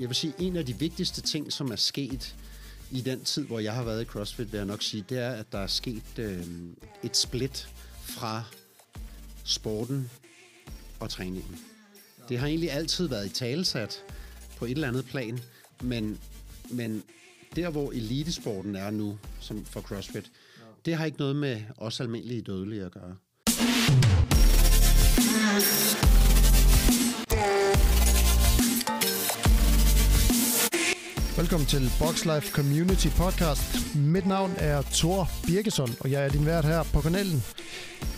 Jeg 0.00 0.08
vil 0.08 0.16
sige, 0.16 0.34
en 0.38 0.56
af 0.56 0.66
de 0.66 0.78
vigtigste 0.78 1.20
ting, 1.20 1.52
som 1.52 1.70
er 1.70 1.76
sket 1.76 2.36
i 2.90 3.00
den 3.00 3.24
tid, 3.24 3.44
hvor 3.44 3.58
jeg 3.58 3.74
har 3.74 3.84
været 3.84 4.02
i 4.02 4.04
CrossFit, 4.04 4.52
vil 4.52 4.58
jeg 4.58 4.66
nok 4.66 4.82
sige, 4.82 5.04
det 5.08 5.18
er, 5.18 5.30
at 5.30 5.52
der 5.52 5.58
er 5.58 5.66
sket 5.66 6.18
øh, 6.18 6.46
et 7.02 7.16
split 7.16 7.68
fra 8.02 8.44
sporten 9.44 10.10
og 11.00 11.10
træningen. 11.10 11.58
Det 12.28 12.38
har 12.38 12.46
egentlig 12.46 12.70
altid 12.70 13.08
været 13.08 13.26
i 13.26 13.28
talesat 13.28 14.02
på 14.56 14.64
et 14.64 14.70
eller 14.70 14.88
andet 14.88 15.04
plan, 15.04 15.40
men, 15.82 16.18
men 16.70 17.02
der, 17.56 17.70
hvor 17.70 17.92
elitesporten 17.92 18.76
er 18.76 18.90
nu, 18.90 19.18
som 19.40 19.64
for 19.64 19.80
CrossFit, 19.80 20.32
det 20.84 20.96
har 20.96 21.04
ikke 21.04 21.18
noget 21.18 21.36
med 21.36 21.62
os 21.76 22.00
almindelige 22.00 22.42
dødelige 22.42 22.84
at 22.84 22.92
gøre. 22.92 23.16
Velkommen 31.36 31.66
til 31.66 31.92
Box 31.98 32.24
Life 32.24 32.52
Community 32.52 33.06
Podcast. 33.16 33.94
Mit 33.94 34.26
navn 34.26 34.54
er 34.58 34.82
Thor 34.82 35.30
Birkesson, 35.46 35.96
og 36.00 36.10
jeg 36.10 36.24
er 36.24 36.28
din 36.28 36.46
vært 36.46 36.64
her 36.64 36.82
på 36.92 37.00
kanalen. 37.00 37.44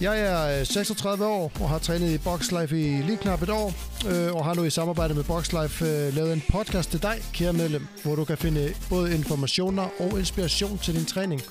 Jeg 0.00 0.20
er 0.20 0.60
øh, 0.60 0.66
36 0.66 1.26
år 1.26 1.52
og 1.60 1.68
har 1.68 1.78
trænet 1.78 2.10
i 2.10 2.18
Box 2.18 2.50
Life 2.50 2.80
i 2.80 3.02
lige 3.02 3.16
knap 3.16 3.42
et 3.42 3.50
år, 3.50 3.72
øh, 4.08 4.34
og 4.34 4.44
har 4.44 4.54
nu 4.54 4.64
i 4.64 4.70
samarbejde 4.70 5.14
med 5.14 5.24
Box 5.24 5.52
Life 5.52 5.86
øh, 5.86 6.14
lavet 6.14 6.32
en 6.32 6.42
podcast 6.48 6.90
til 6.90 7.02
dig, 7.02 7.22
kære 7.32 7.52
medlem, 7.52 7.86
hvor 8.02 8.14
du 8.14 8.24
kan 8.24 8.38
finde 8.38 8.74
både 8.90 9.14
informationer 9.14 9.88
og 10.00 10.18
inspiration 10.18 10.78
til 10.78 10.94
din 10.94 11.04
træning. 11.04 11.42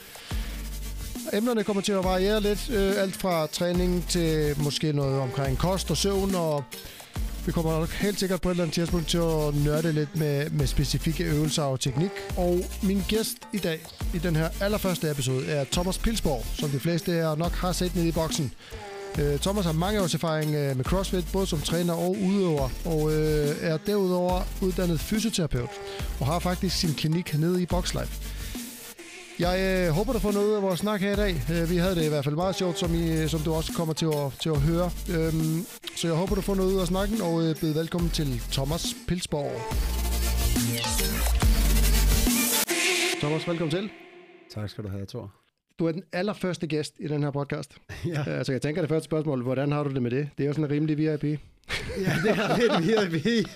Emnerne 1.33 1.63
kommer 1.63 1.81
til 1.81 1.91
at 1.91 2.03
variere 2.03 2.41
lidt, 2.41 2.69
øh, 2.69 2.93
alt 2.97 3.15
fra 3.15 3.47
træning 3.47 4.07
til 4.09 4.55
måske 4.57 4.93
noget 4.93 5.19
omkring 5.19 5.57
kost 5.57 5.91
og 5.91 5.97
søvn 5.97 6.35
og 6.35 6.63
vi 7.45 7.51
kommer 7.51 7.79
nok 7.79 7.89
helt 7.89 8.19
sikkert 8.19 8.41
på 8.41 8.49
et 8.49 8.53
eller 8.53 8.63
andet 8.63 8.73
tidspunkt 8.73 9.07
til 9.07 9.17
at 9.17 9.55
nørde 9.55 9.91
lidt 9.91 10.15
med, 10.15 10.49
med 10.49 10.67
specifikke 10.67 11.23
øvelser 11.23 11.63
og 11.63 11.79
teknik. 11.79 12.09
Og 12.37 12.59
min 12.83 13.03
gæst 13.07 13.37
i 13.53 13.57
dag, 13.57 13.79
i 14.13 14.17
den 14.17 14.35
her 14.35 14.49
allerførste 14.61 15.11
episode, 15.11 15.45
er 15.45 15.65
Thomas 15.71 15.97
Pilsborg, 15.97 16.45
som 16.53 16.69
de 16.69 16.79
fleste 16.79 17.13
af 17.13 17.37
nok 17.37 17.51
har 17.51 17.71
set 17.71 17.95
nede 17.95 18.07
i 18.07 18.11
boksen. 18.11 18.51
Øh, 19.19 19.39
Thomas 19.39 19.65
har 19.65 19.71
mange 19.71 20.01
års 20.01 20.13
erfaring 20.13 20.55
øh, 20.55 20.77
med 20.77 20.85
CrossFit, 20.85 21.25
både 21.33 21.47
som 21.47 21.59
træner 21.59 21.93
og 21.93 22.17
udøver, 22.27 22.69
og 22.85 23.13
øh, 23.13 23.55
er 23.61 23.77
derudover 23.77 24.41
uddannet 24.61 24.99
fysioterapeut, 24.99 25.69
og 26.19 26.25
har 26.25 26.39
faktisk 26.39 26.77
sin 26.77 26.93
klinik 26.93 27.37
nede 27.39 27.61
i 27.61 27.65
Boxlife. 27.65 28.24
Jeg 29.39 29.87
øh, 29.87 29.93
håber, 29.93 30.13
du 30.13 30.19
får 30.19 30.31
noget 30.31 30.55
af 30.55 30.61
vores 30.61 30.79
snak 30.79 31.01
her 31.01 31.13
i 31.13 31.15
dag. 31.15 31.33
Øh, 31.53 31.69
vi 31.69 31.77
havde 31.77 31.95
det 31.95 32.05
i 32.05 32.09
hvert 32.09 32.23
fald 32.23 32.35
meget 32.35 32.55
sjovt, 32.55 32.79
som, 32.79 32.93
I, 32.93 33.27
som 33.27 33.39
du 33.39 33.53
også 33.53 33.73
kommer 33.73 33.93
til 33.93 34.05
at, 34.05 34.27
til 34.41 34.49
at 34.49 34.61
høre. 34.61 34.89
Øhm, 35.15 35.59
så 35.95 36.07
jeg 36.07 36.15
håber, 36.15 36.35
du 36.35 36.41
får 36.41 36.55
noget 36.55 36.73
ud 36.73 36.79
af 36.79 36.87
snakken, 36.87 37.21
og 37.21 37.35
øh, 37.43 37.55
bed 37.61 37.73
velkommen 37.73 38.09
til 38.09 38.27
Thomas 38.51 38.83
Pilsborg. 39.07 39.51
Thomas, 43.21 43.47
velkommen 43.47 43.71
til. 43.71 43.89
Tak 44.53 44.69
skal 44.69 44.83
du 44.83 44.89
have, 44.89 45.05
Thor. 45.05 45.33
Du 45.79 45.85
er 45.87 45.91
den 45.91 46.03
allerførste 46.13 46.67
gæst 46.67 46.93
i 46.99 47.07
den 47.07 47.23
her 47.23 47.31
podcast. 47.31 47.77
Ja. 48.05 48.23
Altså, 48.27 48.51
jeg 48.51 48.61
tænker 48.61 48.81
det 48.81 48.89
første 48.89 49.05
spørgsmål, 49.05 49.43
hvordan 49.43 49.71
har 49.71 49.83
du 49.83 49.89
det 49.93 50.01
med 50.01 50.11
det? 50.11 50.29
Det 50.37 50.43
er 50.43 50.47
jo 50.47 50.53
sådan 50.53 50.65
en 50.65 50.71
rimelig 50.71 50.97
VIP. 50.97 51.39
Ja, 51.97 52.13
det 52.23 52.31
er 52.31 52.79
lidt 52.79 53.13
VIP. 53.13 53.47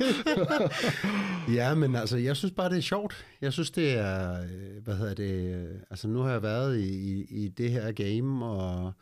ja, 1.55 1.75
men 1.75 1.95
altså, 1.95 2.17
jeg 2.17 2.37
synes 2.37 2.53
bare, 2.53 2.69
det 2.69 2.77
er 2.77 2.81
sjovt. 2.81 3.25
Jeg 3.41 3.53
synes, 3.53 3.71
det 3.71 3.97
er, 3.97 4.41
øh, 4.41 4.83
hvad 4.83 4.95
hedder 4.95 5.13
det, 5.13 5.55
øh, 5.55 5.75
altså 5.89 6.07
nu 6.07 6.19
har 6.19 6.31
jeg 6.31 6.43
været 6.43 6.79
i, 6.79 6.89
i, 6.89 7.25
i 7.43 7.47
det 7.47 7.71
her 7.71 7.91
game, 7.91 8.45
og 8.45 8.93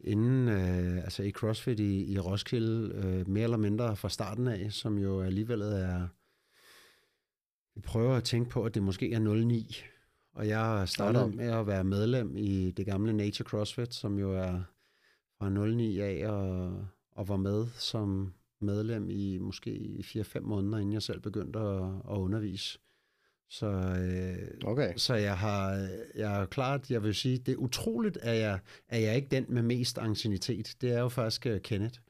inden, 0.00 0.48
øh, 0.48 0.96
altså 0.96 1.22
i 1.22 1.30
CrossFit 1.30 1.80
i, 1.80 2.12
i 2.12 2.18
Roskilde, 2.18 2.92
øh, 2.94 3.28
mere 3.28 3.44
eller 3.44 3.56
mindre 3.56 3.96
fra 3.96 4.08
starten 4.08 4.48
af, 4.48 4.72
som 4.72 4.98
jo 4.98 5.22
alligevel 5.22 5.60
er, 5.60 6.08
vi 7.74 7.80
prøver 7.80 8.16
at 8.16 8.24
tænke 8.24 8.50
på, 8.50 8.64
at 8.64 8.74
det 8.74 8.82
måske 8.82 9.12
er 9.12 9.18
09, 9.18 9.76
og 10.34 10.48
jeg 10.48 10.88
startede 10.88 11.28
med 11.28 11.50
at 11.50 11.66
være 11.66 11.84
medlem 11.84 12.36
i 12.36 12.70
det 12.70 12.86
gamle 12.86 13.12
Nature 13.12 13.48
CrossFit, 13.48 13.94
som 13.94 14.18
jo 14.18 14.32
er 14.32 14.62
fra 15.38 15.48
09 15.48 16.00
af, 16.00 16.28
og, 16.28 16.86
og 17.10 17.28
var 17.28 17.36
med 17.36 17.66
som 17.74 18.32
medlem 18.60 19.10
i 19.10 19.38
måske 19.38 19.70
4-5 20.00 20.40
måneder, 20.40 20.78
inden 20.78 20.92
jeg 20.92 21.02
selv 21.02 21.20
begyndte 21.20 21.58
at, 21.58 21.84
at 21.84 22.16
undervise. 22.16 22.78
Så, 23.50 23.66
øh, 23.66 24.70
okay. 24.70 24.92
så 24.96 25.14
jeg 25.14 25.38
har 25.38 25.88
jeg 26.14 26.42
er 26.42 26.46
klart, 26.46 26.90
jeg 26.90 27.02
vil 27.02 27.14
sige, 27.14 27.38
det 27.38 27.52
er 27.52 27.56
utroligt, 27.56 28.16
at 28.16 28.38
jeg, 28.40 28.58
at 28.88 29.02
jeg 29.02 29.16
ikke 29.16 29.28
den 29.30 29.46
med 29.48 29.62
mest 29.62 29.98
ancienitet. 29.98 30.76
Det 30.80 30.92
er 30.92 31.00
jo 31.00 31.08
faktisk 31.08 31.46
uh, 31.50 31.58
Kenneth. 31.58 32.00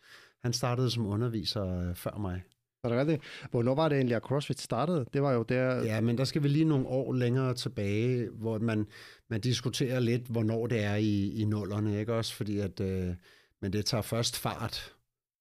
Han 0.42 0.52
startede 0.52 0.90
som 0.90 1.06
underviser 1.06 1.90
uh, 1.90 1.94
før 1.94 2.18
mig. 2.20 2.42
Er 2.84 2.88
det 2.88 2.98
rigtigt? 2.98 3.22
Hvornår 3.50 3.74
var 3.74 3.88
det 3.88 3.96
egentlig, 3.96 4.16
at 4.16 4.22
CrossFit 4.22 4.60
startede? 4.60 5.06
Det 5.12 5.22
var 5.22 5.32
jo 5.32 5.42
der... 5.42 5.84
Ja, 5.84 6.00
men 6.00 6.18
der 6.18 6.24
skal 6.24 6.42
vi 6.42 6.48
lige 6.48 6.64
nogle 6.64 6.86
år 6.86 7.12
længere 7.12 7.54
tilbage, 7.54 8.28
hvor 8.28 8.58
man, 8.58 8.86
man 9.28 9.40
diskuterer 9.40 10.00
lidt, 10.00 10.22
hvornår 10.26 10.66
det 10.66 10.84
er 10.84 10.94
i, 10.94 11.30
i 11.30 11.44
nullerne, 11.44 12.00
ikke 12.00 12.14
også? 12.14 12.34
Fordi 12.34 12.58
at, 12.58 12.80
øh, 12.80 13.14
men 13.62 13.72
det 13.72 13.86
tager 13.86 14.02
først 14.02 14.36
fart 14.36 14.94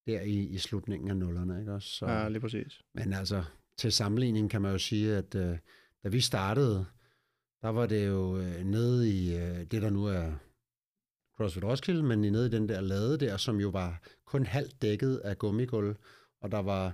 der 0.07 0.22
i, 0.22 0.40
i 0.40 0.57
slutningen 0.57 1.09
af 1.09 1.18
nullerne, 1.18 1.59
ikke 1.59 1.74
også? 1.74 1.90
Så, 1.90 2.06
ja, 2.06 2.30
lige 2.30 2.41
præcis. 2.41 2.81
Men 2.94 3.13
altså, 3.13 3.44
til 3.78 3.91
sammenligning 3.91 4.50
kan 4.50 4.62
man 4.62 4.72
jo 4.72 4.78
sige, 4.78 5.16
at 5.16 5.35
øh, 5.35 5.57
da 6.03 6.09
vi 6.09 6.22
startede, 6.22 6.85
der 7.62 7.69
var 7.69 7.85
det 7.85 8.07
jo 8.07 8.38
øh, 8.38 8.63
nede 8.63 9.09
i 9.09 9.35
øh, 9.35 9.66
det, 9.72 9.81
der 9.81 9.90
nu 9.90 10.06
er 10.06 10.31
CrossFit 11.38 11.63
Roskilde, 11.63 12.03
men 12.03 12.22
nede 12.22 12.46
i 12.46 12.50
den 12.50 12.69
der 12.69 12.81
lade 12.81 13.18
der, 13.18 13.38
som 13.38 13.59
jo 13.59 13.69
var 13.69 14.02
kun 14.25 14.46
halvt 14.46 14.81
dækket 14.81 15.18
af 15.18 15.38
gummigulv, 15.38 15.96
og 16.41 16.51
der 16.51 16.59
var 16.59 16.94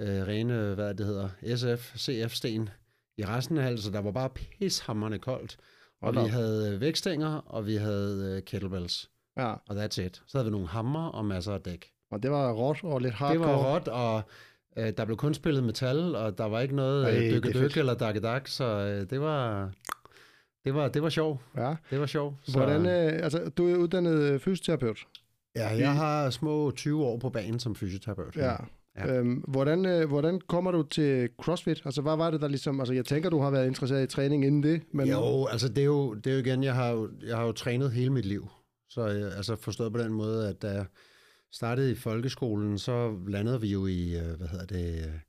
øh, 0.00 0.26
rene, 0.26 0.74
hvad 0.74 0.94
det 0.94 1.06
hedder, 1.06 1.28
SF, 1.56 1.96
CF-sten 1.96 2.68
i 3.16 3.24
resten 3.24 3.58
af 3.58 3.64
halsen, 3.64 3.92
der 3.92 4.00
var 4.00 4.10
bare 4.10 4.30
pishammerne 4.30 5.18
koldt. 5.18 5.56
Og 6.00 6.14
vi 6.14 6.30
havde 6.30 6.80
vækstænger, 6.80 7.28
og 7.28 7.66
vi 7.66 7.74
havde 7.74 8.36
øh, 8.36 8.42
kettlebells. 8.42 9.10
Ja. 9.36 9.52
Og 9.68 9.84
that's 9.84 10.00
it. 10.02 10.22
Så 10.26 10.38
havde 10.38 10.44
vi 10.44 10.50
nogle 10.50 10.68
hammer 10.68 11.08
og 11.08 11.24
masser 11.24 11.54
af 11.54 11.60
dæk. 11.60 11.90
Og 12.10 12.22
det 12.22 12.30
var 12.30 12.52
råt 12.52 12.84
og 12.84 13.00
lidt 13.00 13.14
hardcore. 13.14 13.48
Det 13.48 13.56
var 13.56 13.74
råt, 13.74 13.88
og 13.88 14.22
øh, 14.76 14.92
der 14.96 15.04
blev 15.04 15.16
kun 15.16 15.34
spillet 15.34 15.64
metal, 15.64 16.16
og 16.16 16.38
der 16.38 16.44
var 16.44 16.60
ikke 16.60 16.76
noget 16.76 17.14
øh, 17.14 17.54
dykke 17.54 17.78
eller 17.78 17.94
dakke 17.94 18.20
dak, 18.20 18.48
så 18.48 18.64
øh, 18.64 19.10
det 19.10 19.20
var... 19.20 19.70
Det 20.64 20.74
var, 20.74 20.88
det 20.88 21.02
var 21.02 21.08
sjovt. 21.08 21.40
Ja. 21.56 21.74
Det 21.90 22.00
var 22.00 22.06
sjovt. 22.06 22.34
Så... 22.42 22.58
Hvordan, 22.58 22.86
øh, 22.86 23.24
altså, 23.24 23.50
du 23.56 23.68
er 23.68 23.76
uddannet 23.76 24.42
fysioterapeut? 24.42 24.98
Ja, 25.56 25.68
jeg 25.68 25.94
har 25.94 26.30
små 26.30 26.70
20 26.70 27.04
år 27.04 27.18
på 27.18 27.30
banen 27.30 27.60
som 27.60 27.74
fysioterapeut. 27.74 28.36
Ja. 28.36 28.54
ja. 28.98 29.14
Øhm, 29.14 29.44
hvordan, 29.48 29.86
øh, 29.86 30.08
hvordan 30.08 30.40
kommer 30.46 30.70
du 30.70 30.82
til 30.82 31.28
CrossFit? 31.42 31.82
Altså, 31.84 32.02
hvad 32.02 32.16
var 32.16 32.30
det, 32.30 32.40
der 32.40 32.48
ligesom... 32.48 32.80
Altså, 32.80 32.94
jeg 32.94 33.04
tænker, 33.04 33.30
du 33.30 33.40
har 33.40 33.50
været 33.50 33.66
interesseret 33.66 34.02
i 34.02 34.06
træning 34.06 34.44
inden 34.44 34.62
det, 34.62 34.82
men... 34.92 35.08
Jo, 35.08 35.46
altså, 35.46 35.68
det 35.68 35.78
er 35.78 35.84
jo, 35.84 36.14
det 36.14 36.26
er 36.26 36.34
jo 36.34 36.40
igen, 36.40 36.64
jeg 36.64 36.74
har 36.74 36.90
jo, 36.90 37.10
jeg 37.26 37.36
har 37.36 37.44
jo 37.44 37.52
trænet 37.52 37.92
hele 37.92 38.10
mit 38.10 38.24
liv. 38.24 38.48
Så 38.92 39.00
øh, 39.00 39.36
altså, 39.36 39.56
forstået 39.56 39.92
på 39.92 39.98
den 39.98 40.12
måde, 40.12 40.48
at 40.48 40.62
da 40.62 40.86
startede 41.50 41.92
i 41.92 41.94
folkeskolen, 41.94 42.78
så 42.78 43.18
landede 43.26 43.60
vi 43.60 43.68
jo 43.68 43.86
i, 43.86 44.16
øh, 44.18 44.36
hvad 44.36 44.48
hedder 44.48 44.66
det, 44.66 45.06
øh, 45.06 45.20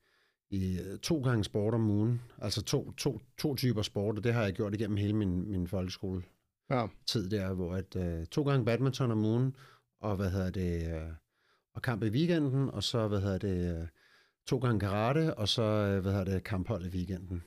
i 0.50 0.79
to 1.01 1.22
gange 1.22 1.44
sport 1.44 1.73
om 1.73 1.90
ugen. 1.90 2.22
Altså 2.38 2.62
to, 2.62 2.91
to, 2.91 3.22
to 3.38 3.56
typer 3.56 3.81
sport, 3.81 4.18
og 4.18 4.23
det 4.23 4.34
har 4.34 4.44
jeg 4.44 4.53
gjort 4.53 4.73
igennem 4.73 4.97
hele 4.97 5.13
min, 5.13 5.52
min 5.52 5.68
folkeskole 5.68 6.23
ja. 6.69 6.88
tid 7.07 7.29
der, 7.29 7.53
hvor 7.53 7.73
at, 7.73 8.28
to 8.29 8.44
gange 8.44 8.66
badminton 8.66 9.12
om 9.12 9.25
ugen, 9.25 9.56
og 10.00 10.16
hvad 10.16 10.29
hedder 10.29 10.50
det, 10.50 11.02
og 11.73 11.81
kamp 11.81 12.03
i 12.03 12.09
weekenden, 12.09 12.69
og 12.69 12.84
så, 12.84 13.07
hvad 13.07 13.22
hedder 13.22 13.38
det, 13.38 13.90
to 14.47 14.57
gange 14.57 14.79
karate, 14.79 15.34
og 15.34 15.47
så, 15.47 16.00
hvad 16.02 16.12
hedder 16.12 16.34
det, 16.34 16.44
kamphold 16.44 16.85
i 16.85 16.90
weekenden. 16.90 17.44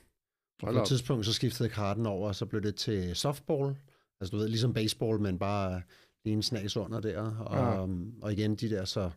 Og 0.63 0.73
på 0.73 0.79
et 0.79 0.87
tidspunkt, 0.87 1.25
så 1.25 1.33
skiftede 1.33 1.69
karaten 1.69 2.05
over, 2.05 2.27
og 2.27 2.35
så 2.35 2.45
blev 2.45 2.61
det 2.61 2.75
til 2.75 3.15
softball, 3.15 3.75
altså 4.21 4.31
du 4.31 4.37
ved, 4.37 4.47
ligesom 4.47 4.73
baseball, 4.73 5.19
men 5.19 5.39
bare 5.39 5.81
lige 6.25 6.33
en 6.33 6.43
snas 6.43 6.77
under 6.77 6.99
der. 6.99 7.21
Og, 7.39 7.57
ja. 7.57 7.95
og 8.21 8.33
igen 8.33 8.55
de 8.55 8.69
der 8.69 8.85
så 8.85 9.11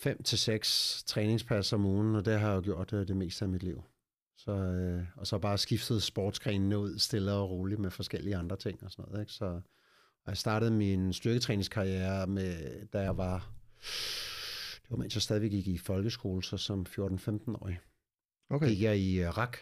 fem 0.00 0.22
til 0.22 0.38
seks 0.38 1.02
træningspas 1.06 1.72
om 1.72 1.84
ugen, 1.84 2.14
og 2.14 2.24
det 2.24 2.40
har 2.40 2.48
jeg 2.48 2.56
jo 2.56 2.62
gjort 2.62 2.90
det, 2.90 3.08
det 3.08 3.16
meste 3.16 3.44
af 3.44 3.48
mit 3.48 3.62
liv. 3.62 3.82
Så, 4.36 4.52
øh, 4.52 5.04
og 5.16 5.26
så 5.26 5.38
bare 5.38 5.58
skiftet 5.58 6.02
sportsgrenene 6.02 6.78
ud 6.78 6.98
stille 6.98 7.32
og 7.32 7.50
roligt 7.50 7.80
med 7.80 7.90
forskellige 7.90 8.36
andre 8.36 8.56
ting 8.56 8.84
og 8.84 8.90
sådan 8.90 9.04
noget. 9.08 9.20
Ikke? 9.20 9.32
Så, 9.32 9.44
og 10.24 10.28
jeg 10.28 10.36
startede 10.36 10.70
min 10.70 11.12
styrketræningskarriere 11.12 12.26
med, 12.26 12.86
da 12.86 13.00
jeg 13.00 13.16
var, 13.16 13.52
det 14.82 14.90
var 14.90 14.96
mens 14.96 15.14
jeg 15.14 15.22
stadigvæk 15.22 15.50
gik 15.50 15.68
i 15.68 15.78
folkeskole, 15.78 16.42
så 16.42 16.56
som 16.56 16.86
14-15-årig. 16.88 17.80
Okay. 18.50 18.68
Gik 18.68 18.82
jeg 18.82 18.98
i 18.98 19.24
uh, 19.24 19.38
RAK. 19.38 19.56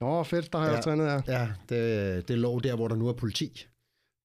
Nå, 0.00 0.22
fedt, 0.22 0.52
der 0.52 0.58
har 0.58 0.66
ja, 0.66 0.72
jeg 0.72 0.84
trænet, 0.84 1.04
ja. 1.04 1.22
Ja, 1.26 1.52
det, 1.68 2.28
det 2.28 2.38
lå 2.38 2.60
der, 2.60 2.76
hvor 2.76 2.88
der 2.88 2.96
nu 2.96 3.08
er 3.08 3.12
politi 3.12 3.66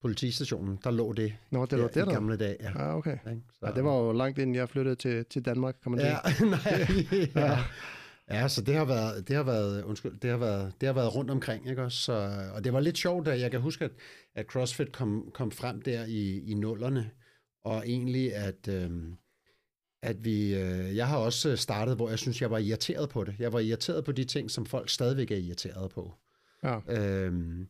politistationen, 0.02 0.80
der 0.84 0.92
lå 0.92 1.14
det, 1.14 1.34
Nå, 1.52 1.66
det 1.66 1.80
lå 1.80 1.88
der, 1.88 2.06
der, 2.06 2.12
i 2.12 2.14
gamle 2.14 2.38
dage. 2.38 2.58
Ja, 2.60 2.90
ah, 2.90 2.96
okay. 2.96 3.18
Så, 3.54 3.66
ja, 3.66 3.72
det 3.72 3.84
var 3.84 3.98
jo 3.98 4.12
langt 4.12 4.40
inden 4.40 4.56
jeg 4.56 4.70
flyttede 4.70 4.96
til, 4.96 5.26
til 5.26 5.46
Danmark, 5.46 5.76
kan 5.84 5.92
man 5.92 6.00
ja, 6.00 6.18
sige. 6.32 6.50
nej, 6.56 7.28
ja. 7.48 7.58
ja. 8.30 8.48
så 8.48 8.62
det 8.62 8.76
har 8.76 8.86
været, 8.86 9.28
det 9.28 9.36
har 9.36 9.44
været, 9.44 9.84
undskyld, 9.84 10.20
det 10.20 10.30
har 10.30 10.38
været, 10.38 10.74
det 10.82 10.88
har 10.88 10.94
været 10.94 11.16
rundt 11.16 11.32
omkring, 11.32 11.70
ikke 11.70 11.84
også? 11.84 11.98
Så, 11.98 12.32
og 12.56 12.64
det 12.64 12.74
var 12.74 12.80
lidt 12.80 12.98
sjovt, 12.98 13.28
at 13.28 13.40
jeg 13.40 13.52
kan 13.52 13.62
huske, 13.62 13.86
at, 13.86 13.92
at 14.36 14.46
CrossFit 14.46 14.92
kom, 14.92 15.32
kom 15.34 15.52
frem 15.52 15.82
der 15.82 16.06
i, 16.06 16.40
i 16.52 16.54
nullerne, 16.54 17.12
og 17.64 17.88
egentlig 17.88 18.36
at, 18.36 18.68
øhm, 18.68 19.18
at 20.04 20.26
vi, 20.26 20.56
øh, 20.56 20.96
jeg 20.96 21.08
har 21.08 21.18
også 21.18 21.56
startet, 21.56 21.96
hvor 21.96 22.10
jeg 22.10 22.20
synes, 22.20 22.42
jeg 22.42 22.52
var 22.52 22.58
irriteret 22.58 23.10
på 23.10 23.24
det. 23.24 23.36
Jeg 23.40 23.54
var 23.54 23.60
irriteret 23.60 24.06
på 24.06 24.12
de 24.12 24.24
ting, 24.24 24.52
som 24.52 24.66
folk 24.66 24.90
stadigvæk 24.90 25.32
er 25.32 25.36
irriteret 25.36 25.92
på. 25.92 26.14
Ja. 26.64 26.80
Øhm, 26.88 27.68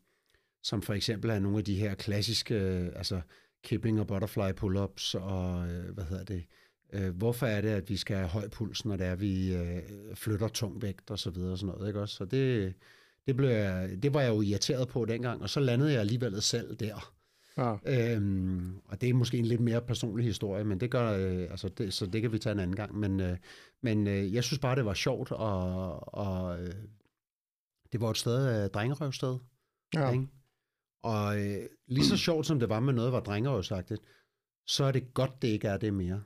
som 0.64 0.82
for 0.82 0.94
eksempel 0.94 1.30
er 1.30 1.40
nogle 1.40 1.58
af 1.58 1.64
de 1.64 1.76
her 1.76 1.96
klassiske, 1.96 2.56
øh, 2.56 2.90
altså 2.96 3.22
kipping 3.64 4.00
og 4.00 4.08
butterfly 4.08 4.52
pull-ups, 4.52 5.16
og 5.16 5.70
øh, 5.70 5.94
hvad 5.94 6.04
hedder 6.04 6.24
det, 6.24 6.46
øh, 6.94 7.16
hvorfor 7.16 7.46
er 7.46 7.62
det, 7.62 7.70
at 7.70 7.90
vi 7.90 7.98
skal 7.98 8.18
have 8.18 8.30
høj 8.30 8.48
puls, 8.48 8.86
når 8.86 8.96
det 8.96 9.08
er, 9.08 9.16
vi 9.16 9.56
øh, 9.56 9.82
flytter 10.16 10.48
tung 10.48 10.82
vægt 10.82 11.12
og 11.12 11.20
så 11.20 11.30
videre 11.30 11.52
og 11.52 11.58
sådan 11.58 11.76
noget, 11.76 11.88
ikke 11.88 12.02
også? 12.02 12.16
Så 12.16 12.26
det, 12.26 12.74
det, 13.28 13.36
blev 13.36 13.50
jeg, 13.50 14.04
det 14.04 14.14
var 14.14 14.22
jeg 14.22 14.30
jo 14.30 14.42
irriteret 14.42 14.88
på 14.88 15.06
dengang, 15.06 15.42
og 15.42 15.50
så 15.50 15.60
landede 15.60 15.92
jeg 15.92 16.00
alligevel 16.00 16.42
selv 16.42 16.76
der. 16.76 17.14
Ja. 17.58 17.76
Øhm, 17.86 18.78
og 18.86 19.02
det 19.02 19.10
er 19.10 19.14
måske 19.14 19.38
en 19.38 19.46
lidt 19.46 19.62
mere 19.62 19.82
personlig 19.82 20.26
historie, 20.26 20.64
men 20.64 20.80
det 20.80 20.92
gør, 20.92 21.12
øh, 21.12 21.52
altså 21.52 21.70
det, 21.70 21.94
så 21.94 22.06
det 22.06 22.22
kan 22.22 22.32
vi 22.32 22.40
tage 22.40 22.54
en 22.54 22.60
anden 22.60 22.76
gang. 22.76 22.96
Men, 23.00 23.20
øh, 23.20 23.38
men 23.82 24.08
øh, 24.08 24.34
jeg 24.34 24.44
synes 24.44 24.60
bare, 24.60 24.76
det 24.76 24.86
var 24.86 24.94
sjovt, 24.94 25.32
og, 25.32 26.14
og 26.14 26.62
øh, 26.62 26.74
det 27.92 28.02
var 28.02 28.10
et 28.10 28.18
sted, 28.18 28.64
øh, 28.64 28.70
drengerøvsted. 28.70 29.38
Ja. 29.96 30.12
Ikke? 30.12 30.28
Og 31.04 31.40
øh, 31.40 31.66
lige 31.88 32.06
så 32.06 32.18
sjovt 32.18 32.46
som 32.46 32.60
det 32.60 32.70
var 32.70 32.80
med 32.80 32.94
noget, 32.94 33.12
var 33.12 33.20
drengerøvsagtigt, 33.20 34.02
så 34.68 34.84
er 34.84 34.92
det 34.92 35.14
godt, 35.14 35.42
det 35.42 35.48
ikke 35.48 35.68
er 35.68 35.78
det 35.78 35.94
mere. 35.94 36.24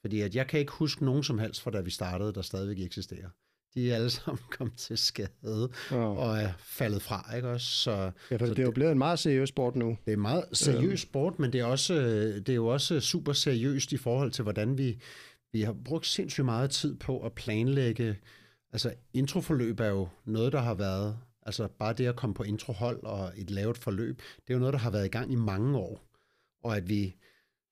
Fordi 0.00 0.20
at 0.20 0.34
jeg 0.34 0.46
kan 0.46 0.60
ikke 0.60 0.72
huske 0.72 1.04
nogen 1.04 1.22
som 1.22 1.38
helst 1.38 1.62
fra 1.62 1.70
da 1.70 1.80
vi 1.80 1.90
startede, 1.90 2.32
der 2.32 2.42
stadigvæk 2.42 2.78
eksisterer. 2.80 3.28
De 3.74 3.90
er 3.90 3.94
alle 3.96 4.10
sammen 4.20 4.42
kommet 4.58 4.76
til 4.76 4.98
skade 4.98 5.68
Ja. 5.90 5.96
og 5.96 6.38
er 6.38 6.52
faldet 6.58 7.02
fra, 7.02 7.36
ikke 7.36 7.48
også? 7.48 7.66
Så 7.66 7.90
ja, 8.30 8.36
for 8.36 8.46
så 8.46 8.54
det 8.54 8.58
er 8.58 8.62
jo 8.62 8.70
blevet 8.70 8.92
en 8.92 8.98
meget 8.98 9.18
seriøs 9.18 9.48
sport 9.48 9.76
nu. 9.76 9.96
det 10.06 10.12
er 10.12 10.16
meget 10.16 10.44
seriøs 10.52 11.00
sport, 11.00 11.38
men 11.38 11.52
det 11.52 11.60
er, 11.60 11.64
også, 11.64 11.94
øh, 11.94 12.34
det 12.36 12.48
er 12.48 12.54
jo 12.54 12.66
også 12.66 13.00
super 13.00 13.32
seriøst 13.32 13.92
i 13.92 13.96
forhold 13.96 14.30
til, 14.30 14.42
hvordan 14.42 14.78
vi, 14.78 15.00
vi 15.52 15.62
har 15.62 15.76
brugt 15.84 16.06
sindssygt 16.06 16.44
meget 16.44 16.70
tid 16.70 16.96
på 16.96 17.20
at 17.20 17.32
planlægge. 17.32 18.16
Altså, 18.72 18.94
introforløb 19.14 19.80
er 19.80 19.86
jo 19.88 20.08
noget, 20.24 20.52
der 20.52 20.60
har 20.60 20.74
været, 20.74 21.18
altså 21.42 21.68
bare 21.68 21.92
det 21.92 22.06
at 22.06 22.16
komme 22.16 22.34
på 22.34 22.42
introhold 22.42 23.02
og 23.02 23.32
et 23.36 23.50
lavet 23.50 23.78
forløb, 23.78 24.18
det 24.18 24.50
er 24.50 24.54
jo 24.54 24.58
noget, 24.58 24.72
der 24.72 24.78
har 24.78 24.90
været 24.90 25.06
i 25.06 25.08
gang 25.08 25.32
i 25.32 25.36
mange 25.36 25.78
år. 25.78 26.06
Og 26.62 26.76
at 26.76 26.88
vi, 26.88 27.16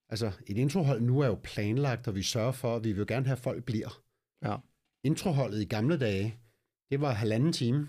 altså 0.08 0.32
et 0.46 0.56
introhold 0.56 1.00
nu 1.00 1.20
er 1.20 1.26
jo 1.26 1.38
planlagt, 1.42 2.08
og 2.08 2.14
vi 2.14 2.22
sørger 2.22 2.52
for, 2.52 2.76
at 2.76 2.84
vi 2.84 2.92
vil 2.92 3.06
gerne 3.06 3.26
have, 3.26 3.36
at 3.36 3.42
folk 3.42 3.64
bliver. 3.64 4.02
Ja. 4.44 4.56
Introholdet 5.04 5.60
i 5.60 5.64
gamle 5.64 5.98
dage, 5.98 6.38
det 6.90 7.00
var 7.00 7.12
halvanden 7.12 7.52
time, 7.52 7.88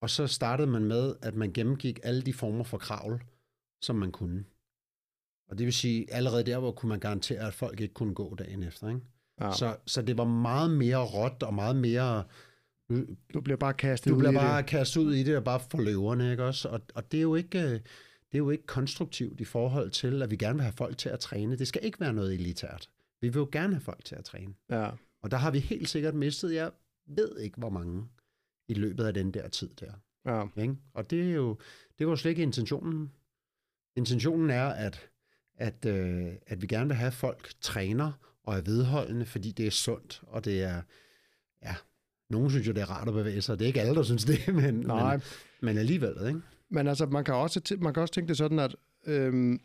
og 0.00 0.10
så 0.10 0.26
startede 0.26 0.70
man 0.70 0.84
med, 0.84 1.14
at 1.22 1.34
man 1.34 1.52
gennemgik 1.52 2.00
alle 2.02 2.22
de 2.22 2.32
former 2.32 2.64
for 2.64 2.78
kravl, 2.78 3.22
som 3.82 3.96
man 3.96 4.12
kunne. 4.12 4.44
Og 5.48 5.58
det 5.58 5.64
vil 5.64 5.72
sige, 5.72 6.12
allerede 6.12 6.44
der, 6.46 6.58
hvor 6.58 6.72
kunne 6.72 6.88
man 6.88 7.00
garantere, 7.00 7.46
at 7.46 7.54
folk 7.54 7.80
ikke 7.80 7.94
kunne 7.94 8.14
gå 8.14 8.34
dagen 8.34 8.62
efter. 8.62 8.88
Ikke? 8.88 9.00
Ja. 9.40 9.52
Så, 9.52 9.76
så 9.86 10.02
det 10.02 10.18
var 10.18 10.24
meget 10.24 10.70
mere 10.70 11.04
råt 11.04 11.42
og 11.42 11.54
meget 11.54 11.76
mere... 11.76 12.24
Du 13.34 13.40
bliver 13.40 13.56
bare 13.56 13.74
kastet 13.74 14.10
Du 14.10 14.14
ud 14.14 14.18
bliver 14.18 14.32
i 14.32 14.34
bare 14.34 14.58
det. 14.58 14.66
kastet 14.66 15.00
ud 15.00 15.14
i 15.14 15.22
det 15.22 15.36
og 15.36 15.44
bare 15.44 15.60
for 15.70 15.78
løverne, 15.80 16.30
ikke 16.30 16.44
også? 16.44 16.68
Og, 16.68 16.80
og 16.94 17.12
det 17.12 17.18
er 17.18 17.22
jo 17.22 17.34
ikke... 17.34 17.58
øh, 17.62 17.80
Det 18.32 18.34
er 18.34 18.38
jo 18.38 18.50
ikke 18.50 18.66
konstruktivt 18.66 19.40
i 19.40 19.44
forhold 19.44 19.90
til, 19.90 20.22
at 20.22 20.30
vi 20.30 20.36
gerne 20.36 20.54
vil 20.54 20.62
have 20.62 20.72
folk 20.72 20.98
til 20.98 21.08
at 21.08 21.20
træne. 21.20 21.56
Det 21.58 21.68
skal 21.68 21.84
ikke 21.84 22.00
være 22.00 22.12
noget 22.12 22.34
elitært. 22.34 22.90
Vi 23.20 23.28
vil 23.28 23.36
jo 23.38 23.48
gerne 23.52 23.74
have 23.74 23.80
folk 23.80 24.04
til 24.04 24.14
at 24.14 24.24
træne. 24.24 24.54
Ja. 24.70 24.90
Og 25.22 25.30
der 25.30 25.36
har 25.36 25.50
vi 25.50 25.58
helt 25.58 25.88
sikkert 25.88 26.14
mistet, 26.14 26.54
jeg 26.54 26.70
ved 27.06 27.38
ikke 27.38 27.58
hvor 27.58 27.70
mange, 27.70 28.04
i 28.68 28.74
løbet 28.74 29.04
af 29.04 29.14
den 29.14 29.34
der 29.34 29.48
tid 29.48 29.70
der. 29.80 29.92
Ja. 30.26 30.62
Ikke? 30.62 30.76
Og 30.94 31.10
det 31.10 31.30
er 31.30 31.34
jo 31.34 31.58
det 31.98 32.06
var 32.06 32.12
jo 32.12 32.16
slet 32.16 32.30
ikke 32.30 32.42
intentionen. 32.42 33.12
Intentionen 33.96 34.50
er, 34.50 34.66
at, 34.68 35.08
at, 35.56 35.84
øh, 35.86 36.32
at 36.46 36.62
vi 36.62 36.66
gerne 36.66 36.86
vil 36.88 36.96
have, 36.96 37.06
at 37.06 37.14
folk 37.14 37.52
træner 37.60 38.12
og 38.42 38.56
er 38.56 38.60
vedholdende, 38.60 39.26
fordi 39.26 39.52
det 39.52 39.66
er 39.66 39.70
sundt, 39.70 40.22
og 40.26 40.44
det 40.44 40.62
er, 40.62 40.82
ja, 41.62 41.74
nogen 42.30 42.50
synes 42.50 42.66
jo, 42.66 42.72
det 42.72 42.80
er 42.80 42.90
rart 42.90 43.08
at 43.08 43.14
bevæge 43.14 43.42
sig. 43.42 43.58
Det 43.58 43.64
er 43.64 43.66
ikke 43.66 43.80
alle, 43.80 43.94
der 43.94 44.02
synes 44.02 44.24
det, 44.24 44.54
men, 44.62 44.74
Nej. 44.74 45.12
men, 45.16 45.22
men 45.62 45.78
alligevel, 45.78 46.14
ikke? 46.28 46.40
Men 46.70 46.86
altså, 46.86 47.06
man 47.06 47.24
kan 47.24 47.34
også, 47.34 47.76
man 47.80 47.94
kan 47.94 48.00
også 48.00 48.14
tænke 48.14 48.28
det 48.28 48.36
sådan, 48.36 48.58
at 48.58 48.76
øhm, 49.06 49.60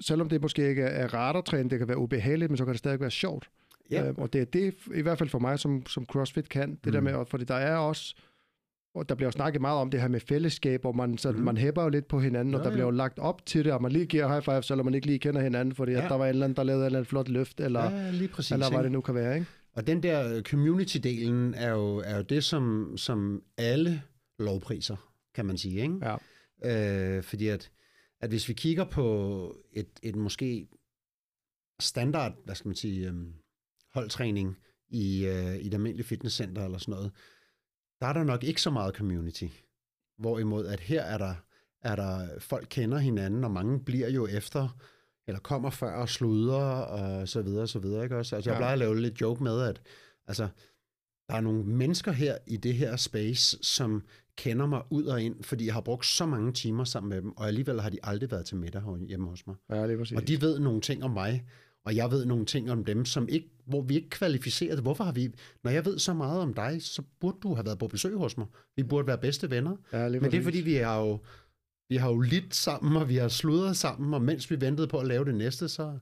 selvom 0.00 0.28
det 0.28 0.42
måske 0.42 0.68
ikke 0.68 0.82
er 0.82 1.40
træne, 1.40 1.70
det 1.70 1.78
kan 1.78 1.88
være 1.88 1.98
ubehageligt, 1.98 2.50
men 2.50 2.56
så 2.56 2.64
kan 2.64 2.72
det 2.72 2.78
stadig 2.78 3.00
være 3.00 3.10
sjovt. 3.10 3.50
Ja. 3.90 4.06
Øhm, 4.08 4.18
og 4.18 4.32
det 4.32 4.40
er 4.40 4.44
det, 4.44 4.74
i 4.94 5.00
hvert 5.00 5.18
fald 5.18 5.28
for 5.28 5.38
mig, 5.38 5.58
som, 5.58 5.86
som 5.86 6.06
CrossFit 6.06 6.48
kan, 6.48 6.70
det 6.70 6.86
mm. 6.86 6.92
der 6.92 7.00
med, 7.00 7.26
fordi 7.26 7.44
der 7.44 7.54
er 7.54 7.76
også, 7.76 8.14
og 8.94 9.08
der 9.08 9.14
bliver 9.14 9.26
jo 9.26 9.32
snakket 9.32 9.60
meget 9.60 9.78
om 9.78 9.90
det 9.90 10.00
her 10.00 10.08
med 10.08 10.20
fællesskab, 10.20 10.80
hvor 10.80 10.92
man, 10.92 11.18
så 11.18 11.32
Mm. 11.32 11.38
man 11.38 11.56
hæpper 11.56 11.82
jo 11.82 11.88
lidt 11.88 12.08
på 12.08 12.20
hinanden, 12.20 12.54
og 12.54 12.58
Ja, 12.60 12.64
der 12.64 12.70
ja. 12.70 12.74
bliver 12.74 12.86
jo 12.86 12.90
lagt 12.90 13.18
op 13.18 13.46
til 13.46 13.64
det, 13.64 13.72
og 13.72 13.82
man 13.82 13.92
lige 13.92 14.06
giver 14.06 14.28
high 14.28 14.42
five, 14.42 14.62
selvom 14.62 14.84
man 14.86 14.94
ikke 14.94 15.06
lige 15.06 15.18
kender 15.18 15.40
hinanden, 15.40 15.74
fordi 15.74 15.92
ja. 15.92 16.02
At 16.04 16.10
der 16.10 16.16
var 16.16 16.24
en 16.24 16.28
eller 16.28 16.44
anden, 16.44 16.56
der 16.56 16.62
lavede 16.62 16.82
en 16.82 16.86
eller 16.86 16.98
anden 16.98 17.08
flot 17.08 17.28
løft, 17.28 17.60
eller, 17.60 17.90
ja, 17.90 18.10
lige 18.10 18.28
præcis. 18.28 18.52
eller 18.52 18.70
hvad 18.70 18.82
det 18.82 18.92
nu 18.92 19.00
kan 19.00 19.14
være, 19.14 19.34
ikke? 19.34 19.46
Og 19.78 19.86
den 19.86 20.02
der 20.02 20.34
øh, 20.34 20.42
community-delen 20.42 21.54
er 21.56 21.70
jo, 21.70 21.96
er 21.96 22.16
jo 22.16 22.22
det, 22.22 22.44
som, 22.44 22.94
som 22.96 23.42
alle 23.56 24.02
lovpriser, 24.38 24.96
kan 25.34 25.46
man 25.46 25.58
sige. 25.58 25.82
Ikke? 25.82 26.16
Ja. 26.64 27.16
Øh, 27.16 27.22
fordi 27.22 27.48
at, 27.48 27.70
at 28.20 28.30
hvis 28.30 28.48
vi 28.48 28.54
kigger 28.54 28.84
på 28.84 29.56
et, 29.72 29.88
et 30.02 30.16
måske 30.16 30.68
standard, 31.80 32.44
hvad 32.44 32.54
skal 32.54 32.68
man 32.68 32.76
sige, 32.76 33.08
øhm, 33.08 33.32
holdtræning 33.94 34.58
i, 34.88 35.26
øh, 35.26 35.56
i 35.56 35.66
et 35.66 35.74
almindeligt 35.74 36.08
fitnesscenter 36.08 36.64
eller 36.64 36.78
sådan 36.78 36.92
noget, 36.92 37.12
der 38.00 38.06
er 38.06 38.12
der 38.12 38.24
nok 38.24 38.44
ikke 38.44 38.62
så 38.62 38.70
meget 38.70 38.94
community. 38.94 39.46
Hvorimod 40.18 40.66
at 40.66 40.80
her 40.80 41.02
er 41.02 41.18
der, 41.18 41.34
er 41.82 41.96
der 41.96 42.40
folk 42.40 42.66
kender 42.70 42.98
hinanden, 42.98 43.44
og 43.44 43.50
mange 43.50 43.84
bliver 43.84 44.08
jo 44.08 44.26
efter, 44.26 44.78
eller 45.28 45.40
kommer 45.40 45.70
før 45.70 45.92
og 45.92 46.08
sluder, 46.08 46.60
og 46.62 47.28
så 47.28 47.42
videre, 47.42 47.62
og 47.62 47.68
så 47.68 47.78
videre. 47.78 48.02
Ikke 48.04 48.16
også? 48.16 48.36
Altså, 48.36 48.50
jeg 48.50 48.54
Ja. 48.54 48.58
plejer 48.60 48.72
at 48.72 48.78
lave 48.78 49.00
lidt 49.00 49.20
joke 49.20 49.42
med, 49.42 49.62
at 49.62 49.80
altså, 50.26 50.48
der 51.28 51.34
er 51.34 51.40
nogle 51.40 51.64
mennesker 51.64 52.12
her 52.12 52.36
i 52.46 52.56
det 52.56 52.74
her 52.74 52.96
space, 52.96 53.58
som 53.62 54.02
kender 54.36 54.66
mig 54.66 54.82
ud 54.90 55.04
og 55.04 55.22
ind, 55.22 55.42
fordi 55.42 55.66
jeg 55.66 55.74
har 55.74 55.80
brugt 55.80 56.06
så 56.06 56.26
mange 56.26 56.52
timer 56.52 56.84
sammen 56.84 57.08
med 57.10 57.22
dem, 57.22 57.36
og 57.36 57.46
alligevel 57.46 57.80
har 57.80 57.90
de 57.90 57.98
aldrig 58.02 58.30
været 58.30 58.46
til 58.46 58.56
middag 58.56 58.82
hjemme 59.08 59.28
hos 59.28 59.46
mig. 59.46 59.56
Ja, 59.70 59.76
er 59.76 59.98
præcis. 59.98 60.16
Og 60.16 60.28
de 60.28 60.40
ved 60.40 60.58
nogle 60.58 60.80
ting 60.80 61.04
om 61.04 61.10
mig, 61.10 61.44
og 61.84 61.96
jeg 61.96 62.10
ved 62.10 62.24
nogle 62.24 62.44
ting 62.44 62.70
om 62.70 62.84
dem, 62.84 63.04
som 63.04 63.28
ikke, 63.28 63.48
hvor 63.66 63.82
vi 63.82 63.94
ikke 63.94 64.10
kvalificerer 64.10 64.74
det. 64.74 64.84
Hvorfor 64.84 65.04
har 65.04 65.12
vi, 65.12 65.28
når 65.64 65.70
jeg 65.70 65.84
ved 65.84 65.98
så 65.98 66.14
meget 66.14 66.40
om 66.40 66.54
dig, 66.54 66.82
så 66.82 67.02
burde 67.20 67.38
du 67.42 67.54
have 67.54 67.66
været 67.66 67.78
på 67.78 67.86
besøg 67.88 68.16
hos 68.16 68.36
mig. 68.38 68.46
Vi 68.76 68.82
burde 68.82 69.06
være 69.06 69.18
bedste 69.18 69.50
venner. 69.50 69.76
ja, 69.92 70.08
lige 70.08 70.20
Men 70.20 70.30
det 70.30 70.38
er 70.38 70.42
fordi, 70.42 70.60
vi 70.60 70.74
har 70.74 71.00
jo, 71.00 71.18
vi 71.88 71.96
har 71.96 72.10
jo 72.10 72.20
lidt 72.20 72.54
sammen, 72.54 72.96
og 72.96 73.08
vi 73.08 73.16
har 73.16 73.28
sludret 73.28 73.76
sammen, 73.76 74.14
og 74.14 74.22
mens 74.22 74.50
vi 74.50 74.60
ventede 74.60 74.88
på 74.88 74.98
at 74.98 75.06
lave 75.06 75.24
det 75.24 75.34
næste, 75.34 75.68
så, 75.68 75.98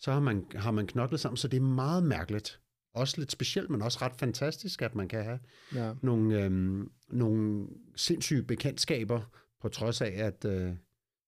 så 0.00 0.12
har, 0.12 0.20
man, 0.20 0.44
har 0.54 0.70
man 0.70 0.86
knoklet 0.86 1.20
sammen. 1.20 1.36
Så 1.36 1.48
det 1.48 1.56
er 1.56 1.60
meget 1.60 2.02
mærkeligt. 2.02 2.60
Også 2.94 3.14
lidt 3.18 3.32
specielt, 3.32 3.70
men 3.70 3.82
også 3.82 3.98
ret 4.02 4.12
fantastisk, 4.18 4.82
at 4.82 4.94
man 4.94 5.08
kan 5.08 5.24
have 5.24 5.38
Ja. 5.74 5.92
nogle, 6.02 6.42
øhm, 6.44 6.90
nogle 7.08 7.66
sindssyge 7.96 8.42
bekendtskaber, 8.42 9.20
på 9.62 9.68
trods 9.68 10.00
af, 10.00 10.12
at 10.16 10.44
øh, 10.44 10.72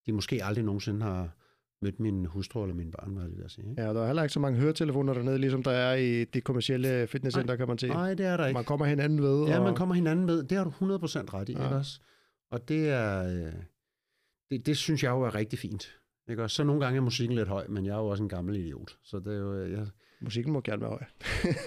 de 0.06 0.12
måske 0.12 0.44
aldrig 0.44 0.64
nogensinde 0.64 1.02
har 1.02 1.36
mødt 1.82 2.00
min 2.00 2.26
hustru 2.26 2.62
eller 2.62 2.74
mine 2.74 2.90
børn, 2.90 3.12
hvad 3.16 3.28
jeg 3.42 3.50
sige. 3.50 3.70
Ikke? 3.70 3.82
ja, 3.82 3.88
der 3.94 4.02
er 4.02 4.06
heller 4.06 4.22
ikke 4.22 4.32
så 4.32 4.40
mange 4.40 4.58
høretelefoner 4.60 5.14
dernede, 5.14 5.38
ligesom 5.38 5.62
der 5.62 5.70
er 5.70 5.94
i 5.94 6.24
de 6.24 6.40
kommercielle 6.40 7.06
fitnesscenter, 7.06 7.56
kan 7.56 7.68
man 7.68 7.78
se. 7.78 7.88
Nej, 7.88 8.14
det 8.14 8.26
er 8.26 8.36
der 8.36 8.46
ikke. 8.46 8.54
Man 8.56 8.64
kommer 8.64 8.86
hinanden 8.86 9.22
ved. 9.22 9.46
Ja, 9.46 9.58
og... 9.58 9.64
man 9.64 9.74
kommer 9.74 9.94
hinanden 9.94 10.26
ved. 10.26 10.42
Det 10.42 10.58
har 10.58 10.64
du 10.64 10.70
100% 10.70 10.74
ret 11.34 11.48
i, 11.48 11.52
Ja. 11.52 11.58
ja. 11.58 11.64
ikke 11.64 11.76
også? 11.76 12.00
Og 12.50 12.68
det 12.68 12.88
er... 12.88 13.50
Øh, 14.52 14.58
det, 14.58 14.66
det 14.66 14.76
synes 14.76 15.02
jeg 15.02 15.10
jo 15.10 15.22
er 15.22 15.34
rigtig 15.34 15.58
fint. 15.58 15.96
Ikke 16.30 16.42
også? 16.42 16.56
Så 16.56 16.64
nogle 16.64 16.84
gange 16.84 16.96
er 16.96 17.00
musikken 17.02 17.36
lidt 17.36 17.48
høj, 17.48 17.66
men 17.68 17.86
jeg 17.86 17.92
er 17.92 17.98
jo 17.98 18.06
også 18.06 18.22
en 18.22 18.28
gammel 18.28 18.56
idiot. 18.56 18.96
Så 19.04 19.18
det 19.18 19.26
er 19.34 19.38
jo... 19.38 19.54
øh, 19.54 19.72
Jeg, 19.72 19.86
Musikken 20.20 20.52
må 20.52 20.60
gerne 20.60 20.80
være 20.82 20.90
høj. 20.90 21.02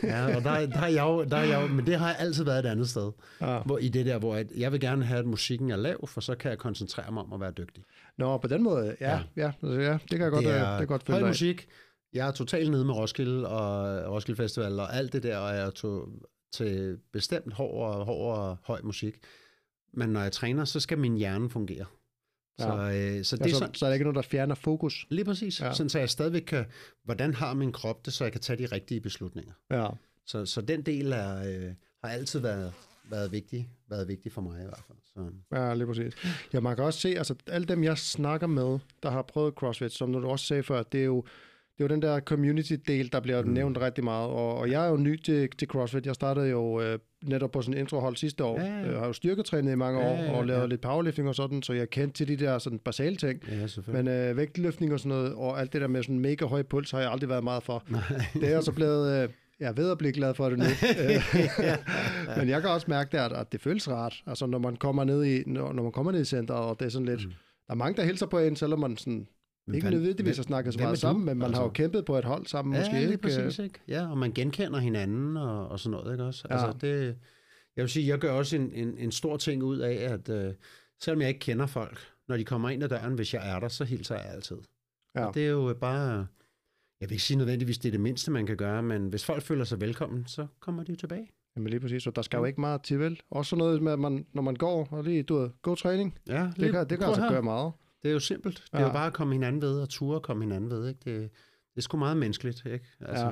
ja, 0.12 0.36
og 0.36 0.44
der, 0.44 0.65
der, 0.65 0.80
er 0.80 0.88
jeg 0.88 1.04
jo, 1.04 1.24
der 1.24 1.38
er 1.38 1.44
jeg 1.44 1.62
jo... 1.62 1.68
Men 1.74 1.86
det 1.86 1.96
har 2.00 2.08
jeg 2.08 2.15
altid 2.20 2.44
været 2.44 2.65
et 2.65 2.70
andet 2.70 2.89
sted. 2.89 3.12
Ja. 3.42 3.60
Hvor, 3.65 3.77
I 3.77 3.89
det 3.89 4.06
der, 4.06 4.18
hvor 4.20 4.36
jeg, 4.36 4.46
jeg 4.58 4.72
vil 4.72 4.80
gerne 4.80 5.06
have, 5.06 5.20
at 5.20 5.25
musikken 5.25 5.72
er 5.72 5.75
lav, 5.75 6.08
for 6.08 6.22
så 6.22 6.36
kan 6.36 6.50
jeg 6.51 6.58
koncentrere 6.58 7.12
mig 7.12 7.24
om 7.24 7.34
at 7.34 7.39
være 7.39 7.51
dygtig. 7.51 7.84
Nå, 8.18 8.38
på 8.38 8.48
den 8.48 8.63
måde, 8.63 8.96
ja, 9.01 9.20
ja, 9.36 9.51
Ja. 9.63 9.68
ja, 9.70 9.92
det 9.94 10.10
kan 10.10 10.22
jeg 10.22 10.32
godt, 10.32 10.46
det 10.46 10.54
det 10.54 10.60
er, 10.62 10.74
det 10.74 10.82
er 10.82 10.86
godt 10.86 11.01
høj 11.08 11.13
følge 11.15 11.20
dig. 11.20 11.27
musik. 11.27 11.68
Jeg 12.13 12.27
er 12.27 12.32
totalt 12.32 12.72
nede 12.72 12.86
med 12.86 12.94
Roskilde 12.94 13.48
og 13.48 13.86
Roskilde 14.13 14.38
Festival 14.38 14.80
og 14.80 14.96
alt 14.96 15.13
det 15.13 15.24
der, 15.24 15.38
og 15.38 15.56
jeg 15.56 15.65
er 15.65 15.70
to, 15.70 16.06
til 16.54 16.98
bestemt 17.13 17.54
hård 17.54 17.96
og, 17.96 18.06
hård 18.06 18.38
og 18.38 18.58
høj 18.63 18.82
musik. 18.84 19.15
Men 19.94 20.10
når 20.10 20.22
jeg 20.22 20.32
træner, 20.32 20.65
så 20.65 20.80
skal 20.80 20.98
min 20.98 21.18
hjerne 21.18 21.50
fungere. 21.50 21.86
Så, 22.60 22.68
øh, 22.68 23.24
så 23.24 23.36
det 23.38 23.46
Ja, 23.46 23.50
er 23.50 23.54
så, 23.54 23.60
sådan, 23.60 23.74
så 23.74 23.86
er 23.86 23.90
der 23.90 23.94
ikke 23.94 24.04
noget, 24.04 24.16
der 24.16 24.22
fjerner 24.22 24.56
fokus. 24.56 25.06
lige 25.10 25.26
præcis, 25.26 25.62
ja. 25.62 25.74
sådan 25.74 25.90
så 25.90 26.00
jeg 26.00 26.10
stadigvæk 26.10 26.42
kan, 26.42 26.66
hvordan 27.04 27.34
har 27.34 27.54
min 27.54 27.72
krop 27.72 28.06
det, 28.06 28.14
så 28.14 28.24
jeg 28.26 28.32
kan 28.32 28.42
tage 28.42 28.58
de 28.58 28.66
rigtige 28.76 29.02
beslutninger. 29.02 29.54
Ja. 29.72 29.88
Så, 30.26 30.46
så 30.46 30.62
den 30.62 30.82
del 30.82 31.12
er, 31.12 31.38
øh, 31.38 31.74
har 32.04 32.10
altid 32.10 32.40
været, 32.40 32.74
været 33.10 33.32
vigtig, 33.32 33.70
været 33.90 34.08
vigtig 34.08 34.32
for 34.32 34.42
mig 34.42 34.62
i 34.62 34.64
hvert 34.64 34.84
fald. 34.88 34.98
Så, 35.06 35.32
Ja, 35.58 35.74
lige 35.74 35.88
præcis. 35.88 36.14
Ja, 36.54 36.60
man 36.60 36.76
kan 36.76 36.86
også 36.86 37.00
se, 37.00 37.10
altså 37.18 37.36
alle 37.48 37.68
dem, 37.68 37.84
jeg 37.84 37.98
snakker 37.98 38.48
med, 38.48 38.80
der 39.04 39.10
har 39.10 39.22
prøvet 39.22 39.54
CrossFit, 39.54 39.92
som 39.92 40.14
du 40.14 40.28
også 40.28 40.46
sagde 40.46 40.64
før, 40.64 40.84
det 40.84 41.00
er 41.02 41.06
jo, 41.06 41.22
det 41.78 41.84
er 41.84 41.84
jo 41.84 41.88
den 41.88 42.02
der 42.02 42.20
community-del, 42.20 43.12
der 43.12 43.20
bliver 43.20 43.42
mm. 43.44 43.50
nævnt 43.50 43.78
rigtig 43.78 44.04
meget. 44.04 44.30
Og, 44.30 44.58
og 44.58 44.72
jeg 44.72 44.86
er 44.86 44.90
jo 44.90 44.98
ny 44.98 45.22
til, 45.24 45.50
til 45.58 45.68
CrossFit. 45.68 46.06
Jeg 46.06 46.16
startede 46.16 46.48
jo 46.48 46.82
øh, 46.82 47.00
netop 47.29 47.51
på 47.51 47.62
sådan 47.62 47.79
introhold 47.79 48.15
sidste 48.15 48.44
år. 48.44 48.60
Ja, 48.62 48.65
ja. 48.65 48.91
Jeg 48.91 49.00
har 49.00 49.08
jo 49.08 49.13
styrketrænet 49.13 49.72
i 49.72 49.75
mange 49.75 50.00
Ja, 50.00 50.12
år, 50.12 50.15
ja, 50.15 50.32
og 50.32 50.46
lavet 50.46 50.62
ja. 50.62 50.65
lidt 50.65 50.82
powerlifting 50.82 51.27
og 51.27 51.36
sådan, 51.36 51.62
så 51.63 51.74
jeg 51.74 51.89
kendte 51.89 52.17
til 52.17 52.27
de 52.27 52.46
der 52.46 52.58
sådan 52.60 52.79
basale 52.79 53.15
ting. 53.15 53.44
Ja. 53.51 53.67
Men 53.88 54.08
øh, 54.08 54.38
vægtløftning 54.38 54.94
og 54.94 55.00
sådan 55.00 55.10
noget, 55.10 55.34
og 55.34 55.60
alt 55.60 55.74
det 55.74 55.82
der 55.82 55.88
med 55.88 56.03
sådan 56.03 56.20
mega 56.20 56.46
høj 56.46 56.63
puls, 56.63 56.91
har 56.91 57.00
jeg 57.00 57.12
aldrig 57.12 57.29
været 57.29 57.44
meget 57.44 57.63
for. 57.63 57.84
Nej. 57.89 58.01
Det 58.34 58.44
er 58.44 58.50
jeg 58.50 58.63
så 58.63 58.72
blevet... 58.72 59.24
Øh, 59.24 59.29
jeg 59.60 59.67
er 59.67 59.74
ved 59.74 59.91
at 59.91 59.98
blive 59.98 60.12
glad 60.13 60.34
for 60.34 60.50
det 60.50 60.58
nu. 60.60 60.65
Øh, 61.00 62.38
Men 62.38 62.50
jeg 62.50 62.62
kan 62.62 62.70
også 62.70 62.86
mærke, 62.89 63.17
der, 63.17 63.24
at 63.29 63.51
det 63.51 63.62
føles 63.62 63.89
rart. 63.89 64.24
Altså, 64.27 64.46
når 64.46 64.60
man 64.60 64.75
kommer 64.75 65.03
ned 65.03 65.24
i, 65.25 65.44
når, 65.48 65.74
når 65.74 65.84
man 65.84 65.91
kommer 65.91 66.12
ned 66.12 66.22
i 66.22 66.25
centret, 66.25 66.60
og 66.60 66.79
det 66.79 66.86
er 66.86 66.89
sådan 66.89 67.05
lidt... 67.08 67.25
Mm. 67.25 67.32
Der 67.67 67.74
er 67.74 67.75
mange, 67.75 67.98
der 67.98 68.03
hilser 68.03 68.25
på 68.25 68.39
en, 68.39 68.55
selvom 68.55 68.79
man 68.79 68.98
sådan, 68.98 69.27
Men 69.68 69.76
ikke 69.76 69.90
nødvendigvis 69.90 70.36
har 70.38 70.44
snakket 70.44 70.74
så 70.74 70.80
meget 70.80 70.98
sammen, 71.00 71.26
men 71.26 71.38
man 71.38 71.46
Altså- 71.46 71.62
har 71.62 71.68
jo 71.68 71.72
kæmpet 71.72 72.06
på 72.06 72.18
et 72.18 72.26
hold 72.26 72.46
sammen 72.46 72.74
Ja, 72.76 72.80
måske. 72.80 72.94
lige 72.94 73.06
ikke? 73.12 73.18
præcis, 73.22 73.60
ikke? 73.60 73.80
Ja, 73.88 74.10
og 74.10 74.18
man 74.18 74.32
genkender 74.32 74.80
hinanden 74.80 75.38
og, 75.38 75.68
og 75.68 75.80
sådan 75.80 75.92
noget, 75.92 76.12
ikke 76.14 76.24
også? 76.24 76.48
Ja. 76.50 76.54
Altså, 76.56 76.78
det, 76.88 77.18
jeg 77.76 77.82
vil 77.82 77.90
sige, 77.90 78.08
jeg 78.08 78.20
gør 78.20 78.32
også 78.32 78.56
en, 78.56 78.72
en, 78.74 78.98
en 78.98 79.12
stor 79.12 79.38
ting 79.38 79.64
ud 79.64 79.78
af, 79.78 79.94
at 79.94 80.30
øh, 80.30 80.54
selvom 81.04 81.22
jeg 81.22 81.28
ikke 81.30 81.40
kender 81.40 81.66
folk, 81.66 82.00
når 82.28 82.38
de 82.38 82.46
kommer 82.46 82.70
ind 82.70 82.84
ad 82.84 82.90
døren, 82.90 83.14
hvis 83.14 83.34
jeg 83.34 83.56
er 83.56 83.60
der, 83.60 83.68
så 83.68 83.84
hilser 83.84 84.16
jeg 84.16 84.26
altid. 84.26 84.58
Ja. 85.16 85.26
Og 85.26 85.34
det 85.34 85.46
er 85.46 85.50
jo 85.50 85.74
bare, 85.82 86.28
jeg 87.02 87.10
vil 87.10 87.12
ikke 87.12 87.24
sige 87.24 87.38
nødvendigvis, 87.38 87.78
det 87.78 87.90
er 87.90 87.92
det 87.92 88.02
mindste, 88.02 88.32
man 88.32 88.46
kan 88.46 88.58
gøre, 88.58 88.84
men 88.84 89.08
hvis 89.10 89.26
folk 89.26 89.42
føler 89.44 89.64
sig 89.64 89.82
velkommen, 89.82 90.24
så 90.28 90.48
kommer 90.60 90.84
de 90.84 90.92
jo 90.92 90.96
tilbage. 90.96 91.32
Jamen 91.56 91.70
lige 91.70 91.80
præcis, 91.80 92.04
så 92.04 92.12
der 92.12 92.22
skal 92.22 92.38
jo 92.38 92.46
ikke 92.46 92.62
meget 92.62 92.82
til, 92.84 93.00
vel? 93.00 93.20
Også 93.32 93.50
sådan 93.50 93.58
noget 93.60 93.82
med, 93.82 93.92
at 93.92 94.00
man, 94.00 94.26
når 94.34 94.42
man 94.42 94.56
går, 94.56 94.88
og 94.92 95.04
lige, 95.04 95.24
du 95.24 95.36
ved, 95.38 95.50
god 95.62 95.78
træning, 95.78 96.18
Ja, 96.28 96.50
det 96.60 96.72
kan, 96.72 96.90
det 96.90 97.00
kan 97.00 97.08
altså 97.08 97.22
her. 97.22 97.32
gøre 97.32 97.44
meget. 97.44 97.72
Det 98.06 98.10
er 98.10 98.14
jo 98.14 98.20
simpelt. 98.20 98.58
Det 98.58 98.70
er 98.74 98.80
Ja. 98.82 98.88
jo 98.88 98.94
bare 98.94 99.08
at 99.08 99.14
komme 99.14 99.34
hinanden 99.34 99.62
ved, 99.62 99.80
og 99.82 99.90
ture 99.90 100.16
at 100.16 100.22
komme 100.22 100.44
hinanden 100.44 100.70
ved, 100.70 100.88
ikke? 100.90 101.00
Det, 101.06 101.22
det 101.72 101.78
er 101.78 101.82
sgu 101.82 101.98
meget 101.98 102.18
menneskeligt, 102.18 102.64
ikke? 102.66 102.86
Altså, 103.02 103.26
Ja. 103.26 103.32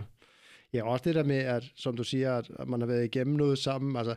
Ja, 0.74 0.84
også 0.88 1.04
det 1.06 1.16
der 1.16 1.24
med, 1.24 1.36
at 1.36 1.64
som 1.76 1.98
du 1.98 2.04
siger, 2.04 2.38
at 2.38 2.68
man 2.68 2.80
har 2.82 2.88
været 2.88 3.06
igennem 3.06 3.36
noget 3.36 3.58
sammen, 3.58 3.96
altså 3.96 4.16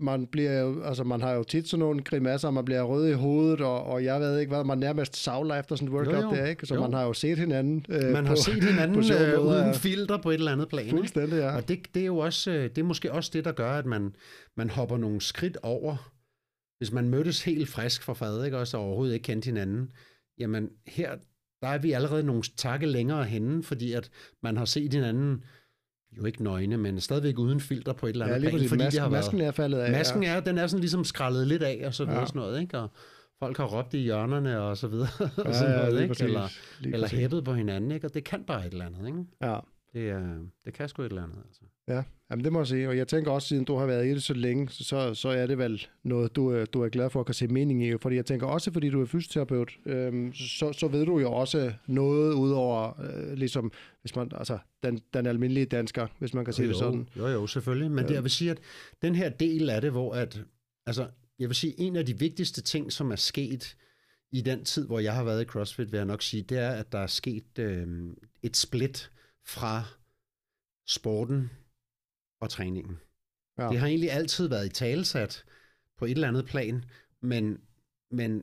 man 0.00 0.26
bliver 0.26 0.60
jo, 0.60 0.82
altså 0.82 1.04
man 1.04 1.20
har 1.20 1.32
jo 1.32 1.42
tit 1.42 1.68
sådan 1.68 1.78
nogle 1.80 2.02
grimasser, 2.02 2.50
man 2.50 2.64
bliver 2.64 2.82
rød 2.82 3.08
i 3.08 3.12
hovedet, 3.12 3.60
og, 3.60 3.84
og 3.84 4.04
jeg 4.04 4.20
ved 4.20 4.38
ikke 4.38 4.54
hvad, 4.54 4.64
man 4.64 4.78
nærmest 4.78 5.16
savler 5.16 5.54
efter 5.54 5.76
sådan 5.76 5.88
et 5.88 5.94
workout 5.94 6.14
Jo, 6.24 6.28
jo. 6.28 6.34
der, 6.34 6.46
ikke? 6.46 6.66
Så 6.66 6.74
Jo. 6.74 6.80
man 6.80 6.92
har 6.92 7.02
jo 7.04 7.12
set 7.12 7.38
hinanden. 7.38 7.86
Øh, 7.88 8.12
Man 8.12 8.26
har 8.26 8.34
på, 8.34 8.40
set 8.40 8.64
hinanden 8.70 9.04
sjove 9.04 9.32
øh, 9.32 9.40
uden 9.46 9.74
filter 9.74 10.16
på 10.22 10.30
et 10.30 10.34
eller 10.34 10.52
andet 10.52 10.68
plan, 10.68 10.84
ikke? 10.84 10.96
Fuldstændig, 10.96 11.36
ja. 11.36 11.56
Og 11.56 11.68
det, 11.68 11.94
det 11.94 12.02
er 12.02 12.06
jo 12.06 12.18
også, 12.18 12.50
øh, 12.50 12.62
det 12.64 12.78
er 12.78 12.82
måske 12.82 13.12
også 13.12 13.30
det, 13.32 13.44
der 13.44 13.52
gør, 13.52 13.70
at 13.72 13.86
man, 13.86 14.14
man 14.54 14.70
hopper 14.70 14.96
nogle 14.96 15.20
skridt 15.20 15.58
over. 15.62 16.10
Hvis 16.84 16.92
man 16.92 17.08
mødtes 17.08 17.42
helt 17.44 17.68
frisk 17.68 18.02
fra 18.02 18.12
fad, 18.12 18.44
ikke 18.44 18.58
også, 18.58 18.76
og 18.76 18.84
overhovedet 18.84 19.14
ikke 19.14 19.24
kendte 19.24 19.46
hinanden, 19.46 19.92
jamen 20.38 20.68
her, 20.86 21.10
der 21.62 21.68
er 21.68 21.78
vi 21.78 21.92
allerede 21.92 22.22
nogle 22.22 22.42
takke 22.56 22.86
længere 22.86 23.24
henne, 23.24 23.62
fordi 23.62 23.92
at 23.92 24.10
man 24.42 24.56
har 24.56 24.64
set 24.64 24.92
hinanden, 24.94 25.44
jo 26.16 26.24
ikke 26.24 26.44
nøgne, 26.44 26.76
men 26.76 27.00
stadigvæk 27.00 27.38
uden 27.38 27.60
filter 27.60 27.92
på 27.92 28.06
et 28.06 28.10
eller 28.10 28.26
andet 28.26 28.44
Ja, 28.44 28.50
plan, 28.50 28.68
fordi 28.68 28.82
Masken, 28.82 28.92
det 28.92 29.00
har 29.00 29.08
været... 29.08 29.24
masken 29.24 29.40
er 29.40 29.50
faldet 29.50 29.78
af. 29.78 29.90
Masken 29.92 30.22
er, 30.22 30.40
den 30.40 30.58
er 30.58 30.66
sådan 30.66 30.80
ligesom 30.80 31.04
skrællet 31.04 31.46
lidt 31.46 31.62
af, 31.62 31.82
og 31.86 31.94
så 31.94 32.04
videre 32.04 32.16
Ja. 32.16 32.20
ja. 32.20 32.26
sådan 32.26 32.38
noget, 32.40 32.60
ikke? 32.60 32.78
Og 32.78 32.90
folk 33.38 33.56
har 33.56 33.64
råbt 33.64 33.94
i 33.94 33.98
hjørnerne, 33.98 34.60
og 34.60 34.76
så 34.76 34.88
videre, 34.88 35.08
ja. 35.20 35.42
og 35.42 35.54
sådan 35.54 35.76
noget, 35.76 35.92
lige 35.92 36.02
ikke? 36.02 36.10
præcis. 36.10 36.24
Eller, 36.24 36.48
eller 36.94 37.08
hæppet 37.08 37.44
på 37.44 37.54
hinanden, 37.54 37.90
ikke? 37.92 38.06
Og 38.06 38.14
det 38.14 38.24
kan 38.24 38.44
bare 38.44 38.66
et 38.66 38.72
eller 38.72 38.86
andet, 38.86 39.06
ikke? 39.06 39.24
Ja. 39.42 39.58
Det, 39.94 40.08
er, 40.10 40.38
det 40.64 40.74
kan 40.74 40.88
sgu 40.88 41.02
et 41.02 41.06
eller 41.08 41.22
andet, 41.22 41.36
altså. 41.46 41.60
Ja, 41.88 42.02
jamen 42.30 42.44
det 42.44 42.52
må 42.52 42.60
jeg 42.60 42.66
sige. 42.66 42.88
Og 42.88 42.96
jeg 42.96 43.08
tænker 43.08 43.30
også, 43.30 43.48
siden 43.48 43.64
du 43.64 43.76
har 43.76 43.86
været 43.86 44.06
i 44.06 44.10
det 44.10 44.22
så 44.22 44.34
længe, 44.34 44.68
så, 44.68 45.14
så 45.14 45.28
er 45.28 45.46
det 45.46 45.58
vel 45.58 45.86
noget, 46.04 46.36
du, 46.36 46.48
er- 46.48 46.64
du 46.64 46.82
er 46.82 46.88
glad 46.88 47.10
for 47.10 47.20
at 47.20 47.26
kan 47.26 47.34
se 47.34 47.48
mening 47.48 47.84
i. 47.86 47.92
Fordi 48.02 48.16
jeg 48.16 48.26
tænker 48.26 48.46
også, 48.46 48.72
fordi 48.72 48.90
du 48.90 49.00
er 49.00 49.06
fysioterapeut, 49.06 49.72
øhm, 49.86 50.32
så, 50.32 50.72
så 50.72 50.88
ved 50.88 51.06
du 51.06 51.18
jo 51.18 51.32
også 51.32 51.72
noget 51.86 52.34
udover, 52.34 53.00
øh, 53.00 53.32
ligesom, 53.32 53.72
hvis 54.00 54.16
man, 54.16 54.30
altså, 54.34 54.58
den, 54.82 55.00
den 55.14 55.26
almindelige 55.26 55.66
dansker, 55.66 56.06
hvis 56.18 56.34
man 56.34 56.44
kan 56.44 56.54
sige 56.54 56.64
jo, 56.66 56.70
det 56.70 56.78
sådan. 56.78 57.08
Jo, 57.18 57.26
jo, 57.26 57.46
selvfølgelig. 57.46 57.90
Men 57.90 58.04
det, 58.08 58.14
jeg 58.14 58.22
vil 58.22 58.30
sige, 58.30 58.50
at 58.50 58.58
den 59.02 59.14
her 59.14 59.28
del 59.28 59.70
af 59.70 59.80
det, 59.80 59.90
hvor 59.90 60.14
at, 60.14 60.42
altså, 60.86 61.06
jeg 61.38 61.48
vil 61.48 61.56
sige, 61.56 61.80
en 61.80 61.96
af 61.96 62.06
de 62.06 62.18
vigtigste 62.18 62.62
ting, 62.62 62.92
som 62.92 63.10
er 63.10 63.16
sket 63.16 63.76
i 64.32 64.40
den 64.40 64.64
tid, 64.64 64.86
hvor 64.86 64.98
jeg 64.98 65.14
har 65.14 65.24
været 65.24 65.42
i 65.42 65.44
CrossFit, 65.44 65.92
vil 65.92 65.98
jeg 65.98 66.06
nok 66.06 66.22
sige, 66.22 66.42
det 66.42 66.58
er, 66.58 66.70
at 66.70 66.92
der 66.92 66.98
er 66.98 67.06
sket 67.06 67.58
øh, 67.58 67.86
et 68.42 68.56
split 68.56 69.10
fra 69.46 69.84
sporten 70.86 71.50
og 72.40 72.50
træningen. 72.50 72.96
Ja. 73.58 73.68
Det 73.68 73.78
har 73.78 73.86
egentlig 73.86 74.10
altid 74.12 74.48
været 74.48 74.66
i 74.66 74.68
talesat 74.68 75.44
på 75.98 76.04
et 76.04 76.10
eller 76.10 76.28
andet 76.28 76.46
plan, 76.46 76.84
men, 77.22 77.58
men 78.10 78.42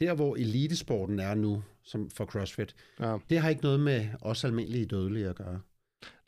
der, 0.00 0.14
hvor 0.14 0.36
elitesporten 0.36 1.18
er 1.18 1.34
nu, 1.34 1.64
som 1.82 2.10
for 2.10 2.24
CrossFit, 2.24 2.74
Ja, 3.00 3.18
det 3.30 3.38
har 3.40 3.48
ikke 3.48 3.62
noget 3.62 3.80
med 3.80 4.08
os 4.20 4.44
almindelige 4.44 4.86
dødelige 4.86 5.28
at 5.28 5.36
gøre. 5.36 5.60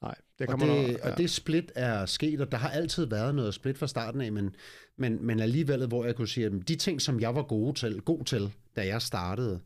nej, 0.03 0.15
det 0.39 0.49
kan 0.49 0.53
Og 0.55 0.59
man 0.59 0.69
det, 0.69 0.79
også- 0.85 0.99
ja. 1.05 1.13
og 1.13 1.19
det 1.19 1.31
split 1.31 1.73
er 1.75 2.07
sket, 2.07 2.41
og 2.41 2.53
der 2.53 2.59
har 2.59 2.69
altid 2.71 3.05
været 3.07 3.35
noget 3.35 3.55
split 3.55 3.79
fra 3.79 3.87
starten 3.87 4.21
af, 4.21 4.33
men, 4.33 4.55
men, 4.97 5.27
men 5.27 5.41
alligevel, 5.41 5.87
hvor 5.87 6.05
jeg 6.05 6.17
kunne 6.17 6.29
sige, 6.29 6.47
at 6.47 6.53
de 6.69 6.77
ting, 6.77 7.03
som 7.03 7.21
jeg 7.21 7.35
var 7.35 7.43
gode 7.43 7.79
til, 7.79 8.01
god 8.01 8.25
til, 8.25 8.53
da 8.77 8.87
jeg 8.87 9.03
startede, 9.03 9.61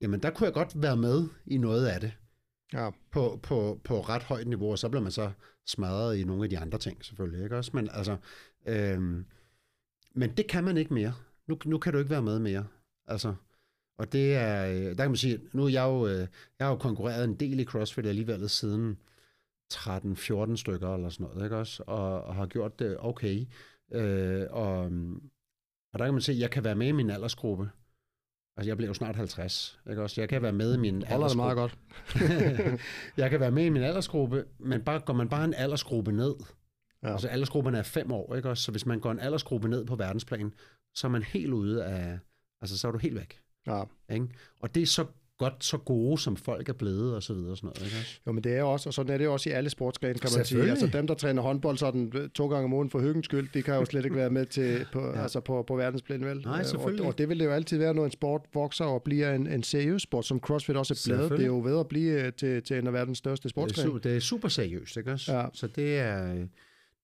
jamen 0.00 0.20
der 0.22 0.30
kunne 0.30 0.44
jeg 0.44 0.54
godt 0.54 0.82
være 0.82 0.96
med 0.96 1.28
i 1.46 1.56
noget 1.58 1.86
af 1.86 2.00
det 2.00 2.12
Ja, 2.72 2.90
på, 3.10 3.40
på, 3.42 3.80
på 3.84 4.00
ret 4.00 4.22
højt 4.22 4.46
niveau, 4.46 4.70
og 4.70 4.78
så 4.78 4.88
bliver 4.88 5.02
man 5.02 5.12
så 5.12 5.32
smadret 5.66 6.16
i 6.16 6.24
nogle 6.24 6.44
af 6.44 6.50
de 6.50 6.58
andre 6.58 6.78
ting, 6.78 7.04
selvfølgelig, 7.04 7.44
ikke 7.44 7.56
også? 7.56 7.70
Men 7.74 7.88
altså, 7.92 8.16
øhm, 8.66 9.24
men 10.14 10.36
det 10.36 10.46
kan 10.46 10.64
man 10.64 10.76
ikke 10.76 10.94
mere. 10.94 11.14
Nu, 11.46 11.58
nu 11.64 11.78
kan 11.78 11.92
du 11.92 11.98
ikke 11.98 12.10
være 12.10 12.22
med 12.22 12.38
mere. 12.38 12.66
Altså, 13.06 13.34
og 13.98 14.12
det 14.12 14.34
er, 14.34 14.66
øh, 14.66 14.84
der 14.84 14.94
kan 14.94 15.10
man 15.10 15.16
sige, 15.16 15.40
nu 15.52 15.64
er 15.64 15.68
jeg 15.68 15.84
jo, 15.84 16.06
øh, 16.06 16.26
jeg 16.58 16.66
har 16.66 16.68
jo 16.68 16.76
konkurreret 16.76 17.24
en 17.24 17.34
del 17.34 17.60
i 17.60 17.64
CrossFit 17.64 18.06
alligevel 18.06 18.48
siden 18.48 18.98
13-14 19.72 20.56
stykker 20.56 20.94
eller 20.94 21.08
sådan 21.08 21.26
noget, 21.26 21.44
ikke 21.44 21.56
også? 21.56 21.82
Og, 21.86 22.22
og 22.24 22.34
har 22.34 22.46
gjort 22.46 22.78
det 22.78 22.96
okay. 23.00 23.46
Øh, 23.92 24.46
og, 24.50 24.78
og 25.92 25.98
der 25.98 26.04
kan 26.04 26.14
man 26.14 26.20
se, 26.20 26.32
at 26.32 26.38
jeg 26.38 26.50
kan 26.50 26.64
være 26.64 26.74
med 26.74 26.86
i 26.86 26.92
min 26.92 27.10
aldersgruppe. 27.10 27.70
Altså, 28.58 28.70
jeg 28.70 28.76
bliver 28.76 28.88
jo 28.88 28.94
snart 28.94 29.16
50, 29.16 29.78
ikke 29.90 30.02
også? 30.02 30.20
Jeg 30.20 30.28
kan 30.28 30.42
være 30.42 30.52
med 30.52 30.74
i 30.74 30.78
min 30.78 31.02
holder 31.02 31.28
det 31.28 31.36
meget 31.36 31.56
godt. 31.56 31.78
jeg 33.16 33.30
kan 33.30 33.40
være 33.40 33.50
med 33.50 33.64
i 33.64 33.68
min 33.68 33.82
aldersgruppe, 33.82 34.44
men 34.58 34.80
bare, 34.82 35.00
går 35.00 35.12
man 35.14 35.28
bare 35.28 35.44
en 35.44 35.54
aldersgruppe 35.54 36.12
ned, 36.12 36.34
Ja. 37.02 37.12
altså 37.12 37.28
aldersgruppen 37.28 37.74
er 37.74 37.82
fem 37.82 38.12
år, 38.12 38.34
ikke 38.34 38.50
også? 38.50 38.62
Så 38.62 38.70
hvis 38.70 38.86
man 38.86 39.00
går 39.00 39.10
en 39.10 39.18
aldersgruppe 39.20 39.68
ned 39.68 39.86
på 39.86 39.96
verdensplan, 39.96 40.54
så 40.94 41.06
er 41.06 41.10
man 41.10 41.22
helt 41.22 41.52
ude 41.52 41.84
af, 41.84 42.18
altså 42.60 42.78
så 42.78 42.88
er 42.88 42.92
du 42.92 42.98
helt 42.98 43.14
væk, 43.14 43.40
Ja. 43.66 43.82
ikke? 44.10 44.28
Og 44.60 44.74
det 44.74 44.82
er 44.82 44.86
så 44.86 45.06
godt, 45.38 45.64
så 45.64 45.76
gode, 45.78 46.18
som 46.20 46.36
folk 46.36 46.68
er 46.68 46.72
blevet, 46.72 47.14
og 47.14 47.22
så 47.22 47.34
videre, 47.34 47.50
og 47.50 47.56
sådan 47.56 47.66
noget, 47.76 47.82
ikke? 47.92 48.20
Jo, 48.26 48.32
men 48.32 48.44
det 48.44 48.52
er 48.56 48.62
også, 48.62 48.88
og 48.88 48.94
sådan 48.94 49.12
er 49.14 49.18
det 49.18 49.28
også 49.28 49.48
i 49.50 49.52
alle 49.52 49.70
sportsgrene, 49.70 50.14
kan 50.18 50.30
man 50.36 50.44
sige. 50.44 50.70
Altså 50.70 50.86
dem, 50.86 51.06
der 51.06 51.14
træner 51.14 51.42
håndbold 51.42 51.76
sådan 51.78 52.12
øh, 52.14 52.28
to 52.30 52.48
gange 52.48 52.64
om 52.64 52.72
ugen 52.72 52.90
for 52.90 53.00
hyggens 53.00 53.24
skyld, 53.24 53.48
de 53.54 53.62
kan 53.62 53.74
jo 53.74 53.84
slet 53.84 54.04
ikke 54.04 54.16
være 54.16 54.30
med 54.30 54.46
til 54.46 54.84
på, 54.92 55.00
ja. 55.06 55.22
Altså 55.22 55.40
på, 55.40 55.64
på 55.68 55.76
verdensplan, 55.76 56.24
vel? 56.24 56.40
Nej, 56.44 56.58
Øh, 56.60 56.64
selvfølgelig. 56.66 57.02
Og, 57.02 57.08
og, 57.08 57.18
det 57.18 57.28
vil 57.28 57.38
det 57.38 57.44
jo 57.44 57.50
altid 57.50 57.78
være, 57.78 57.94
når 57.94 58.04
en 58.04 58.10
sport 58.10 58.40
vokser 58.54 58.84
og 58.84 59.02
bliver 59.02 59.34
en, 59.34 59.46
en 59.46 59.62
seriøs 59.62 60.02
sport, 60.02 60.24
som 60.26 60.40
CrossFit 60.40 60.76
også 60.76 60.94
er 60.94 61.16
blevet. 61.16 61.30
Det 61.30 61.40
er 61.40 61.46
jo 61.46 61.60
ved 61.64 61.80
at 61.80 61.88
blive 61.88 62.22
øh, 62.26 62.32
til, 62.32 62.62
til 62.62 62.78
en 62.78 62.86
af 62.86 62.92
verdens 62.92 63.18
største 63.18 63.42
Det 63.42 63.48
er, 63.48 63.50
sportsgrene. 63.50 63.90
su- 63.92 63.98
det 63.98 64.16
er 64.16 64.20
super 64.20 64.48
seriøst, 64.48 64.96
ikke 64.96 65.12
også? 65.12 65.32
Ja. 65.36 65.46
Så 65.54 65.66
det 65.66 65.98
er, 65.98 66.34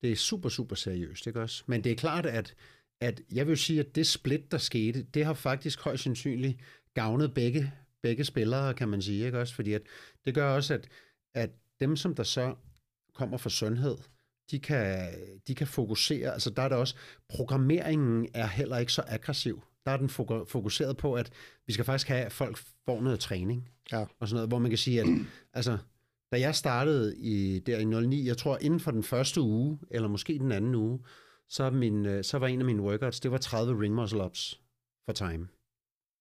det 0.03 0.13
er 0.13 0.17
super, 0.17 0.49
super 0.49 0.77
seriøst, 0.77 1.27
ikke 1.27 1.41
også? 1.41 1.65
Men 1.67 1.85
det 1.85 1.93
er 1.93 1.97
klart, 1.97 2.27
at, 2.27 2.55
at 3.01 3.21
jeg 3.35 3.47
vil 3.49 3.57
sige, 3.57 3.81
at 3.81 3.95
det 3.95 4.07
split, 4.07 4.53
der 4.53 4.59
skete, 4.59 5.03
det 5.15 5.25
har 5.25 5.35
faktisk 5.35 5.81
højst 5.81 6.03
sandsynligt 6.03 6.59
gavnet 6.95 7.35
begge, 7.35 7.73
begge 8.05 8.25
spillere, 8.25 8.75
kan 8.75 8.89
man 8.89 9.03
sige, 9.03 9.27
ikke 9.27 9.41
også? 9.41 9.55
Fordi 9.55 9.73
at 9.73 9.83
det 10.25 10.35
gør 10.35 10.55
også, 10.55 10.75
at, 10.75 10.89
at 11.35 11.51
dem, 11.81 11.97
som 11.97 12.15
der 12.15 12.23
så 12.23 12.55
kommer 13.15 13.37
fra 13.37 13.51
sundhed, 13.51 13.97
de 14.51 14.59
kan, 14.59 15.15
de 15.49 15.55
kan 15.55 15.67
fokusere, 15.67 16.33
altså 16.33 16.51
der 16.51 16.63
er 16.63 16.69
der 16.69 16.77
også, 16.77 16.95
programmeringen 17.29 18.29
er 18.35 18.47
heller 18.47 18.79
ikke 18.79 18.93
så 18.93 19.03
aggressiv. 19.07 19.63
Der 19.85 19.91
er 19.91 19.97
den 19.97 20.09
foku- 20.09 20.45
fokuseret 20.49 20.97
på, 20.97 21.15
at 21.15 21.33
vi 21.67 21.73
skal 21.73 21.85
faktisk 21.85 22.09
have, 22.09 22.25
at 22.25 22.33
folk 22.33 22.57
får 22.85 23.01
noget 23.01 23.21
træning. 23.21 23.69
Ja. 23.93 24.05
Og 24.21 24.29
sådan 24.29 24.35
noget, 24.35 24.49
hvor 24.49 24.59
man 24.59 24.71
kan 24.71 24.79
sige, 24.79 25.01
at 25.01 25.07
altså, 25.59 25.79
da 26.33 26.41
jeg 26.41 26.55
startede 26.55 27.17
i, 27.19 27.59
der 27.59 27.79
i 27.79 27.85
09, 27.85 28.27
jeg 28.27 28.37
tror 28.37 28.59
inden 28.61 28.81
for 28.81 28.91
den 28.91 29.03
første 29.03 29.41
uge, 29.41 29.79
eller 29.91 30.09
måske 30.09 30.39
den 30.39 30.53
anden 30.53 30.75
uge, 30.75 31.01
så, 31.49 31.71
min, 31.71 32.07
øh, 32.07 32.25
så 32.25 32.39
var 32.39 32.47
en 32.47 32.61
af 32.61 32.67
mine 32.67 32.83
workouts, 32.83 33.21
det 33.21 33.31
var 33.31 33.39
30 33.39 33.83
ring 33.83 33.95
muscle 33.95 34.25
ups 34.25 34.61
for 35.07 35.13
time. 35.13 35.49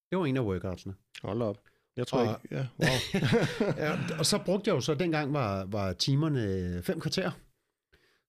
Det 0.09 0.19
var 0.19 0.25
en 0.25 0.37
af 0.37 0.41
workoutsene. 0.41 0.93
Hold 1.23 1.41
op. 1.41 1.57
Jeg 1.97 2.07
tror 2.07 2.19
Og- 2.19 2.41
ikke, 2.43 2.55
ja, 2.55 2.67
wow. 2.79 2.97
ja, 3.83 4.17
og 4.19 4.25
så 4.25 4.41
brugte 4.45 4.67
jeg 4.69 4.75
jo 4.75 4.81
så, 4.81 4.93
dengang 4.93 5.33
var, 5.33 5.65
var 5.65 5.93
timerne 5.93 6.83
fem 6.83 6.99
kvarter. 6.99 7.31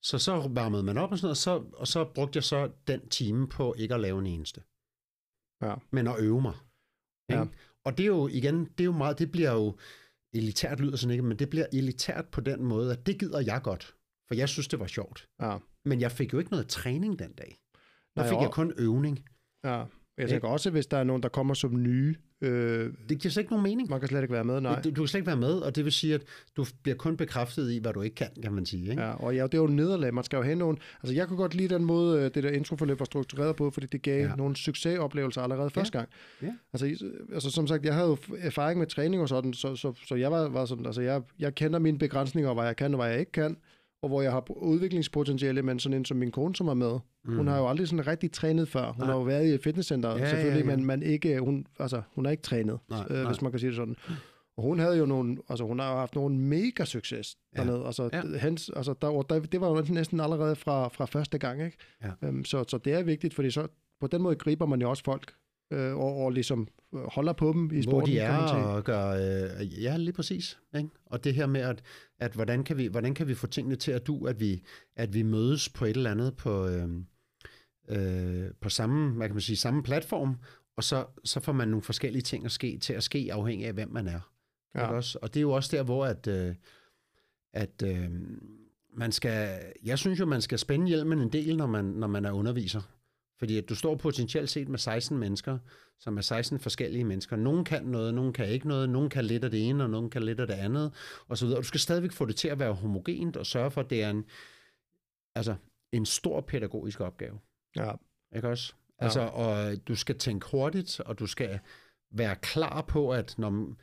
Så 0.02 0.18
så 0.18 0.48
varmede 0.54 0.82
man 0.82 0.98
op 0.98 1.12
og 1.12 1.18
sådan 1.18 1.26
noget, 1.26 1.36
så, 1.36 1.64
og 1.74 1.88
så 1.88 2.04
brugte 2.14 2.36
jeg 2.36 2.44
så 2.44 2.70
den 2.86 3.08
time 3.08 3.48
på 3.48 3.74
ikke 3.78 3.94
at 3.94 4.00
lave 4.00 4.18
en 4.18 4.26
eneste. 4.26 4.60
Ja. 5.62 5.74
Men 5.92 6.06
at 6.06 6.16
øve 6.20 6.40
mig. 6.42 6.54
Ikke? 7.30 7.42
Ja. 7.42 7.46
Og 7.84 7.98
det 7.98 8.02
er 8.04 8.06
jo 8.08 8.28
igen, 8.28 8.64
det 8.64 8.80
er 8.80 8.84
jo 8.84 8.92
meget, 8.92 9.18
det 9.18 9.30
bliver 9.32 9.52
jo 9.52 9.76
elitært 10.34 10.80
lyder 10.80 10.96
sådan 10.96 11.10
ikke, 11.10 11.22
men 11.22 11.38
det 11.38 11.50
bliver 11.50 11.66
elitært 11.72 12.28
på 12.28 12.40
den 12.40 12.64
måde, 12.64 12.92
at 12.92 13.06
det 13.06 13.18
gider 13.20 13.40
jeg 13.40 13.60
godt. 13.62 13.94
For 14.28 14.34
jeg 14.34 14.48
synes, 14.48 14.68
det 14.68 14.78
var 14.80 14.86
sjovt. 14.86 15.28
ja. 15.40 15.58
Men 15.86 16.00
jeg 16.00 16.12
fik 16.12 16.32
jo 16.32 16.38
ikke 16.38 16.50
noget 16.50 16.68
træning 16.68 17.18
den 17.18 17.32
dag. 17.32 17.58
Der 18.16 18.22
Nej, 18.22 18.28
fik 18.28 18.36
og- 18.36 18.42
jeg 18.42 18.50
kun 18.50 18.72
øvning. 18.78 19.28
Ja. 19.64 19.84
Jeg 20.18 20.28
tænker 20.28 20.48
også, 20.48 20.70
hvis 20.70 20.86
der 20.86 20.96
er 20.96 21.04
nogen, 21.04 21.22
der 21.22 21.28
kommer 21.28 21.54
som 21.54 21.82
nye, 21.82 22.14
øh, 22.40 22.92
Det 23.08 23.18
giver 23.20 23.30
slet 23.30 23.42
ikke 23.42 23.52
nogen 23.52 23.62
mening. 23.62 23.90
man 23.90 24.00
kan 24.00 24.08
slet 24.08 24.22
ikke 24.22 24.32
være 24.34 24.44
med, 24.44 24.60
nej. 24.60 24.80
Du, 24.80 24.90
du 24.90 24.94
kan 24.94 25.06
slet 25.08 25.18
ikke 25.18 25.26
være 25.26 25.36
med, 25.36 25.52
og 25.54 25.76
det 25.76 25.84
vil 25.84 25.92
sige, 25.92 26.14
at 26.14 26.22
du 26.56 26.64
bliver 26.82 26.96
kun 26.96 27.16
bekræftet 27.16 27.70
i, 27.72 27.78
hvad 27.78 27.92
du 27.92 28.00
ikke 28.02 28.14
kan, 28.16 28.28
kan 28.42 28.52
man 28.52 28.66
sige. 28.66 28.90
Ikke? 28.90 29.02
Ja, 29.02 29.10
og 29.12 29.34
ja, 29.36 29.42
det 29.42 29.54
er 29.54 29.58
jo 29.58 29.66
nederlag. 29.66 30.14
Man 30.14 30.24
skal 30.24 30.36
jo 30.36 30.42
have 30.42 30.56
nogen... 30.56 30.78
Altså, 31.02 31.14
jeg 31.14 31.28
kunne 31.28 31.36
godt 31.36 31.54
lide 31.54 31.74
den 31.74 31.84
måde, 31.84 32.18
øh, 32.24 32.30
det 32.34 32.42
der 32.42 32.50
introforløb 32.50 32.98
var 32.98 33.04
struktureret 33.04 33.56
på, 33.56 33.70
fordi 33.70 33.86
det 33.86 34.02
gav 34.02 34.20
Ja. 34.22 34.28
ja. 34.28 34.34
nogle 34.36 34.56
succesoplevelser 34.56 35.42
allerede 35.42 35.70
første 35.70 35.98
gang. 35.98 36.08
Ja. 36.42 36.52
Altså, 36.72 37.06
altså, 37.32 37.50
som 37.50 37.66
sagt, 37.66 37.84
jeg 37.84 37.94
havde 37.94 38.06
jo 38.08 38.16
erfaring 38.38 38.78
med 38.78 38.86
træning 38.86 39.22
og 39.22 39.28
sådan, 39.28 39.52
så, 39.52 39.76
så, 39.76 39.92
så 40.06 40.14
jeg 40.14 40.30
var, 40.32 40.48
var 40.48 40.64
sådan, 40.64 40.86
altså, 40.86 41.00
jeg, 41.02 41.22
jeg 41.38 41.54
kender 41.54 41.78
mine 41.78 41.98
begrænsninger, 41.98 42.48
og 42.48 42.54
hvad 42.54 42.64
jeg 42.64 42.76
kan 42.76 42.94
og 42.94 43.00
hvad 43.00 43.10
jeg 43.10 43.20
ikke 43.20 43.32
kan, 43.32 43.56
og 44.04 44.08
hvor 44.08 44.22
jeg 44.22 44.32
har 44.32 44.44
udviklingspotentiale, 44.62 45.62
men 45.62 45.78
sådan 45.78 45.98
en 45.98 46.04
som 46.04 46.16
min 46.16 46.30
kone, 46.30 46.56
som 46.56 46.68
er 46.68 46.74
med, 46.74 46.98
mm. 47.24 47.36
hun 47.36 47.46
har 47.46 47.58
jo 47.58 47.68
aldrig 47.68 47.88
sådan 47.88 48.06
rigtig 48.06 48.32
trænet 48.32 48.68
før. 48.68 48.86
Hun 48.92 48.98
Nej. 48.98 49.06
har 49.06 49.14
jo 49.14 49.22
været 49.22 49.46
i 49.46 49.48
et 49.48 49.62
fitnesscenter, 49.62 50.08
Ja, 50.10 50.16
ja, 50.16 50.22
ja, 50.22 50.28
selvfølgelig, 50.30 50.64
ja. 50.64 50.70
ja, 50.70 50.76
men 50.76 50.84
man 50.86 51.02
ikke, 51.02 51.40
hun, 51.40 51.66
altså, 51.78 52.02
hun 52.14 52.24
har 52.24 52.30
ikke 52.32 52.42
trænet, 52.42 52.78
Nej, 52.90 53.04
øh, 53.10 53.16
nej. 53.16 53.26
hvis 53.26 53.42
man 53.42 53.50
kan 53.50 53.58
sige 53.60 53.68
det 53.68 53.76
sådan. 53.76 53.96
Og 54.56 54.62
hun 54.62 54.78
havde 54.78 54.96
jo 54.98 55.06
nogle, 55.06 55.36
altså 55.48 55.64
hun 55.64 55.78
har 55.78 55.92
jo 55.92 55.98
haft 55.98 56.14
nogle 56.14 56.36
mega 56.36 56.84
succes 56.84 57.36
Ja. 57.56 57.60
dernede. 57.60 57.86
Altså, 57.86 58.08
Ja. 58.12 58.22
ja. 58.32 58.38
hens, 58.38 58.70
altså 58.76 58.94
der, 59.02 59.22
der, 59.22 59.40
det 59.40 59.60
var 59.60 59.68
jo 59.68 59.84
næsten 59.90 60.20
allerede 60.20 60.56
fra, 60.56 60.88
fra 60.88 61.04
første 61.04 61.38
gang, 61.38 61.62
ikke? 61.64 61.76
Ja. 62.04 62.10
Øhm, 62.28 62.44
så, 62.44 62.64
så 62.68 62.78
det 62.78 62.92
er 62.92 63.02
vigtigt, 63.02 63.34
fordi 63.34 63.50
så 63.50 63.66
på 64.00 64.06
den 64.06 64.22
måde 64.22 64.34
griber 64.36 64.66
man 64.66 64.80
jo 64.80 64.90
også 64.90 65.04
folk, 65.04 65.32
øh, 65.74 65.96
og, 65.96 66.16
og 66.16 66.30
ligesom 66.30 66.68
øh, 66.94 67.00
holder 67.00 67.32
på 67.32 67.52
dem 67.52 67.64
i 67.64 67.74
hvor 67.74 67.82
sporten, 67.82 68.10
de 68.10 68.16
kan 68.16 68.30
man 68.30 68.40
er 68.40 68.64
og 68.64 68.84
gør, 68.84 69.08
øh, 69.08 69.82
ja, 69.82 69.96
lige 69.96 70.12
præcis. 70.12 70.58
Ikke? 70.76 70.88
Og 71.06 71.24
det 71.24 71.34
her 71.34 71.46
med, 71.46 71.60
at, 71.60 71.82
at 72.18 72.32
hvordan, 72.32 72.64
kan 72.64 72.76
vi, 72.76 72.86
hvordan 72.86 73.14
kan 73.14 73.28
vi 73.28 73.34
få 73.34 73.46
tingene 73.46 73.76
til 73.76 73.92
at 73.92 74.06
du, 74.06 74.26
at 74.26 74.40
vi, 74.40 74.62
at 74.96 75.14
vi 75.14 75.22
mødes 75.22 75.68
på 75.68 75.84
et 75.84 75.96
eller 75.96 76.10
andet 76.10 76.36
på, 76.36 76.66
øh, 76.66 76.88
øh, 77.88 78.50
på 78.60 78.68
samme, 78.68 79.12
hvad 79.12 79.28
kan 79.28 79.34
man 79.34 79.40
sige, 79.40 79.56
samme 79.56 79.82
platform, 79.82 80.36
og 80.76 80.84
så, 80.84 81.06
så 81.24 81.40
får 81.40 81.52
man 81.52 81.68
nogle 81.68 81.82
forskellige 81.82 82.22
ting 82.22 82.44
at 82.44 82.52
ske, 82.52 82.78
til 82.78 82.92
at 82.92 83.02
ske 83.02 83.28
afhængig 83.32 83.66
af, 83.66 83.72
hvem 83.72 83.90
man 83.92 84.08
er. 84.08 84.20
Ja. 84.74 84.86
Også? 84.86 85.18
Og 85.22 85.34
det 85.34 85.40
er 85.40 85.42
jo 85.42 85.50
også 85.50 85.76
der, 85.76 85.82
hvor 85.82 86.06
at, 86.06 86.26
øh, 86.26 86.54
at 87.52 87.82
øh, 87.86 88.10
man 88.96 89.12
skal, 89.12 89.58
jeg 89.84 89.98
synes 89.98 90.20
jo, 90.20 90.26
man 90.26 90.42
skal 90.42 90.58
spænde 90.58 90.86
hjelmen 90.86 91.18
en 91.18 91.32
del, 91.32 91.56
når 91.56 91.66
man, 91.66 91.84
når 91.84 92.06
man 92.06 92.24
er 92.24 92.32
underviser. 92.32 92.82
Fordi 93.38 93.58
at 93.58 93.68
du 93.68 93.74
står 93.74 93.94
potentielt 93.94 94.50
set 94.50 94.68
med 94.68 94.78
16 94.78 95.18
mennesker, 95.18 95.58
som 95.98 96.16
er 96.16 96.20
16 96.20 96.58
forskellige 96.58 97.04
mennesker. 97.04 97.36
Nogle 97.36 97.64
kan 97.64 97.84
noget, 97.84 98.14
nogle 98.14 98.32
kan 98.32 98.48
ikke 98.48 98.68
noget, 98.68 98.90
nogle 98.90 99.10
kan 99.10 99.24
lidt 99.24 99.44
af 99.44 99.50
det 99.50 99.68
ene, 99.68 99.84
og 99.84 99.90
nogle 99.90 100.10
kan 100.10 100.22
lidt 100.22 100.40
af 100.40 100.46
det 100.46 100.54
andet, 100.54 100.92
og 101.28 101.38
så 101.38 101.44
videre. 101.46 101.58
Og 101.58 101.62
du 101.62 101.68
skal 101.68 101.80
stadigvæk 101.80 102.12
få 102.12 102.26
det 102.26 102.36
til 102.36 102.48
at 102.48 102.58
være 102.58 102.72
homogent, 102.72 103.36
og 103.36 103.46
sørge 103.46 103.70
for, 103.70 103.80
at 103.80 103.90
det 103.90 104.02
er 104.02 104.10
en, 104.10 104.24
altså, 105.34 105.54
en 105.92 106.06
stor 106.06 106.40
pædagogisk 106.40 107.00
opgave. 107.00 107.38
Ja. 107.76 107.92
Ikke 108.36 108.48
også? 108.48 108.72
Ja. 109.00 109.04
Altså, 109.04 109.20
og 109.20 109.74
du 109.88 109.94
skal 109.94 110.18
tænke 110.18 110.46
hurtigt, 110.50 111.00
og 111.00 111.18
du 111.18 111.26
skal 111.26 111.60
være 112.10 112.36
klar 112.36 112.82
på, 112.82 113.10
at 113.10 113.34
når, 113.38 113.74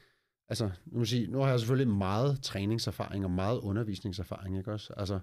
altså, 0.50 0.70
nu, 0.86 1.06
sige, 1.06 1.28
nu 1.28 1.40
har 1.40 1.50
jeg 1.50 1.60
selvfølgelig 1.60 1.94
meget 1.94 2.42
træningserfaring 2.42 3.26
og 3.26 3.32
meget 3.32 3.60
undervisningserfaring, 3.60 4.58
ikke 4.58 4.72
også? 4.72 4.94
Altså, 4.98 5.20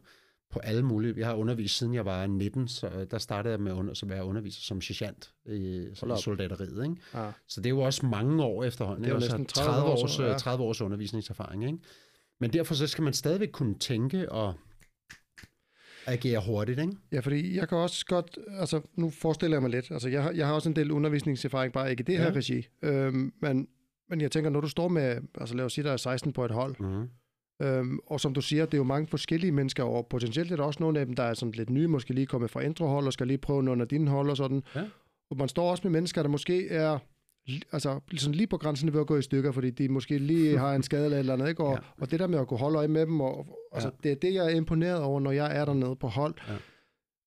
på 0.51 0.59
alle 0.59 0.83
mulige. 0.83 1.15
Jeg 1.17 1.27
har 1.27 1.35
undervist 1.35 1.79
siden 1.79 1.95
jeg 1.95 2.05
var 2.05 2.27
19, 2.27 2.69
så 2.69 2.87
øh, 2.89 3.07
der 3.11 3.19
startede 3.19 3.53
jeg 3.53 3.61
med 3.61 3.73
under, 3.73 3.93
at 4.03 4.09
være 4.09 4.25
underviser 4.25 4.61
som 4.63 4.81
sergeant 4.81 5.33
i, 5.47 5.87
Hold 6.01 6.19
i 6.19 6.23
soldateriet, 6.23 6.85
ikke? 6.85 6.97
Ja. 7.15 7.31
Så 7.49 7.61
det 7.61 7.67
er 7.67 7.71
jo 7.71 7.81
også 7.81 8.07
mange 8.07 8.43
år 8.45 8.65
efterhånden. 8.65 9.05
Det 9.05 9.11
er 9.11 9.15
jo 9.15 9.21
næsten 9.21 9.49
Så 9.49 9.55
30 9.55 9.83
år, 9.89 10.03
års, 10.03 10.11
så, 10.11 10.23
ja. 10.25 10.31
ja. 10.31 10.39
30 10.39 10.65
års 10.65 10.81
undervisningserfaring, 10.81 11.65
ikke? 11.67 11.79
Men 12.41 12.53
derfor 12.53 12.75
så 12.75 12.87
skal 12.87 13.05
man 13.05 13.13
stadigvæk 13.13 13.49
kunne 13.53 13.79
tænke 13.79 14.33
og 14.33 14.55
agere 16.07 16.43
hurtigt, 16.47 16.79
ikke? 16.81 16.93
Ja, 17.13 17.21
fordi 17.21 17.57
jeg 17.57 17.69
kan 17.69 17.79
også 17.79 18.07
godt, 18.07 18.39
altså 18.49 18.81
nu 18.95 19.11
forestiller 19.11 19.55
jeg 19.57 19.63
mig 19.63 19.71
lidt, 19.71 19.91
altså 19.91 20.09
jeg 20.09 20.23
har, 20.23 20.31
jeg 20.31 20.47
har 20.47 20.55
også 20.55 20.69
en 20.69 20.77
del 20.77 20.91
undervisningserfaring, 20.91 21.73
bare 21.73 21.91
ikke 21.91 22.01
i 22.01 22.05
det 22.05 22.19
her 22.19 22.25
Ja. 22.27 22.33
regi, 22.33 22.67
øhm, 22.83 23.33
men, 23.43 23.69
men 24.09 24.21
jeg 24.21 24.31
tænker, 24.31 24.51
når 24.51 24.61
du 24.61 24.69
står 24.69 24.89
med, 24.89 25.21
altså 25.41 25.55
lad 25.55 25.65
os 25.65 25.73
sige, 25.73 25.85
der 25.85 25.93
er 25.93 25.97
16 25.97 26.33
på 26.33 26.45
et 26.45 26.51
hold, 26.51 26.77
Mm-hmm. 26.79 27.09
Øhm, 27.63 27.99
og 28.07 28.21
som 28.21 28.35
du 28.35 28.41
siger, 28.41 28.65
det 28.65 28.75
er 28.75 28.79
jo 28.79 28.85
mange 28.85 29.07
forskellige 29.07 29.53
mennesker, 29.53 29.85
og 29.85 30.07
potentielt 30.07 30.53
er 30.53 30.57
der 30.57 30.63
også 30.65 30.83
nogle 30.83 31.01
af 31.01 31.07
dem, 31.07 31.15
der 31.17 31.23
er 31.23 31.35
sådan 31.35 31.53
lidt 31.53 31.71
nye, 31.71 31.87
måske 31.89 32.15
lige 32.15 32.27
kommet 32.27 32.51
fra 32.51 32.61
introhold, 32.61 33.07
og 33.07 33.13
skal 33.13 33.27
lige 33.27 33.39
prøve 33.39 33.63
nogle 33.63 33.83
af 33.83 33.89
dine 33.89 34.11
hold 34.11 34.31
og 34.31 34.37
sådan. 34.37 34.63
Ja. 34.75 34.85
Og 35.31 35.37
man 35.37 35.49
står 35.49 35.71
også 35.71 35.81
med 35.85 35.91
mennesker, 35.91 36.23
der 36.23 36.29
måske 36.29 36.69
er 36.69 36.99
altså, 37.73 38.01
sådan 38.17 38.35
lige 38.35 38.47
på 38.47 38.57
grænsen 38.57 38.93
ved 38.93 39.01
at 39.01 39.07
gå 39.07 39.17
i 39.17 39.23
stykker, 39.23 39.53
fordi 39.53 39.71
de 39.71 39.89
måske 39.89 40.19
lige 40.19 40.59
har 40.65 40.75
en 40.75 40.83
skade 40.83 41.05
eller 41.05 41.17
et 41.17 41.21
eller 41.21 41.33
andet, 41.33 41.49
ikke? 41.49 41.65
Og, 41.65 41.71
Ja. 41.73 41.75
ja. 41.99 42.03
og 42.03 42.11
det 42.11 42.21
der 42.21 42.27
med 42.27 42.39
at 42.39 42.47
kunne 42.49 42.59
holde 42.61 42.79
øje 42.79 42.89
med 42.89 43.07
dem, 43.07 43.21
og, 43.21 43.47
altså, 43.73 43.91
det 44.03 44.11
er 44.13 44.17
det, 44.17 44.35
jeg 44.35 44.45
er 44.47 44.51
imponeret 44.57 45.03
over, 45.03 45.21
når 45.21 45.31
jeg 45.31 45.57
er 45.57 45.65
dernede 45.65 45.97
på 45.97 46.07
hold, 46.07 46.35
Ja. 46.49 46.55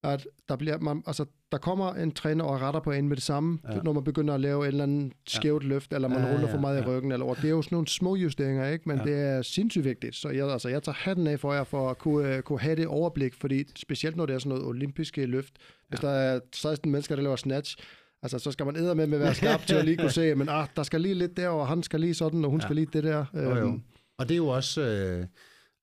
At 0.03 0.27
der, 0.49 0.55
bliver 0.55 0.79
man, 0.79 1.03
altså, 1.07 1.25
der 1.51 1.57
kommer 1.57 1.93
en 1.93 2.11
træner 2.11 2.43
og 2.45 2.61
retter 2.61 2.79
på 2.79 2.91
en 2.91 3.07
med 3.07 3.15
det 3.15 3.23
samme, 3.23 3.59
Ja. 3.69 3.75
ja. 3.75 3.81
når 3.81 3.93
man 3.93 4.03
begynder 4.03 4.33
at 4.33 4.39
lave 4.41 4.63
et 4.63 4.67
eller 4.67 4.83
andet 4.83 5.13
skævt 5.27 5.63
løft, 5.63 5.93
eller 5.93 6.07
man 6.07 6.17
Ja, 6.17 6.25
ja, 6.27 6.33
ruller 6.33 6.47
ja, 6.47 6.53
for 6.55 6.59
meget 6.59 6.77
ja. 6.77 6.81
i 6.81 6.85
ryggen, 6.85 7.11
eller, 7.11 7.25
og 7.25 7.35
det 7.37 7.45
er 7.45 7.49
jo 7.49 7.61
sådan 7.61 7.75
nogle 7.75 7.87
små 7.87 8.15
justeringer, 8.15 8.67
ikke? 8.69 8.89
men 8.89 8.97
Ja. 8.97 9.03
ja. 9.09 9.11
det 9.11 9.21
er 9.37 9.41
sindssygt 9.41 9.85
vigtigt. 9.85 10.15
Så 10.15 10.29
jeg, 10.29 10.51
altså, 10.51 10.69
jeg 10.69 10.83
tager 10.83 10.95
hatten 10.95 11.27
af 11.27 11.39
for 11.39 11.53
jer 11.53 11.63
for 11.63 11.89
at 11.89 11.97
kunne, 11.97 12.37
uh, 12.37 12.41
kunne 12.41 12.59
have 12.59 12.75
det 12.75 12.87
overblik, 12.87 13.33
fordi 13.33 13.63
specielt 13.75 14.15
når 14.15 14.25
det 14.25 14.33
er 14.33 14.39
sådan 14.39 14.49
noget 14.49 14.65
olympiske 14.65 15.25
løft, 15.25 15.53
hvis 15.89 16.03
Ja. 16.03 16.07
der 16.07 16.13
er 16.13 16.39
16 16.53 16.91
mennesker, 16.91 17.15
der 17.15 17.23
laver 17.23 17.35
snatch, 17.35 17.77
altså 18.21 18.39
så 18.39 18.51
skal 18.51 18.65
man 18.65 18.75
æde 18.75 18.95
med 18.95 19.07
med 19.07 19.17
at 19.17 19.23
være 19.23 19.35
skarp 19.43 19.65
til 19.65 19.75
at 19.75 19.85
lige 19.85 19.97
kunne 19.97 20.11
se, 20.11 20.35
men 20.35 20.49
ah, 20.49 20.67
der 20.75 20.83
skal 20.83 21.01
lige 21.01 21.13
lidt 21.15 21.37
der, 21.37 21.49
og 21.49 21.67
han 21.67 21.83
skal 21.83 21.99
lige 21.99 22.13
sådan, 22.13 22.45
og 22.45 22.51
hun 22.51 22.59
Ja. 22.59 22.63
ja. 22.63 22.67
skal 22.67 22.75
lige 22.75 22.89
det 22.93 23.03
der. 23.03 23.25
Jo, 23.33 23.39
jo. 23.41 23.55
Øhm, 23.55 23.81
Og 24.17 24.29
det 24.29 24.35
er 24.35 24.37
jo 24.37 24.47
også, 24.47 24.81
øh, 24.81 25.25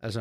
altså, 0.00 0.20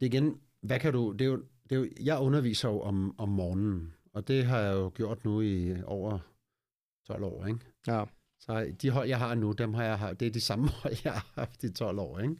det 0.00 0.02
er 0.02 0.06
igen, 0.06 0.34
hvad 0.62 0.78
kan 0.80 0.92
du, 0.92 1.12
det 1.12 1.20
er 1.20 1.24
jo, 1.26 1.38
det 1.70 1.76
er 1.76 1.80
jo, 1.80 1.88
jeg 2.00 2.18
underviser 2.18 2.68
jo 2.68 2.80
om, 2.80 3.14
om 3.18 3.28
morgenen, 3.28 3.94
og 4.12 4.28
det 4.28 4.44
har 4.44 4.58
jeg 4.58 4.74
jo 4.74 4.92
gjort 4.94 5.24
nu 5.24 5.40
i 5.40 5.82
over 5.84 6.18
12 7.06 7.24
år, 7.24 7.46
ikke? 7.46 7.60
Ja, 7.86 8.04
Så 8.40 8.72
de 8.82 8.90
hold, 8.90 9.08
jeg 9.08 9.18
har 9.18 9.34
nu, 9.34 9.52
dem 9.52 9.74
har 9.74 9.84
jeg 9.84 9.98
haft, 9.98 10.20
det 10.20 10.28
er 10.28 10.32
de 10.32 10.40
samme 10.40 10.68
hold, 10.82 10.94
jeg 11.04 11.12
har 11.12 11.32
haft 11.34 11.64
i 11.64 11.72
12 11.72 11.98
år, 11.98 12.18
ikke? 12.18 12.36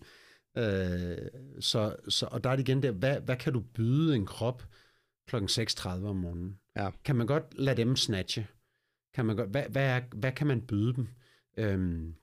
Øh, 0.56 1.28
så, 1.60 1.96
så, 2.08 2.28
og 2.30 2.44
der 2.44 2.50
er 2.50 2.56
det 2.56 2.68
igen 2.68 2.82
der, 2.82 2.90
hvad, 2.90 3.20
hvad 3.20 3.36
kan 3.36 3.52
du 3.52 3.60
byde 3.60 4.16
en 4.16 4.26
krop 4.26 4.62
kl. 5.28 5.36
6.30 5.36 5.88
om 5.88 6.16
morgenen? 6.16 6.58
Ja. 6.76 6.90
Kan 7.04 7.16
man 7.16 7.26
godt 7.26 7.58
lade 7.58 7.76
dem 7.76 7.96
snatche? 7.96 8.46
Kan 9.14 9.26
man 9.26 9.36
godt, 9.36 9.50
hvad, 9.50 9.64
hvad, 9.68 9.86
er, 9.86 10.00
hvad 10.16 10.32
kan 10.32 10.46
man 10.46 10.62
byde 10.62 10.94
dem? 10.94 11.08
Øhm, 11.56 12.14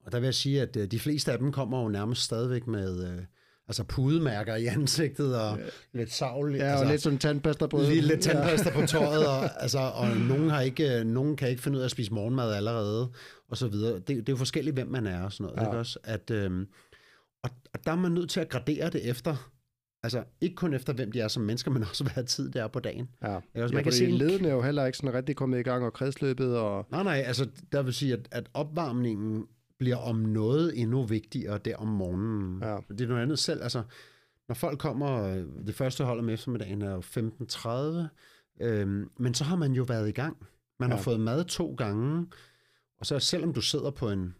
og 0.00 0.12
der 0.12 0.20
vil 0.20 0.26
jeg 0.26 0.34
sige, 0.34 0.62
at 0.62 0.76
øh, 0.76 0.90
de 0.90 0.98
fleste 0.98 1.32
af 1.32 1.38
dem 1.38 1.52
kommer 1.52 1.82
jo 1.82 1.88
nærmest 1.88 2.22
stadigvæk 2.22 2.66
med 2.66 3.12
øh, 3.12 3.24
altså 3.72 3.84
pudemærker 3.84 4.56
i 4.56 4.66
ansigtet 4.66 5.36
og 5.40 5.58
Ja. 5.58 5.64
lidt 5.98 6.12
savl. 6.12 6.54
ja 6.56 6.62
altså, 6.64 6.84
og 6.84 6.90
lidt 6.90 7.02
sådan 7.02 7.18
tandpasta 7.18 7.66
på. 7.66 7.78
Lige 7.78 8.00
lidt 8.00 8.20
tandpasta 8.20 8.70
på 8.70 8.86
tøjet, 8.86 9.26
og, 9.26 9.62
altså, 9.62 9.78
og 9.78 10.08
nogen, 10.16 10.50
har 10.50 10.60
ikke, 10.60 10.98
øh, 10.98 11.04
nogen 11.06 11.36
kan 11.36 11.48
ikke 11.48 11.62
finde 11.62 11.76
ud 11.76 11.80
af 11.80 11.84
at 11.84 11.90
spise 11.90 12.12
morgenmad 12.14 12.52
allerede, 12.52 13.10
og 13.48 13.56
så 13.56 13.68
videre. 13.68 13.94
Det, 13.94 14.08
det 14.08 14.16
er 14.28 14.32
jo 14.32 14.36
forskelligt, 14.36 14.76
hvem 14.76 14.88
man 14.88 15.06
er 15.06 15.22
og 15.22 15.32
sådan 15.32 15.44
noget. 15.44 15.56
Ja. 15.56 15.62
Ja. 15.62 15.68
Ikke 15.68 15.78
også? 15.78 15.98
At, 16.04 16.30
øhm, 16.30 16.66
og, 17.44 17.50
og 17.74 17.86
der 17.86 17.92
er 17.92 17.96
man 17.96 18.12
nødt 18.12 18.30
til 18.30 18.40
at 18.40 18.48
gradere 18.48 18.90
det 18.90 19.08
efter, 19.10 19.50
altså 20.02 20.24
ikke 20.40 20.56
kun 20.56 20.74
efter, 20.74 20.92
hvem 20.92 21.12
de 21.12 21.20
er 21.20 21.28
som 21.28 21.42
mennesker, 21.42 21.70
men 21.70 21.82
også 21.82 22.04
hvad 22.14 22.24
tid 22.24 22.50
det 22.50 22.60
er 22.62 22.66
på 22.68 22.80
dagen. 22.80 23.08
Ja, 23.22 23.36
Ikke 23.36 23.36
også? 23.36 23.56
ja 23.56 23.62
Man 23.62 23.84
kan 23.84 23.92
fordi 23.92 23.96
se 23.96 24.06
en- 24.08 24.14
ledene 24.18 24.48
er 24.48 24.52
jo 24.52 24.62
heller 24.62 24.86
ikke 24.86 24.98
sådan 24.98 25.14
rigtig 25.14 25.36
kommet 25.36 25.58
i 25.58 25.62
gang, 25.62 25.84
og 25.84 25.92
kredsløbet, 25.92 26.56
og 26.56 26.86
Nej, 26.90 27.02
nej, 27.02 27.24
altså 27.26 27.48
der 27.72 27.82
vil 27.82 27.94
sige, 27.94 28.12
at, 28.12 28.28
at 28.30 28.46
opvarmningen 28.54 29.44
bliver 29.82 29.96
om 29.96 30.16
noget 30.16 30.80
endnu 30.80 31.02
vigtigere 31.02 31.58
der 31.58 31.76
om 31.76 31.88
morgenen. 31.88 32.62
Ja. 32.62 32.76
Det 32.88 33.00
er 33.00 33.08
noget 33.08 33.22
andet 33.22 33.38
selv. 33.38 33.62
Altså, 33.62 33.82
når 34.48 34.54
folk 34.54 34.78
kommer, 34.78 35.22
øh, 35.22 35.44
det 35.66 35.74
første 35.74 36.04
hold 36.04 36.18
om 36.18 36.28
eftermiddagen 36.28 36.82
er 36.82 36.92
jo 36.92 37.00
15.30, 37.00 38.64
øhm, 38.66 39.10
men 39.18 39.34
så 39.34 39.44
har 39.44 39.56
man 39.56 39.72
jo 39.72 39.82
været 39.82 40.08
i 40.08 40.12
gang. 40.12 40.36
Man 40.80 40.90
ja. 40.90 40.96
Har 40.96 41.02
fået 41.02 41.20
mad 41.20 41.44
to 41.44 41.74
gange, 41.74 42.26
og 42.98 43.06
så 43.06 43.18
selvom 43.18 43.52
du 43.52 43.60
sidder 43.60 43.90
på 43.90 44.10
en, 44.10 44.34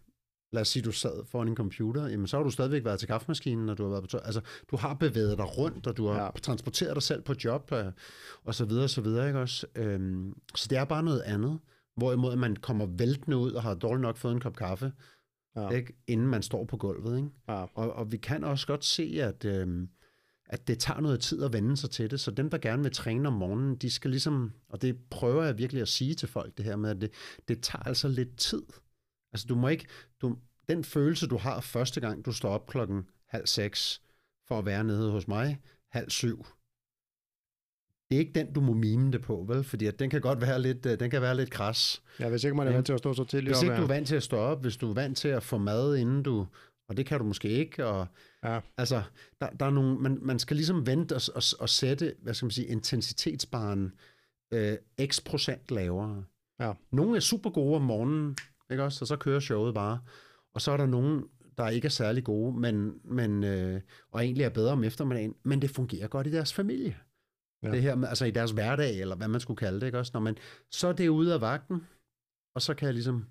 lad 0.51 0.61
os 0.61 0.67
sige, 0.67 0.83
du 0.83 0.91
sad 0.91 1.25
foran 1.25 1.47
en 1.47 1.55
computer, 1.55 2.07
jamen 2.07 2.27
så 2.27 2.37
har 2.37 2.43
du 2.43 2.49
stadigvæk 2.49 2.85
været 2.85 2.99
til 2.99 3.07
kaffemaskinen, 3.07 3.69
og 3.69 3.77
du 3.77 3.83
har 3.83 3.89
været 3.89 4.03
på 4.03 4.07
tøj. 4.07 4.21
Altså, 4.23 4.41
du 4.71 4.77
har 4.77 4.93
bevæget 4.93 5.37
dig 5.37 5.57
rundt, 5.57 5.87
og 5.87 5.97
du 5.97 6.07
har 6.07 6.23
ja. 6.23 6.29
Transporteret 6.41 6.95
dig 6.95 7.03
selv 7.03 7.21
på 7.21 7.33
job, 7.43 7.71
øh, 7.71 7.85
og 8.43 8.55
så 8.55 8.65
videre, 8.65 8.83
og 8.83 8.89
så 8.89 9.01
videre, 9.01 9.27
ikke 9.27 9.39
også? 9.39 9.67
Øhm, 9.75 10.33
så 10.55 10.67
det 10.69 10.77
er 10.77 10.85
bare 10.85 11.03
noget 11.03 11.21
andet. 11.21 11.59
Hvorimod 11.95 12.35
man 12.35 12.55
kommer 12.55 12.85
væltende 12.85 13.37
ud 13.37 13.51
og 13.51 13.63
har 13.63 13.73
dårligt 13.73 14.01
nok 14.01 14.17
fået 14.17 14.33
en 14.33 14.39
kop 14.39 14.55
kaffe, 14.55 14.91
Ja. 15.55 15.69
ikke, 15.69 15.93
inden 16.07 16.27
man 16.27 16.41
står 16.41 16.65
på 16.65 16.77
gulvet. 16.77 17.17
Ikke? 17.17 17.29
ja, 17.47 17.65
Og, 17.75 17.93
og 17.93 18.11
vi 18.11 18.17
kan 18.17 18.43
også 18.43 18.67
godt 18.67 18.85
se, 18.85 19.17
at, 19.21 19.45
øhm, 19.45 19.89
at 20.45 20.67
det 20.67 20.79
tager 20.79 20.99
noget 20.99 21.19
tid 21.19 21.43
at 21.43 21.53
vende 21.53 21.77
sig 21.77 21.89
til 21.89 22.11
det. 22.11 22.19
Så 22.19 22.31
dem, 22.31 22.49
der 22.49 22.57
gerne 22.57 22.83
vil 22.83 22.91
træne 22.91 23.27
om 23.27 23.33
morgenen, 23.33 23.75
de 23.75 23.89
skal 23.89 24.11
ligesom, 24.11 24.51
og 24.69 24.81
det 24.81 24.97
prøver 25.09 25.43
jeg 25.43 25.57
virkelig 25.57 25.81
at 25.81 25.87
sige 25.87 26.15
til 26.15 26.27
folk, 26.27 26.57
det 26.57 26.65
her 26.65 26.75
med, 26.75 26.89
at 26.89 27.01
det, 27.01 27.11
det 27.47 27.63
tager 27.63 27.83
altså 27.83 28.07
lidt 28.07 28.37
tid. 28.37 28.63
Altså 29.33 29.47
du 29.47 29.55
må 29.55 29.67
ikke, 29.67 29.85
du, 30.21 30.37
den 30.69 30.83
følelse, 30.83 31.27
du 31.27 31.37
har 31.37 31.61
første 31.61 32.01
gang, 32.01 32.25
du 32.25 32.31
står 32.31 32.49
op 32.49 32.67
klokken 32.67 33.09
halv 33.27 33.47
seks 33.47 34.01
for 34.47 34.59
at 34.59 34.65
være 34.65 34.83
nede 34.83 35.11
hos 35.11 35.27
mig, 35.27 35.61
halv 35.91 36.09
syv, 36.09 36.45
det 38.09 38.15
er 38.15 38.19
ikke 38.19 38.33
den, 38.33 38.53
du 38.53 38.61
må 38.61 38.73
mime 38.73 39.11
det 39.11 39.21
på, 39.21 39.45
vel? 39.47 39.63
Fordi 39.63 39.85
at 39.85 39.99
den 39.99 40.09
kan 40.09 40.21
godt 40.21 40.41
være 40.41 40.61
lidt, 40.61 40.85
øh, 40.85 40.99
den 40.99 41.09
kan 41.09 41.21
være 41.21 41.37
lidt 41.37 41.49
kras. 41.49 42.01
ja, 42.19 42.29
hvis 42.29 42.43
ikke 42.43 42.57
man 42.57 42.67
er 42.67 42.71
vant 42.71 42.85
til 42.85 42.93
at 42.93 42.99
stå 42.99 43.13
så 43.13 43.23
tidligt 43.23 43.55
Hvis 43.55 43.63
ikke 43.63 43.75
du 43.75 43.83
er 43.83 43.87
vant 43.87 44.07
til 44.07 44.15
at 44.15 44.23
stå 44.23 44.37
op, 44.37 44.61
hvis 44.61 44.77
du 44.77 44.89
er 44.89 44.93
vant 44.93 45.17
til 45.17 45.27
at 45.27 45.43
få 45.43 45.57
mad, 45.57 45.95
inden 45.95 46.23
du... 46.23 46.47
Og 46.89 46.97
det 46.97 47.05
kan 47.05 47.19
du 47.19 47.25
måske 47.25 47.49
ikke. 47.49 47.85
Og, 47.85 48.07
Ja. 48.43 48.59
Altså, 48.77 49.03
der, 49.41 49.49
der 49.49 49.65
er 49.65 49.69
nogle, 49.69 49.97
man, 49.97 50.19
man 50.21 50.39
skal 50.39 50.55
ligesom 50.55 50.87
vente 50.87 51.15
og, 51.15 51.21
og, 51.35 51.43
og 51.59 51.69
sætte, 51.69 52.15
hvad 52.21 52.33
skal 52.33 52.45
man 52.45 52.51
sige, 52.51 52.67
intensitetsbaren 52.67 53.91
øh, 54.53 54.77
x 55.05 55.23
procent 55.23 55.71
lavere. 55.71 56.23
Ja. 56.59 56.73
Nogle 56.91 57.15
er 57.15 57.19
super 57.19 57.49
gode 57.49 57.75
om 57.75 57.81
morgenen, 57.81 58.37
ikke 58.71 58.83
også? 58.83 59.03
Og 59.03 59.07
så 59.07 59.15
kører 59.15 59.39
showet 59.39 59.73
bare. 59.73 59.99
Og 60.53 60.61
så 60.61 60.71
er 60.71 60.77
der 60.77 60.85
nogen, 60.85 61.23
der 61.57 61.69
ikke 61.69 61.85
er 61.85 61.89
særlig 61.89 62.23
gode, 62.23 62.59
men, 62.59 62.93
men, 63.03 63.43
øh, 63.43 63.81
og 64.11 64.23
egentlig 64.23 64.43
er 64.43 64.49
bedre 64.49 64.71
om 64.71 64.83
eftermiddagen, 64.83 65.35
men 65.43 65.61
det 65.61 65.69
fungerer 65.69 66.07
godt 66.07 66.27
i 66.27 66.31
deres 66.31 66.53
familie. 66.53 66.95
Ja. 67.63 67.71
Det 67.71 67.81
her, 67.81 67.95
med- 67.95 68.07
altså 68.07 68.25
i 68.25 68.31
deres 68.31 68.51
hverdag, 68.51 68.99
eller 69.01 69.15
hvad 69.15 69.27
man 69.27 69.41
skulle 69.41 69.57
kalde 69.57 69.79
det, 69.79 69.85
ikke 69.85 69.99
også? 69.99 70.11
Når 70.13 70.19
man, 70.21 70.37
så 70.71 70.87
er 70.87 70.93
det 70.93 71.07
ude 71.07 71.33
af 71.33 71.41
vagten, 71.41 71.87
og 72.55 72.61
så 72.61 72.73
kan 72.73 72.85
jeg 72.85 72.93
ligesom 72.93 73.25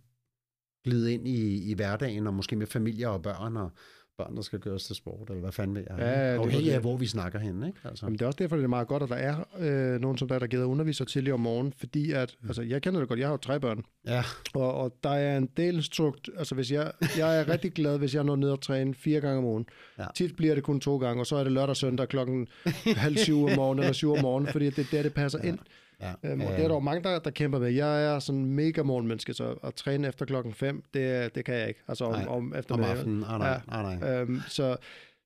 glide 0.85 1.15
ind 1.15 1.29
i, 1.29 1.71
i 1.71 1.75
hverdagen, 1.75 2.27
og 2.27 2.35
måske 2.35 2.57
med 2.57 2.67
familie 2.67 3.09
og 3.09 3.23
børn, 3.23 3.57
og 3.57 3.73
børn, 4.19 4.37
der 4.37 4.43
skal 4.43 4.59
gøres 4.59 4.85
til 4.85 4.97
sport, 4.97 5.29
eller 5.29 5.41
hvad 5.41 5.53
fanden 5.53 5.77
ved 5.77 5.85
jeg. 5.91 5.99
Ja, 5.99 6.05
ja, 6.11 6.29
det 6.31 6.35
er 6.37 6.41
Afhængig 6.41 6.67
det. 6.67 6.73
af, 6.75 6.81
hvor 6.81 6.97
vi 6.97 7.07
snakker 7.07 7.39
henne, 7.39 7.67
ikke? 7.67 7.79
Altså. 7.85 8.07
Jamen, 8.07 8.19
det 8.19 8.23
er 8.23 8.27
også 8.27 8.37
derfor, 8.37 8.57
det 8.57 8.65
er 8.65 8.69
meget 8.69 8.89
godt, 8.89 9.03
at 9.03 9.09
der 9.09 9.15
er 9.17 9.45
øh, 9.59 10.01
nogen 10.01 10.19
som 10.19 10.29
der, 10.29 10.39
der 10.39 10.47
gider 10.47 10.65
underviser 10.65 11.05
tidligere 11.05 11.35
om 11.35 11.41
morgenen, 11.41 11.73
fordi 11.79 12.13
at, 12.13 12.37
altså, 12.47 12.63
jeg 12.63 12.83
kender 12.83 13.01
det 13.01 13.09
godt, 13.09 13.19
jeg 13.21 13.29
har 13.29 13.33
jo 13.33 13.37
tre 13.37 13.61
børn, 13.61 13.83
Ja, 14.07 14.23
og, 14.55 14.75
og 14.75 14.95
der 15.05 15.11
er 15.11 15.37
en 15.39 15.49
del 15.57 15.83
strukt, 15.83 16.31
altså 16.39 16.55
hvis 16.55 16.73
jeg, 16.73 16.93
jeg 17.19 17.41
er 17.41 17.49
rigtig 17.49 17.73
glad, 17.73 17.99
hvis 17.99 18.15
jeg 18.15 18.25
når 18.25 18.37
ned 18.37 18.51
og 18.51 18.61
træne 18.61 18.95
fire 18.95 19.21
gange 19.21 19.39
om 19.39 19.45
ugen. 19.45 19.67
Ja. 19.99 20.05
Tit 20.15 20.37
bliver 20.37 20.55
det 20.55 20.65
kun 20.65 20.81
to 20.81 20.99
gange, 20.99 21.23
og 21.23 21.27
så 21.27 21.37
er 21.37 21.45
det 21.45 21.53
lørdag 21.53 21.69
og 21.69 21.77
søndag 21.77 22.09
klokken 22.09 22.49
halv 22.97 23.17
syv 23.17 23.45
om 23.45 23.51
morgenen 23.57 23.83
eller 23.83 23.93
syv 23.93 24.13
om 24.13 24.23
morgenen, 24.23 24.53
fordi 24.53 24.71
det 24.71 24.79
er 24.79 24.85
der, 24.91 25.03
det 25.03 25.15
passer 25.15 25.39
ind. 25.45 25.59
Ja. 26.03 26.13
Øhm, 26.25 26.41
og 26.41 26.47
det 26.53 26.59
er 26.65 26.69
der 26.69 26.75
jo 26.75 26.81
mange, 26.81 27.03
der, 27.03 27.19
der 27.19 27.31
kæmper 27.31 27.59
med. 27.59 27.71
Jeg 27.71 28.05
er 28.05 28.19
sådan 28.19 28.45
mega 28.45 28.83
morgenmenneske, 28.83 29.35
så 29.35 29.55
at 29.65 29.75
træne 29.75 30.09
efter 30.09 30.25
klokken 30.27 30.55
5, 30.55 30.85
det, 30.95 31.35
det 31.35 31.45
kan 31.45 31.55
jeg 31.55 31.69
ikke. 31.69 31.81
Altså 31.89 32.05
om, 32.05 32.13
Nej, 32.13 32.27
om 32.27 32.29
om 32.35 32.55
eftermiddagen. 32.55 32.97
aftenen. 32.99 33.25
Ah, 33.25 33.39
nej, 33.39 33.49
Ja. 33.49 33.83
nej, 33.83 33.97
nej. 33.97 34.21
Øhm, 34.21 34.41
så, 34.49 34.77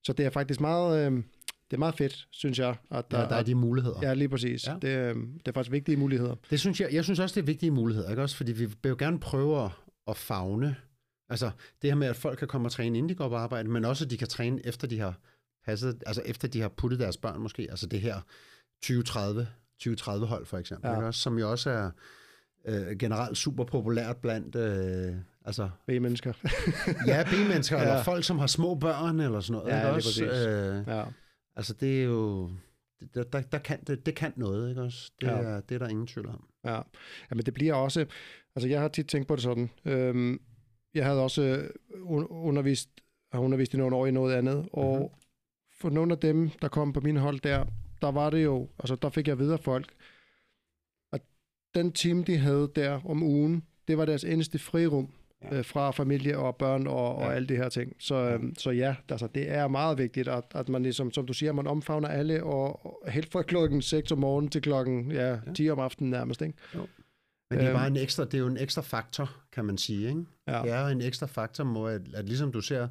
så 0.03 0.13
det 0.13 0.25
er 0.25 0.29
faktisk 0.29 0.61
meget, 0.61 1.05
øhm, 1.05 1.23
det 1.71 1.77
er 1.77 1.79
meget 1.79 1.95
fedt, 1.95 2.27
synes 2.31 2.59
jeg. 2.59 2.75
At 2.91 3.11
Der, 3.11 3.27
der 3.29 3.35
er 3.35 3.43
de 3.43 3.55
muligheder. 3.55 3.99
Ja, 4.01 4.13
lige 4.13 4.29
præcis. 4.29 4.67
Ja. 4.67 4.71
Ja. 4.73 4.77
Det, 4.79 5.09
øhm, 5.09 5.31
det 5.39 5.47
er 5.47 5.51
faktisk 5.51 5.71
vigtige 5.71 5.97
muligheder. 5.97 6.35
Det 6.49 6.59
synes 6.59 6.81
jeg, 6.81 6.93
jeg 6.93 7.03
synes 7.03 7.19
også, 7.19 7.35
det 7.35 7.41
er 7.41 7.45
vigtige 7.45 7.71
muligheder, 7.71 8.09
ikke 8.09 8.21
også? 8.21 8.35
Fordi 8.37 8.51
vi 8.51 8.65
vil 8.65 8.89
jo 8.89 8.95
gerne 8.99 9.19
prøve 9.19 9.63
at, 9.65 9.71
at 10.07 10.17
fagne. 10.17 10.75
Altså, 11.29 11.51
det 11.81 11.89
her 11.91 11.95
med, 11.95 12.07
at 12.07 12.15
folk 12.15 12.39
kan 12.39 12.47
komme 12.47 12.67
og 12.67 12.71
træne, 12.71 12.97
inden 12.97 13.09
de 13.09 13.15
går 13.15 13.29
på 13.29 13.35
arbejde, 13.35 13.69
men 13.69 13.85
også, 13.85 14.05
at 14.05 14.11
de 14.11 14.17
kan 14.17 14.27
træne, 14.27 14.65
efter 14.65 14.87
de 14.87 14.99
har 14.99 15.13
passet, 15.65 16.03
altså 16.05 16.21
efter 16.25 16.47
de 16.47 16.61
har 16.61 16.69
puttet 16.69 16.99
deres 16.99 17.17
børn 17.17 17.39
måske. 17.41 17.67
Altså 17.69 17.87
det 17.87 18.01
her 18.01 18.15
2030, 18.83 19.47
2030 19.79 20.25
hold 20.27 20.45
for 20.45 20.57
eksempel, 20.57 20.87
Ja. 20.89 20.95
ikke 20.95 21.07
også? 21.07 21.19
Som 21.19 21.39
jo 21.39 21.51
også 21.51 21.69
er 21.69 21.91
øh, 22.65 22.97
generelt 22.97 23.37
super 23.37 23.63
populært 23.63 24.17
blandt, 24.17 24.55
øh, 24.55 25.15
altså, 25.45 25.69
B-mennesker. 25.87 26.33
ja, 27.07 27.23
B-mennesker, 27.23 27.77
Ja. 27.81 27.81
eller 27.83 28.03
folk, 28.03 28.23
som 28.23 28.39
har 28.39 28.47
små 28.47 28.75
børn, 28.75 29.19
eller 29.19 29.39
sådan 29.39 29.59
noget, 29.61 29.73
Ja, 29.73 29.79
ikke 29.81 29.95
også? 29.95 30.25
Øh, 30.25 30.87
ja. 30.87 31.03
altså, 31.55 31.73
det 31.73 31.99
er 31.99 32.03
jo, 32.05 32.51
der, 33.13 33.23
der, 33.23 33.41
der 33.41 33.57
kan, 33.57 33.79
det, 33.87 34.05
det 34.05 34.15
kan 34.15 34.33
noget, 34.35 34.69
ikke 34.69 34.81
også? 34.81 35.11
Det, 35.21 35.27
Ja. 35.27 35.31
er, 35.33 35.61
det 35.61 35.75
er 35.75 35.79
der 35.79 35.87
ingen 35.87 36.07
tvivl 36.07 36.27
om. 36.27 36.43
Ja. 36.65 36.81
Jamen 37.31 37.45
det 37.45 37.53
bliver 37.53 37.73
også, 37.73 38.05
altså 38.55 38.67
jeg 38.69 38.81
har 38.81 38.87
tit 38.87 39.07
tænkt 39.07 39.27
på 39.27 39.35
det 39.35 39.43
sådan, 39.43 39.69
øhm, 39.85 40.39
jeg 40.93 41.05
havde 41.05 41.21
også 41.23 41.41
øh, 41.41 41.69
un- 41.93 42.31
undervist, 42.31 42.89
har 43.31 43.39
undervist 43.39 43.73
i 43.73 43.77
nogle 43.77 43.95
år 43.95 44.05
i 44.07 44.11
noget 44.11 44.35
andet, 44.35 44.69
og 44.73 44.93
Mhm. 44.93 45.01
mm-hmm. 45.01 45.13
for 45.81 45.89
nogle 45.89 46.11
af 46.13 46.19
dem, 46.19 46.49
der 46.61 46.67
kom 46.67 46.93
på 46.93 46.99
min 46.99 47.17
hold 47.17 47.39
der, 47.39 47.65
der 48.01 48.11
var 48.11 48.29
det 48.29 48.43
jo, 48.43 48.69
altså 48.79 48.95
der 48.95 49.09
fik 49.09 49.27
jeg 49.27 49.39
videre 49.39 49.57
folk, 49.57 49.93
at 51.13 51.21
den 51.75 51.91
time, 51.91 52.23
de 52.23 52.37
havde 52.37 52.71
der 52.75 53.01
om 53.05 53.23
ugen, 53.23 53.63
det 53.87 53.97
var 53.97 54.05
deres 54.05 54.23
eneste 54.23 54.59
frirum 54.59 55.13
Ja. 55.43 55.57
øh, 55.57 55.65
fra 55.65 55.91
familie 55.91 56.37
og 56.37 56.55
børn 56.55 56.87
og, 56.87 57.15
og 57.15 57.23
Ja. 57.23 57.31
alle 57.31 57.47
de 57.47 57.55
her 57.55 57.69
ting. 57.69 57.93
Så, 57.99 58.15
øhm, 58.15 58.55
så 58.57 58.71
ja, 58.71 58.95
altså, 59.09 59.27
det 59.35 59.49
er 59.51 59.67
meget 59.67 59.97
vigtigt, 59.97 60.27
at, 60.27 60.43
at 60.55 60.69
man 60.69 60.83
ligesom, 60.83 61.11
som 61.11 61.25
du 61.27 61.33
siger, 61.33 61.51
man 61.51 61.67
omfavner 61.67 62.07
alle, 62.07 62.43
og, 62.43 62.85
og 63.05 63.11
helt 63.11 63.31
fra 63.31 63.41
klokken 63.41 63.81
6 63.81 64.11
om 64.11 64.17
morgenen 64.17 64.49
til 64.49 64.61
klokken 64.61 65.11
ja, 65.11 65.29
Ja. 65.29 65.39
10 65.55 65.69
om 65.69 65.79
aftenen 65.79 66.11
nærmest, 66.11 66.41
ikke? 66.41 66.57
Men 66.73 67.59
det 67.59 67.65
er 67.65 67.69
Øhm. 67.69 67.73
bare 67.77 67.87
en 67.87 67.97
ekstra, 67.97 68.25
det 68.25 68.33
er 68.33 68.37
jo 68.39 68.47
en 68.47 68.57
ekstra 68.57 68.81
faktor, 68.81 69.29
kan 69.51 69.65
man 69.65 69.77
sige, 69.77 70.07
ikke? 70.09 70.25
Ja. 70.47 70.61
Det 70.61 70.71
er 70.71 70.81
jo 70.81 70.87
en 70.87 71.01
ekstra 71.01 71.25
faktor, 71.25 71.63
hvor 71.63 71.87
at, 71.87 72.01
at 72.13 72.25
ligesom 72.25 72.51
du 72.51 72.61
ser, 72.61 72.87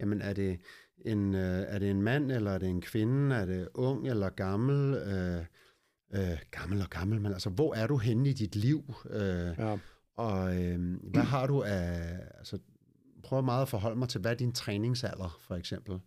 jamen 0.00 0.22
er 0.22 0.32
det 0.32 0.60
en, 1.04 1.34
øh, 1.34 1.40
er 1.68 1.78
det 1.78 1.90
en 1.90 2.02
mand, 2.02 2.32
eller 2.32 2.50
er 2.50 2.58
det 2.58 2.68
en 2.68 2.80
kvinde, 2.80 3.36
er 3.36 3.46
det 3.46 3.68
ung 3.74 4.08
eller 4.08 4.28
gammel, 4.30 4.94
øh, 4.94 5.44
øh, 6.14 6.38
gammel 6.50 6.82
og 6.82 6.90
gammel, 6.90 7.20
men 7.20 7.32
altså, 7.32 7.50
hvor 7.50 7.74
er 7.74 7.86
du 7.86 7.96
henne 7.96 8.28
i 8.28 8.32
dit 8.32 8.56
liv? 8.56 8.94
Øh, 9.10 9.20
Ja. 9.58 9.78
og 10.16 10.62
øh, 10.62 10.96
hvad 11.02 11.22
har 11.22 11.46
du 11.46 11.62
af, 11.62 12.18
altså, 12.38 12.58
prøv 13.22 13.42
meget 13.42 13.62
at 13.62 13.68
forholde 13.68 13.96
mig 13.98 14.08
til, 14.08 14.20
hvad 14.20 14.30
er 14.30 14.34
din 14.36 14.52
træningsalder, 14.52 15.38
for 15.40 15.54
eksempel? 15.54 15.98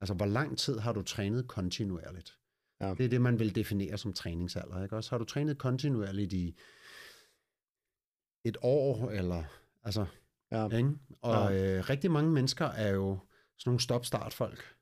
Altså, 0.00 0.14
hvor 0.14 0.26
lang 0.26 0.58
tid 0.58 0.78
har 0.78 0.92
du 0.92 1.02
trænet 1.02 1.48
kontinuerligt? 1.48 2.36
Ja. 2.80 2.94
Det 2.94 3.04
er 3.04 3.08
det, 3.08 3.20
man 3.20 3.38
vil 3.38 3.54
definere 3.54 3.98
som 3.98 4.12
træningsalder, 4.12 4.82
ikke 4.82 4.96
også? 4.96 5.10
Har 5.10 5.18
du 5.18 5.24
trænet 5.24 5.58
kontinuerligt 5.58 6.32
i 6.32 6.58
et 8.44 8.56
år, 8.62 9.10
eller, 9.10 9.44
altså, 9.82 10.06
Ja. 10.52 10.68
ikke? 10.68 10.90
Og 11.22 11.56
øh, 11.58 11.90
rigtig 11.90 12.10
mange 12.10 12.30
mennesker 12.32 12.66
er 12.66 12.90
jo 12.94 13.18
sådan 13.60 13.70
nogle 13.70 13.80
stop-start-folk. 13.80 14.76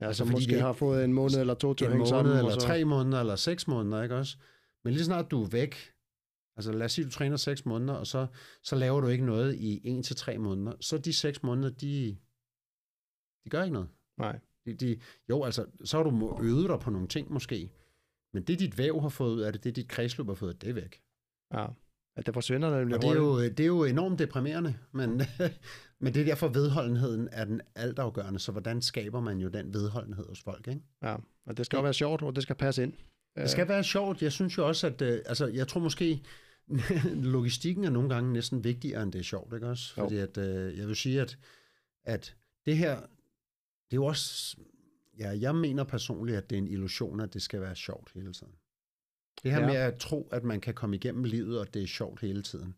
Ja, 0.00 0.06
Altså, 0.06 0.18
som 0.18 0.26
fordi 0.26 0.36
måske 0.36 0.52
det- 0.52 0.60
har 0.62 0.72
fået 0.72 1.04
en 1.04 1.12
måned 1.12 1.40
eller 1.40 1.54
to 1.54 1.74
til 1.74 1.84
at 1.84 1.90
hænge 1.92 2.06
sammen. 2.06 2.36
eller 2.36 2.50
så, 2.52 2.60
tre 2.60 2.84
måneder, 2.84 3.20
eller 3.20 3.36
seks 3.36 3.68
måneder, 3.68 4.02
ikke 4.02 4.16
også? 4.16 4.36
Men 4.84 4.92
lige 4.94 5.04
snart 5.04 5.30
du 5.30 5.42
er 5.44 5.48
væk, 5.48 5.74
altså 6.56 6.72
lad 6.72 6.84
os 6.84 6.92
sige, 6.92 7.04
du 7.04 7.10
træner 7.10 7.36
seks 7.36 7.66
måneder, 7.66 7.94
og 7.94 8.06
så, 8.06 8.26
så 8.62 8.76
laver 8.76 9.00
du 9.00 9.06
ikke 9.06 9.24
noget 9.24 9.54
i 9.54 9.80
en 9.88 10.02
til 10.02 10.16
tre 10.16 10.38
måneder, 10.38 10.72
så 10.80 10.98
de 10.98 11.12
seks 11.12 11.42
måneder, 11.42 11.70
de, 11.70 12.16
de 13.44 13.50
gør 13.50 13.62
ikke 13.62 13.74
noget. 13.74 13.88
Nej. 14.18 14.38
De, 14.64 14.74
de, 14.74 15.00
jo, 15.28 15.44
altså, 15.44 15.66
så 15.84 15.96
har 15.96 16.04
du 16.04 16.38
øvet 16.42 16.68
dig 16.68 16.80
på 16.80 16.90
nogle 16.90 17.08
ting 17.08 17.32
måske, 17.32 17.72
men 18.34 18.42
det 18.42 18.58
dit 18.58 18.78
væv 18.78 19.00
har 19.00 19.08
fået 19.08 19.34
ud 19.34 19.40
af 19.40 19.52
det, 19.52 19.64
det 19.64 19.76
dit 19.76 19.88
kredsløb 19.88 20.26
har 20.26 20.34
fået, 20.34 20.62
det 20.62 20.70
er 20.70 20.74
væk. 20.74 21.02
Ja. 21.54 21.62
ja, 22.16 22.22
det 22.26 22.34
forsvinder 22.34 22.78
nemlig 22.78 22.96
Og 22.96 23.02
det 23.02 23.10
er, 23.10 23.14
jo, 23.14 23.40
det 23.42 23.60
er 23.60 23.66
jo 23.66 23.84
enormt 23.84 24.18
deprimerende, 24.18 24.74
men, 24.92 25.20
men 26.02 26.14
det 26.14 26.20
er 26.20 26.24
derfor 26.24 26.48
vedholdenheden 26.48 27.28
er 27.32 27.44
den 27.44 27.60
altafgørende, 27.74 28.38
så 28.38 28.52
hvordan 28.52 28.82
skaber 28.82 29.20
man 29.20 29.38
jo 29.38 29.48
den 29.48 29.74
vedholdenhed 29.74 30.26
hos 30.28 30.40
folk, 30.42 30.68
ikke? 30.68 30.80
Ja, 31.02 31.16
og 31.46 31.56
det 31.56 31.66
skal 31.66 31.76
jo 31.76 31.82
være 31.82 31.94
sjovt, 31.94 32.22
og 32.22 32.34
det 32.34 32.42
skal 32.42 32.56
passe 32.56 32.82
ind. 32.82 32.92
Det 33.36 33.50
skal 33.50 33.68
være 33.68 33.84
sjovt. 33.84 34.22
Jeg 34.22 34.32
synes 34.32 34.58
jo 34.58 34.68
også, 34.68 34.86
at 34.86 35.02
øh, 35.02 35.20
altså, 35.26 35.46
jeg 35.46 35.68
tror 35.68 35.80
måske, 35.80 36.22
logistikken 37.34 37.84
er 37.84 37.90
nogle 37.90 38.08
gange 38.08 38.32
næsten 38.32 38.64
vigtigere, 38.64 39.02
end 39.02 39.12
det 39.12 39.18
er 39.18 39.22
sjovt, 39.22 39.54
ikke 39.54 39.68
også? 39.68 39.94
Jo. 39.96 40.02
Fordi 40.02 40.16
at, 40.16 40.38
øh, 40.38 40.78
jeg 40.78 40.88
vil 40.88 40.96
sige, 40.96 41.20
at, 41.20 41.38
at 42.04 42.36
det 42.66 42.76
her, 42.76 42.96
det 43.90 43.92
er 43.92 43.96
jo 43.96 44.04
også, 44.04 44.56
ja, 45.18 45.30
jeg 45.40 45.54
mener 45.54 45.84
personligt, 45.84 46.38
at 46.38 46.50
det 46.50 46.56
er 46.56 46.62
en 46.62 46.68
illusion, 46.68 47.20
at 47.20 47.34
det 47.34 47.42
skal 47.42 47.60
være 47.60 47.76
sjovt 47.76 48.12
hele 48.14 48.32
tiden. 48.32 48.52
Det 49.42 49.50
her 49.50 49.58
Ja. 49.60 49.66
ja. 49.66 49.72
med 49.72 49.76
at 49.76 49.98
tro, 49.98 50.28
at 50.32 50.44
man 50.44 50.60
kan 50.60 50.74
komme 50.74 50.96
igennem 50.96 51.24
livet, 51.24 51.60
og 51.60 51.74
det 51.74 51.82
er 51.82 51.86
sjovt 51.86 52.20
hele 52.20 52.42
tiden. 52.42 52.74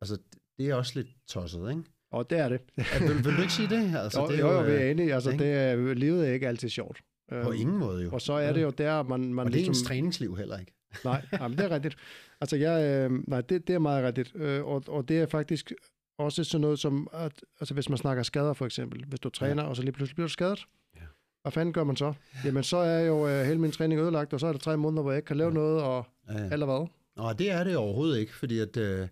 Altså, 0.00 0.18
det 0.58 0.70
er 0.70 0.74
også 0.74 0.92
lidt 0.94 1.08
tosset, 1.26 1.70
ikke? 1.70 1.82
Og 2.12 2.30
det 2.30 2.38
er 2.38 2.48
det. 2.48 2.60
At, 2.76 3.02
vil, 3.02 3.24
vil 3.24 3.36
du 3.36 3.40
ikke 3.40 3.52
sige 3.52 3.68
det? 3.68 3.96
Altså, 3.96 4.20
jo, 4.20 4.28
det 4.28 4.34
er 4.34 4.40
jo, 4.40 4.52
jo, 4.52 4.62
vi 4.62 4.72
er 4.72 4.84
øh, 4.84 4.90
enige. 4.90 5.14
Altså, 5.14 5.30
det 5.30 5.52
er, 5.52 5.94
livet 5.94 6.28
er 6.28 6.32
ikke 6.32 6.48
altid 6.48 6.68
sjovt. 6.68 7.00
på 7.28 7.34
Øhm, 7.34 7.52
ingen 7.52 7.76
måde 7.78 8.02
jo. 8.04 8.10
Og 8.12 8.20
så 8.20 8.32
er 8.32 8.52
det 8.52 8.62
jo 8.62 8.70
der, 8.70 9.02
man, 9.02 9.34
man 9.34 9.46
og 9.46 9.52
det 9.52 9.58
er 9.58 9.60
ens 9.60 9.68
ligesom... 9.68 9.86
træningsliv 9.86 10.36
heller 10.36 10.58
ikke. 10.58 10.72
Nej, 11.04 11.22
jamen, 11.32 11.58
det 11.58 11.64
er 11.64 11.70
rigtigt. 11.70 11.96
Altså, 12.40 12.56
jeg, 12.56 12.84
øh, 13.10 13.20
nej, 13.28 13.40
det, 13.40 13.66
det 13.66 13.74
er 13.74 13.78
meget 13.78 14.04
rigtigt. 14.04 14.32
Øh, 14.34 14.64
og, 14.64 14.82
og 14.88 15.08
det 15.08 15.18
er 15.20 15.26
faktisk 15.26 15.72
også 16.18 16.44
sådan 16.44 16.60
noget 16.60 16.78
som, 16.78 17.08
at, 17.12 17.32
altså 17.60 17.74
hvis 17.74 17.88
man 17.88 17.98
snakker 17.98 18.22
skader 18.22 18.52
for 18.52 18.66
eksempel, 18.66 19.04
hvis 19.08 19.20
du 19.20 19.28
træner, 19.28 19.62
ja. 19.62 19.68
og 19.68 19.76
så 19.76 19.82
lige 19.82 19.92
pludselig 19.92 20.14
bliver 20.16 20.26
du 20.26 20.32
skadet, 20.32 20.64
Ja. 20.96 21.00
hvad 21.42 21.52
fanden 21.52 21.72
gør 21.72 21.84
man 21.84 21.96
så? 21.96 22.12
Jamen, 22.44 22.62
så 22.62 22.76
er 22.76 23.00
jo 23.00 23.28
øh, 23.28 23.44
hele 23.44 23.58
min 23.58 23.70
træning 23.72 24.00
ødelagt, 24.00 24.32
og 24.34 24.40
så 24.40 24.46
er 24.46 24.52
det 24.52 24.60
tre 24.60 24.76
måneder, 24.76 25.02
hvor 25.02 25.10
jeg 25.10 25.18
ikke 25.18 25.26
kan 25.26 25.36
lave 25.36 25.52
noget, 25.52 25.82
og 25.82 26.06
Ja, 26.28 26.38
ja. 26.42 26.48
eller 26.52 26.66
hvad? 26.66 26.86
Nå, 27.16 27.32
det 27.32 27.50
er 27.50 27.64
det 27.64 27.76
overhovedet 27.76 28.18
ikke, 28.18 28.34
fordi 28.34 28.58
at, 28.58 28.76
øh, 28.76 29.08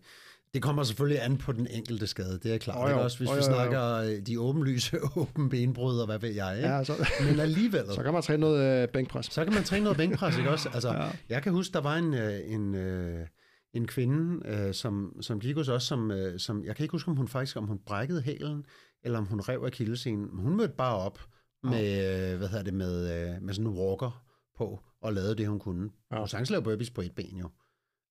det 0.55 0.63
kommer 0.63 0.83
selvfølgelig 0.83 1.25
an 1.25 1.37
på 1.37 1.53
den 1.53 1.67
enkelte 1.67 2.07
skade, 2.07 2.39
det 2.43 2.55
er 2.55 2.59
klart. 2.59 2.77
Oh, 2.79 2.83
jo. 2.83 2.89
ikke? 2.89 3.01
Også 3.01 3.19
hvis 3.19 3.27
vi 3.27 3.31
jo, 3.31 3.37
jo, 3.37 3.37
jo. 3.37 3.43
snakker 3.53 3.95
øh, 3.95 4.27
de 4.27 4.41
åbenlyse 4.41 4.99
åben 5.17 5.49
benbrud 5.49 5.99
og 5.99 6.07
hvad 6.07 6.19
ved 6.19 6.31
jeg, 6.35 6.57
ikke? 6.57 6.69
Ja, 6.69 6.85
så, 6.85 6.93
Men 7.31 7.41
alligevel, 7.41 7.85
så 7.95 8.03
kan 8.03 8.13
man 8.13 8.23
træne 8.23 8.41
noget 8.41 8.83
øh, 8.83 8.89
bænkpres. 8.89 9.27
så 9.27 9.45
kan 9.45 9.55
man 9.55 9.65
træne 9.65 9.85
noget 9.85 9.97
bænkpres, 9.97 10.39
ikke 10.39 10.51
også? 10.51 10.69
Altså, 10.75 10.89
Ja. 11.03 11.09
Jeg 11.29 11.43
kan 11.43 11.53
huske, 11.53 11.73
der 11.73 11.81
var 11.81 11.97
en, 11.97 12.15
øh, 12.15 12.41
en, 12.47 12.75
øh, 12.75 13.27
en 13.75 13.87
kvinde, 13.87 14.49
øh, 14.49 14.75
som, 14.75 15.17
som 15.21 15.41
gik 15.41 15.57
hos 15.57 15.69
os, 15.69 15.83
som, 15.83 16.11
øh, 16.11 16.39
som, 16.39 16.65
jeg 16.65 16.77
kan 16.77 16.85
ikke 16.85 16.93
huske, 16.93 17.09
om 17.11 17.17
hun 17.17 17.29
faktisk 17.29 17.57
om 17.57 17.65
hun 17.67 17.79
brækkede 17.87 18.23
hælen, 18.23 18.65
eller 19.03 19.19
om 19.19 19.27
hun 19.27 19.41
rev 19.41 19.63
akillescenen. 19.67 20.29
Men 20.33 20.45
Hun 20.45 20.57
mødte 20.57 20.75
bare 20.79 20.97
op 20.97 21.19
med, 21.63 22.31
øh, 22.33 22.39
hvad 22.39 22.49
hedder 22.49 22.65
det, 22.65 22.75
med, 22.75 23.13
øh, 23.35 23.43
med 23.43 23.55
sådan 23.55 23.71
en 23.71 23.79
walker 23.79 24.25
på, 24.59 24.81
og 25.03 25.13
lavede 25.13 25.35
det, 25.35 25.49
hun 25.49 25.59
kunne. 25.59 25.91
Ja. 26.13 26.19
Hun 26.19 26.47
lavede 26.51 26.65
burpees 26.65 26.91
på 26.91 27.01
et 27.01 27.13
ben 27.13 27.37
jo. 27.37 27.51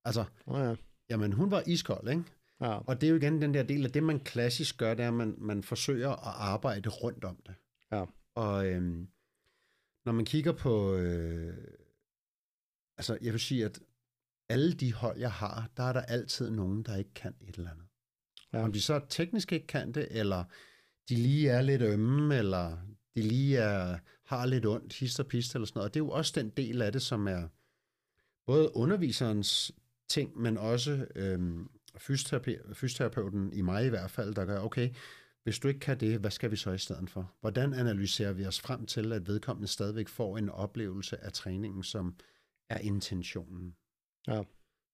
Altså, 0.04 0.24
Oh, 0.46 0.60
ja. 0.60 0.74
Jamen 1.10 1.32
hun 1.32 1.50
var 1.50 1.62
iskold, 1.66 2.08
ikke? 2.08 2.24
Ja. 2.60 2.78
Og 2.78 3.00
det 3.00 3.06
er 3.06 3.10
jo 3.10 3.16
igen 3.16 3.42
den 3.42 3.54
der 3.54 3.62
del 3.62 3.84
af 3.84 3.92
det, 3.92 4.02
man 4.02 4.20
klassisk 4.20 4.78
gør, 4.78 4.94
det 4.94 5.04
er, 5.04 5.08
at 5.08 5.14
man, 5.14 5.34
man 5.38 5.62
forsøger 5.62 6.10
at 6.10 6.34
arbejde 6.36 6.88
rundt 6.88 7.24
om 7.24 7.36
det. 7.46 7.54
Ja. 7.92 8.04
Og 8.34 8.66
øhm, 8.66 9.08
når 10.04 10.12
man 10.12 10.24
kigger 10.24 10.52
på, 10.52 10.94
øh, 10.94 11.56
altså 12.96 13.18
jeg 13.22 13.32
vil 13.32 13.40
sige, 13.40 13.64
at 13.64 13.80
alle 14.48 14.72
de 14.72 14.92
hold, 14.92 15.18
jeg 15.18 15.32
har, 15.32 15.70
der 15.76 15.82
er 15.82 15.92
der 15.92 16.00
altid 16.02 16.50
nogen, 16.50 16.82
der 16.82 16.96
ikke 16.96 17.14
kan 17.14 17.34
et 17.40 17.56
eller 17.56 17.70
andet. 17.70 17.86
Ja. 18.52 18.62
Om 18.62 18.72
de 18.72 18.82
så 18.82 19.00
teknisk 19.08 19.52
ikke 19.52 19.66
kan 19.66 19.92
det, 19.92 20.08
eller 20.10 20.44
de 21.08 21.14
lige 21.14 21.50
er 21.50 21.62
lidt 21.62 21.82
ømme, 21.82 22.36
eller 22.36 22.78
de 23.14 23.22
lige 23.22 23.58
er, 23.58 23.98
har 24.24 24.46
lidt 24.46 24.66
ondt, 24.66 24.92
hist 24.92 25.20
og 25.20 25.26
pist 25.26 25.54
eller 25.54 25.66
sådan 25.66 25.78
noget. 25.78 25.88
Og 25.88 25.94
det 25.94 26.00
er 26.00 26.04
jo 26.04 26.10
også 26.10 26.32
den 26.34 26.50
del 26.50 26.82
af 26.82 26.92
det, 26.92 27.02
som 27.02 27.28
er 27.28 27.48
både 28.46 28.76
underviserens 28.76 29.72
ting, 30.08 30.38
men 30.38 30.58
også 30.58 31.06
øhm, 31.14 31.68
fysioterape- 31.96 32.74
fysioterapeuten 32.74 33.52
i 33.52 33.60
mig 33.60 33.86
i 33.86 33.88
hvert 33.88 34.10
fald, 34.10 34.34
der 34.34 34.44
gør, 34.44 34.60
okay, 34.60 34.90
hvis 35.42 35.58
du 35.58 35.68
ikke 35.68 35.80
kan 35.80 36.00
det, 36.00 36.20
hvad 36.20 36.30
skal 36.30 36.50
vi 36.50 36.56
så 36.56 36.72
i 36.72 36.78
stedet 36.78 37.10
for? 37.10 37.34
Hvordan 37.40 37.74
analyserer 37.74 38.32
vi 38.32 38.46
os 38.46 38.60
frem 38.60 38.86
til, 38.86 39.12
at 39.12 39.26
vedkommende 39.26 39.68
stadigvæk 39.68 40.08
får 40.08 40.38
en 40.38 40.48
oplevelse 40.48 41.24
af 41.24 41.32
træningen, 41.32 41.82
som 41.82 42.14
er 42.70 42.78
intentionen? 42.78 43.76
Ja. 44.26 44.42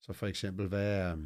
Så 0.02 0.12
for 0.12 0.26
eksempel, 0.26 0.68
hvad 0.68 0.98
er, 0.98 1.16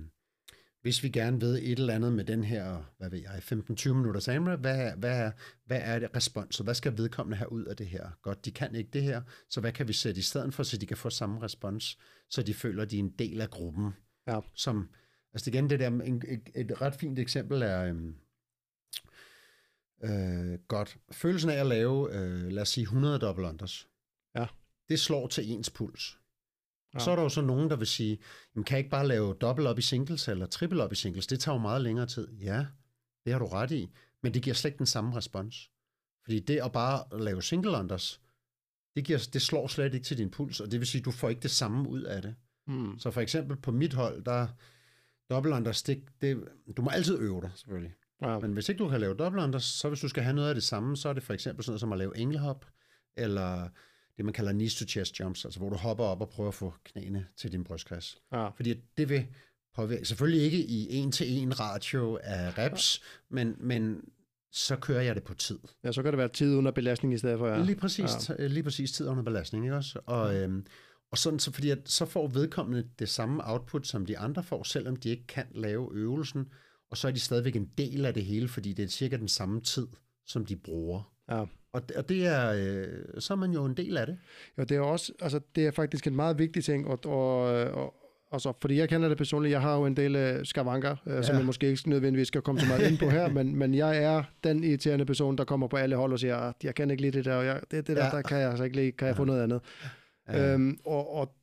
hvis 0.82 1.02
vi 1.02 1.08
gerne 1.08 1.40
ved 1.40 1.58
et 1.58 1.78
eller 1.78 1.94
andet 1.94 2.12
med 2.12 2.24
den 2.24 2.44
her, 2.44 2.92
hvad 2.98 3.10
ved 3.10 3.18
jeg, 3.18 3.42
15-20 3.52 3.92
minutter 3.92 4.36
AMRAP, 4.36 4.60
hvad, 4.60 4.92
hvad, 4.96 5.30
hvad 5.66 5.80
er 5.82 5.98
det 5.98 6.16
responset? 6.16 6.66
Hvad 6.66 6.74
skal 6.74 6.98
vedkommende 6.98 7.36
have 7.36 7.52
ud 7.52 7.64
af 7.64 7.76
det 7.76 7.86
her? 7.86 8.10
Godt, 8.22 8.44
de 8.44 8.50
kan 8.50 8.74
ikke 8.74 8.90
det 8.92 9.02
her, 9.02 9.22
så 9.50 9.60
hvad 9.60 9.72
kan 9.72 9.88
vi 9.88 9.92
sætte 9.92 10.18
i 10.18 10.22
stedet 10.22 10.54
for, 10.54 10.62
så 10.62 10.76
de 10.76 10.86
kan 10.86 10.96
få 10.96 11.10
samme 11.10 11.42
respons, 11.42 11.98
så 12.30 12.42
de 12.42 12.54
føler, 12.54 12.84
de 12.84 12.96
er 12.96 13.02
en 13.02 13.14
del 13.18 13.40
af 13.40 13.50
gruppen? 13.50 13.90
Ja. 14.26 14.40
Som, 14.54 14.88
altså 15.34 15.50
igen, 15.50 15.70
det 15.70 15.80
der, 15.80 15.88
en, 15.88 16.22
et, 16.28 16.50
et 16.54 16.80
ret 16.80 16.94
fint 16.94 17.18
eksempel 17.18 17.62
er, 17.62 17.84
øhm, 17.84 18.14
øh, 20.04 20.58
godt, 20.68 20.98
følelsen 21.12 21.50
af 21.50 21.60
at 21.60 21.66
lave, 21.66 22.14
øh, 22.14 22.48
lad 22.48 22.62
os 22.62 22.68
sige, 22.68 22.82
100 22.82 23.18
double 23.18 23.46
unders. 23.46 23.88
Ja. 24.36 24.46
Det 24.88 25.00
slår 25.00 25.26
til 25.26 25.50
ens 25.50 25.70
puls. 25.70 26.17
Så 26.98 27.10
er 27.10 27.16
der 27.16 27.22
jo 27.22 27.28
så 27.28 27.40
nogen, 27.40 27.70
der 27.70 27.76
vil 27.76 27.86
sige, 27.86 28.18
jamen, 28.54 28.64
kan 28.64 28.74
jeg 28.74 28.78
ikke 28.78 28.90
bare 28.90 29.08
lave 29.08 29.34
dobbelt 29.34 29.68
op 29.68 29.78
i 29.78 29.82
singles 29.82 30.28
eller 30.28 30.46
triple 30.46 30.82
op 30.82 30.92
i 30.92 30.94
singles? 30.94 31.26
Det 31.26 31.40
tager 31.40 31.56
jo 31.56 31.62
meget 31.62 31.82
længere 31.82 32.06
tid. 32.06 32.28
Ja, 32.28 32.66
det 33.24 33.32
har 33.32 33.38
du 33.38 33.46
ret 33.46 33.70
i, 33.70 33.90
men 34.22 34.34
det 34.34 34.42
giver 34.42 34.54
slet 34.54 34.68
ikke 34.68 34.78
den 34.78 34.86
samme 34.86 35.16
respons. 35.16 35.70
Fordi 36.24 36.40
det 36.40 36.60
at 36.64 36.72
bare 36.72 37.20
lave 37.20 37.42
single 37.42 37.70
unders, 37.70 38.20
det, 38.96 39.04
giver, 39.04 39.28
det 39.32 39.42
slår 39.42 39.66
slet 39.66 39.94
ikke 39.94 40.04
til 40.04 40.18
din 40.18 40.30
puls, 40.30 40.60
og 40.60 40.70
det 40.70 40.80
vil 40.80 40.86
sige, 40.86 41.02
du 41.02 41.10
får 41.10 41.28
ikke 41.28 41.42
det 41.42 41.50
samme 41.50 41.88
ud 41.88 42.02
af 42.02 42.22
det. 42.22 42.34
Mm. 42.66 42.98
Så 42.98 43.10
for 43.10 43.20
eksempel 43.20 43.56
på 43.56 43.72
mit 43.72 43.94
hold, 43.94 44.24
der 44.24 44.46
double 45.30 45.54
unders, 45.54 45.82
det, 45.82 46.04
det, 46.20 46.44
du 46.76 46.82
må 46.82 46.90
altid 46.90 47.18
øve 47.18 47.40
dig, 47.40 47.50
selvfølgelig. 47.54 47.94
Ja. 48.22 48.38
Men 48.38 48.52
hvis 48.52 48.68
ikke 48.68 48.78
du 48.78 48.88
kan 48.88 49.00
lave 49.00 49.14
double 49.14 49.42
unders, 49.42 49.64
så 49.64 49.88
hvis 49.88 50.00
du 50.00 50.08
skal 50.08 50.22
have 50.22 50.36
noget 50.36 50.48
af 50.48 50.54
det 50.54 50.64
samme, 50.64 50.96
så 50.96 51.08
er 51.08 51.12
det 51.12 51.22
for 51.22 51.34
eksempel 51.34 51.64
sådan 51.64 51.72
noget 51.72 51.80
som 51.80 51.92
at 51.92 51.98
lave 51.98 52.18
englehop, 52.18 52.66
eller 53.16 53.68
det, 54.18 54.24
man 54.24 54.34
kalder 54.34 54.52
knees 54.52 54.74
to 54.74 54.84
chest 54.84 55.20
jumps, 55.20 55.44
altså 55.44 55.60
hvor 55.60 55.70
du 55.70 55.76
hopper 55.76 56.04
op 56.04 56.20
og 56.20 56.28
prøver 56.28 56.48
at 56.48 56.54
få 56.54 56.74
knæene 56.84 57.26
til 57.36 57.52
din 57.52 57.64
brystkasse. 57.64 58.16
Ja. 58.32 58.48
Fordi 58.48 58.74
det 58.98 59.08
vil 59.08 59.26
påvirke, 59.74 60.04
selvfølgelig 60.04 60.42
ikke 60.42 60.64
i 60.64 60.94
en 60.96 61.12
til 61.12 61.38
en 61.38 61.60
ratio 61.60 62.18
af 62.22 62.58
reps, 62.58 63.02
men, 63.30 63.56
men 63.58 64.00
så 64.52 64.76
kører 64.76 65.00
jeg 65.00 65.14
det 65.14 65.22
på 65.22 65.34
tid. 65.34 65.58
ja, 65.84 65.92
så 65.92 66.02
kan 66.02 66.12
det 66.12 66.18
være 66.18 66.28
tid 66.28 66.54
under 66.54 66.70
belastning 66.70 67.14
i 67.14 67.18
stedet 67.18 67.38
for, 67.38 67.48
ja. 67.48 67.56
Ja. 67.56 67.64
Lige, 67.64 67.76
præcis, 67.76 68.30
ja. 68.38 68.46
lige 68.46 68.62
præcis 68.62 68.92
tid 68.92 69.08
under 69.08 69.22
belastning, 69.22 69.64
ikke 69.64 69.76
også? 69.76 70.00
Og, 70.06 70.36
øhm, 70.36 70.66
og 71.10 71.18
sådan, 71.18 71.38
så, 71.38 71.52
fordi 71.52 71.70
at, 71.70 71.78
så 71.84 72.06
får 72.06 72.26
vedkommende 72.26 72.88
det 72.98 73.08
samme 73.08 73.50
output, 73.50 73.86
som 73.86 74.06
de 74.06 74.18
andre 74.18 74.42
får, 74.42 74.62
selvom 74.62 74.96
de 74.96 75.08
ikke 75.08 75.26
kan 75.26 75.46
lave 75.54 75.94
øvelsen, 75.94 76.46
og 76.90 76.96
så 76.96 77.08
er 77.08 77.12
de 77.12 77.20
stadigvæk 77.20 77.56
en 77.56 77.70
del 77.78 78.04
af 78.04 78.14
det 78.14 78.24
hele, 78.24 78.48
fordi 78.48 78.72
det 78.72 78.84
er 78.84 78.88
cirka 78.88 79.16
den 79.16 79.28
samme 79.28 79.60
tid, 79.60 79.86
som 80.26 80.46
de 80.46 80.56
bruger. 80.56 81.12
Ja. 81.30 81.44
Og, 81.72 81.88
det- 81.88 81.96
og 81.96 82.08
det 82.08 82.26
er, 82.26 82.52
øh, 82.56 82.86
så 83.20 83.32
er 83.34 83.36
man 83.36 83.50
jo 83.52 83.64
en 83.64 83.74
del 83.74 83.96
af 83.96 84.06
det. 84.06 84.18
Jo, 84.58 84.62
det 84.64 84.76
er 84.76 84.80
også, 84.80 85.12
altså, 85.20 85.40
det 85.56 85.66
er 85.66 85.70
faktisk 85.70 86.06
en 86.06 86.16
meget 86.16 86.38
vigtig 86.38 86.64
ting, 86.64 86.86
og, 86.86 86.98
og, 87.06 87.40
og 87.70 87.94
altså, 88.32 88.52
fordi 88.60 88.76
jeg 88.78 88.88
kender 88.88 89.08
det 89.08 89.18
personligt, 89.18 89.52
jeg 89.52 89.60
har 89.60 89.76
jo 89.76 89.86
en 89.86 89.96
del 89.96 90.16
øh, 90.16 90.46
skavanker, 90.46 90.96
øh, 91.06 91.24
som 91.24 91.32
Ja. 91.32 91.38
jeg 91.38 91.46
måske 91.46 91.68
ikke 91.70 91.88
nødvendigvis 91.88 92.28
skal 92.28 92.42
komme 92.42 92.60
så 92.60 92.66
meget 92.66 92.90
ind 92.90 92.98
på 92.98 93.08
her, 93.10 93.28
men, 93.38 93.56
men 93.56 93.74
jeg 93.74 94.02
er 94.02 94.22
den 94.44 94.64
irriterende 94.64 95.04
person, 95.06 95.38
der 95.38 95.44
kommer 95.44 95.66
på 95.68 95.76
alle 95.76 95.96
hold 95.96 96.12
og 96.12 96.18
siger, 96.18 96.36
"Ah, 96.36 96.52
jeg 96.64 96.74
kan 96.74 96.90
ikke 96.90 97.02
lide 97.02 97.16
det 97.18 97.24
der, 97.24 97.34
og 97.34 97.44
jeg, 97.46 97.60
det, 97.70 97.86
det 97.86 97.96
der, 97.96 98.04
Ja. 98.04 98.10
der 98.10 98.22
kan 98.22 98.38
jeg 98.38 98.48
altså 98.50 98.64
ikke 98.64 98.76
lide, 98.76 98.92
kan 98.92 99.08
jeg 99.08 99.16
få 99.16 99.24
noget 99.24 99.42
andet? 99.42 99.60
Ja. 100.28 100.52
Øhm, 100.54 100.78
og, 100.84 101.14
og 101.14 101.34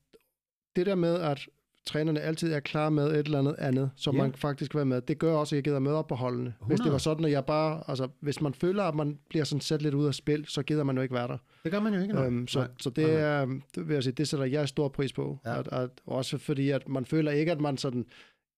det 0.76 0.86
der 0.86 0.96
med, 0.96 1.22
at 1.22 1.48
trænerne 1.86 2.20
altid 2.22 2.54
er 2.54 2.60
klar 2.60 2.90
med 2.90 3.08
et 3.12 3.26
eller 3.26 3.40
andet 3.40 3.56
andet, 3.60 3.92
som 3.96 4.16
Ja. 4.16 4.22
man 4.22 4.34
faktisk 4.34 4.72
kan 4.72 4.78
være 4.78 4.86
med, 4.86 5.02
det 5.02 5.18
gør 5.20 5.34
også, 5.36 5.56
at 5.56 5.58
jeg 5.58 5.64
gider 5.64 5.80
med 5.80 5.92
op 5.92 6.08
på 6.08 6.16
holdene. 6.16 6.54
Hvis 6.60 6.80
det 6.80 6.86
100. 6.86 6.92
var 6.92 6.98
sådan, 6.98 7.26
at 7.26 7.32
jeg 7.32 7.46
bare, 7.46 7.84
altså 7.88 8.08
hvis 8.20 8.42
man 8.42 8.54
føler, 8.54 8.84
at 8.84 8.96
man 8.96 9.20
bliver 9.30 9.46
sådan 9.46 9.62
sat 9.62 9.82
lidt 9.82 9.94
ud 9.94 10.06
af 10.08 10.14
spil, 10.14 10.46
så 10.48 10.64
gider 10.64 10.84
man 10.84 10.96
jo 10.96 11.02
ikke 11.02 11.14
være 11.16 11.28
der. 11.28 11.38
Det 11.64 11.72
gør 11.72 11.80
man 11.80 11.94
jo 11.94 12.02
ikke. 12.02 12.20
Øhm, 12.20 12.48
så, 12.48 12.60
Nej. 12.60 12.68
så 12.80 12.90
det 12.90 13.14
er, 13.14 13.46
det 13.76 13.88
vil 13.88 13.94
jeg 13.94 14.04
sige, 14.04 14.14
det 14.14 14.28
sætter 14.28 14.46
jeg 14.46 14.68
stor 14.70 14.88
pris 14.88 15.14
på. 15.14 15.40
Ja. 15.46 15.60
At, 15.60 15.68
at, 15.72 15.90
også 16.06 16.38
fordi, 16.38 16.70
at 16.70 16.90
man 16.90 17.06
føler 17.06 17.32
ikke, 17.32 17.52
at 17.52 17.62
man 17.62 17.78
sådan, 17.78 18.06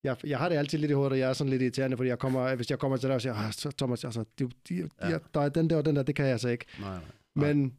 jeg, 0.04 0.16
jeg 0.26 0.38
har 0.38 0.48
det 0.48 0.56
altid 0.56 0.78
lidt 0.78 0.90
i 0.90 0.94
hovedet, 0.94 1.12
og 1.12 1.18
jeg 1.18 1.28
er 1.28 1.32
sådan 1.32 1.50
lidt 1.50 1.62
irriterende, 1.62 1.96
fordi 1.96 2.08
jeg 2.08 2.18
kommer, 2.18 2.54
hvis 2.54 2.70
jeg 2.70 2.78
kommer 2.78 2.96
til 2.96 3.06
dig 3.08 3.14
og 3.14 3.22
siger, 3.22 3.34
ah, 3.34 3.52
så 3.52 3.70
Thomas, 3.78 4.04
altså, 4.04 4.24
de, 4.38 4.44
de, 4.68 4.82
de, 4.82 4.88
Ja. 5.10 5.18
der 5.34 5.40
er 5.40 5.48
den 5.48 5.70
der 5.70 5.76
og 5.76 5.84
den 5.84 5.96
der, 5.96 6.02
det 6.02 6.14
kan 6.14 6.24
jeg 6.24 6.32
altså 6.32 6.48
ikke. 6.48 6.64
Nej, 6.80 6.90
nej. 6.90 7.00
Nej. 7.34 7.54
Men 7.54 7.74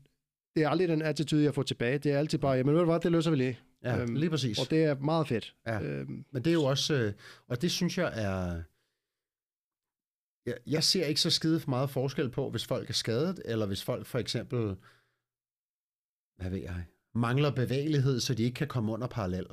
det 0.55 0.63
er 0.63 0.69
aldrig 0.69 0.88
den 0.88 1.01
attitude, 1.01 1.43
jeg 1.43 1.53
får 1.53 1.63
tilbage. 1.63 1.97
Det 1.97 2.12
er 2.12 2.17
altid 2.19 2.39
bare, 2.39 2.53
jamen 2.53 2.73
ved 2.73 2.79
du 2.81 2.85
hvad, 2.85 2.99
det 2.99 3.12
løser 3.12 3.31
vi 3.31 3.38
lige. 3.38 3.59
Ja, 3.84 4.02
øhm, 4.02 4.15
lige 4.15 4.30
præcis. 4.30 4.60
Og 4.60 4.70
det 4.70 4.84
er 4.84 4.96
meget 5.00 5.28
fedt. 5.28 5.56
Ja. 5.68 5.82
Øhm, 5.82 6.26
Men 6.32 6.44
det 6.44 6.50
er 6.50 6.54
jo 6.54 6.63
også, 6.63 6.94
øh, 6.94 7.13
og 7.48 7.62
det 7.62 7.72
synes 7.72 7.98
jeg 7.98 8.12
er, 8.15 8.63
jeg, 10.46 10.58
jeg 10.68 10.84
ser 10.84 11.06
ikke 11.06 11.22
så 11.22 11.30
skide 11.30 11.62
meget 11.68 11.89
forskel 11.89 12.30
på, 12.30 12.50
hvis 12.50 12.65
folk 12.65 12.89
er 12.89 12.94
skadet, 12.94 13.42
eller 13.46 13.65
hvis 13.65 13.84
folk 13.84 14.06
for 14.06 14.20
eksempel, 14.20 14.76
hvad 16.42 16.50
ved 16.50 16.60
jeg, 16.60 16.86
mangler 17.15 17.52
bevægelighed, 17.56 18.20
så 18.20 18.34
de 18.34 18.44
ikke 18.44 18.56
kan 18.56 18.68
komme 18.68 18.92
under 18.92 19.08
parallel 19.08 19.48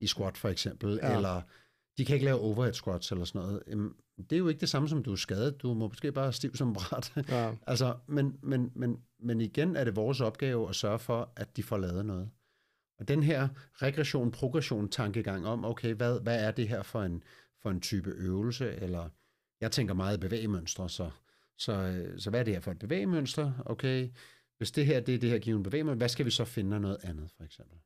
i 0.00 0.06
squat 0.06 0.36
for 0.36 0.48
eksempel, 0.48 0.98
Ja. 1.02 1.16
eller 1.16 1.42
de 1.98 2.04
kan 2.04 2.14
ikke 2.14 2.24
lave 2.24 2.38
overhead 2.40 2.72
squats 2.74 3.12
eller 3.12 3.24
sådan 3.24 3.40
noget. 3.40 3.62
Jamen, 3.66 3.94
Det 4.18 4.32
er 4.32 4.38
jo 4.38 4.48
ikke 4.48 4.60
det 4.60 4.68
samme 4.68 4.88
som, 4.88 5.02
du 5.02 5.12
er 5.12 5.16
skadet. 5.16 5.62
Du 5.62 5.74
må 5.74 5.88
måske 5.88 6.12
bare 6.12 6.32
stiv 6.32 6.56
som 6.56 6.72
bræt. 6.72 7.12
ja. 7.28 7.54
altså, 7.66 7.96
men, 8.06 8.38
men, 8.42 8.72
men, 8.74 9.02
men 9.20 9.40
igen 9.40 9.76
er 9.76 9.84
det 9.84 9.96
vores 9.96 10.20
opgave 10.20 10.68
at 10.68 10.74
sørge 10.76 10.98
for, 10.98 11.32
at 11.36 11.56
de 11.56 11.62
får 11.62 11.78
lavet 11.78 12.06
noget. 12.06 12.30
Og 12.98 13.08
den 13.08 13.22
her 13.22 13.48
regression, 13.74 14.30
progression 14.30 14.88
tankegang 14.88 15.46
om, 15.46 15.64
okay, 15.64 15.94
hvad, 15.94 16.20
hvad 16.20 16.44
er 16.44 16.50
det 16.50 16.68
her 16.68 16.82
for 16.82 17.02
en, 17.02 17.22
for 17.62 17.70
en 17.70 17.80
type 17.80 18.10
øvelse, 18.10 18.74
eller 18.74 19.08
jeg 19.60 19.72
tænker 19.72 19.94
meget 19.94 20.20
bevægemønstre, 20.20 20.88
så, 20.88 21.10
så, 21.58 22.04
så 22.18 22.30
hvad 22.30 22.40
er 22.40 22.44
det 22.44 22.54
her 22.54 22.60
for 22.60 22.70
et 22.70 22.78
bevægemønster? 22.78 23.52
Okay, 23.66 24.08
hvis 24.58 24.70
det 24.70 24.86
her 24.86 25.00
det 25.00 25.14
er 25.14 25.18
det 25.18 25.30
her 25.30 25.38
givende 25.38 25.64
bevægemønster, 25.64 25.98
hvad 25.98 26.08
skal 26.08 26.26
vi 26.26 26.30
så 26.30 26.44
finde 26.44 26.74
af 26.74 26.82
noget 26.82 26.98
andet, 27.02 27.30
for 27.36 27.44
eksempel? 27.44 27.78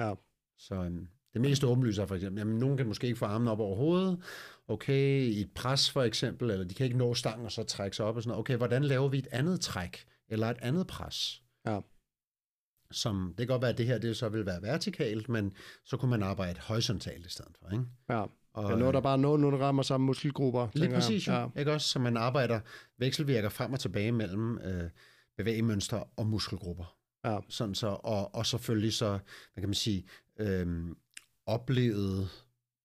Ja. 0.00 0.14
Så 0.56 0.74
øhm, 0.74 1.08
det 1.32 1.40
mest 1.40 1.64
åbenlyse 1.64 2.02
er 2.02 2.06
for 2.06 2.14
eksempel, 2.14 2.38
jamen 2.38 2.58
nogen 2.58 2.76
kan 2.76 2.86
måske 2.86 3.06
ikke 3.06 3.18
få 3.18 3.24
armen 3.24 3.48
op 3.48 3.60
over 3.60 3.76
hovedet, 3.76 4.22
okay, 4.68 5.22
i 5.22 5.40
et 5.40 5.50
pres 5.54 5.90
for 5.90 6.02
eksempel, 6.02 6.50
eller 6.50 6.64
de 6.64 6.74
kan 6.74 6.86
ikke 6.86 6.98
nå 6.98 7.14
stangen 7.14 7.44
og 7.44 7.52
så 7.52 7.62
trække 7.62 7.96
sig 7.96 8.06
op 8.06 8.16
og 8.16 8.22
sådan 8.22 8.28
noget. 8.28 8.40
Okay, 8.40 8.56
hvordan 8.56 8.84
laver 8.84 9.08
vi 9.08 9.18
et 9.18 9.28
andet 9.32 9.60
træk, 9.60 10.06
eller 10.28 10.46
et 10.46 10.58
andet 10.60 10.86
pres? 10.86 11.42
Ja. 11.66 11.80
Som, 12.92 13.34
det 13.38 13.46
kan 13.46 13.46
godt 13.46 13.62
være, 13.62 13.70
at 13.70 13.78
det 13.78 13.86
her 13.86 13.98
det 13.98 14.16
så 14.16 14.28
vil 14.28 14.46
være 14.46 14.62
vertikalt, 14.62 15.28
men 15.28 15.52
så 15.84 15.96
kunne 15.96 16.10
man 16.10 16.22
arbejde 16.22 16.60
horisontalt 16.60 17.26
i 17.26 17.30
stedet 17.30 17.56
for, 17.60 17.70
ikke? 17.70 17.84
ja. 18.10 18.24
Og, 18.54 18.70
Men 18.70 18.78
noget, 18.78 18.94
der 18.94 19.00
bare 19.00 19.18
nogenlunde 19.18 19.58
rammer 19.58 19.82
samme 19.82 20.06
muskelgrupper. 20.06 20.68
Lige 20.74 20.90
jeg. 20.90 20.94
præcis. 20.94 21.28
Ja. 21.28 21.40
Ja. 21.40 21.48
Ikke 21.56 21.72
også? 21.72 21.88
Så 21.88 21.98
man 21.98 22.16
arbejder, 22.16 22.60
vekselvirker 22.98 23.48
frem 23.48 23.72
og 23.72 23.80
tilbage 23.80 24.12
mellem 24.12 24.58
øh, 24.58 24.90
bevægemønstre 25.36 26.04
og 26.16 26.26
muskelgrupper. 26.26 26.96
Ja. 27.24 27.38
Sådan 27.48 27.74
så, 27.74 27.86
og, 27.86 28.34
og 28.34 28.46
selvfølgelig 28.46 28.92
så, 28.92 29.08
hvad 29.52 29.62
kan 29.62 29.68
man 29.68 29.74
sige, 29.74 30.04
øh, 30.38 30.86
oplevet 31.46 32.28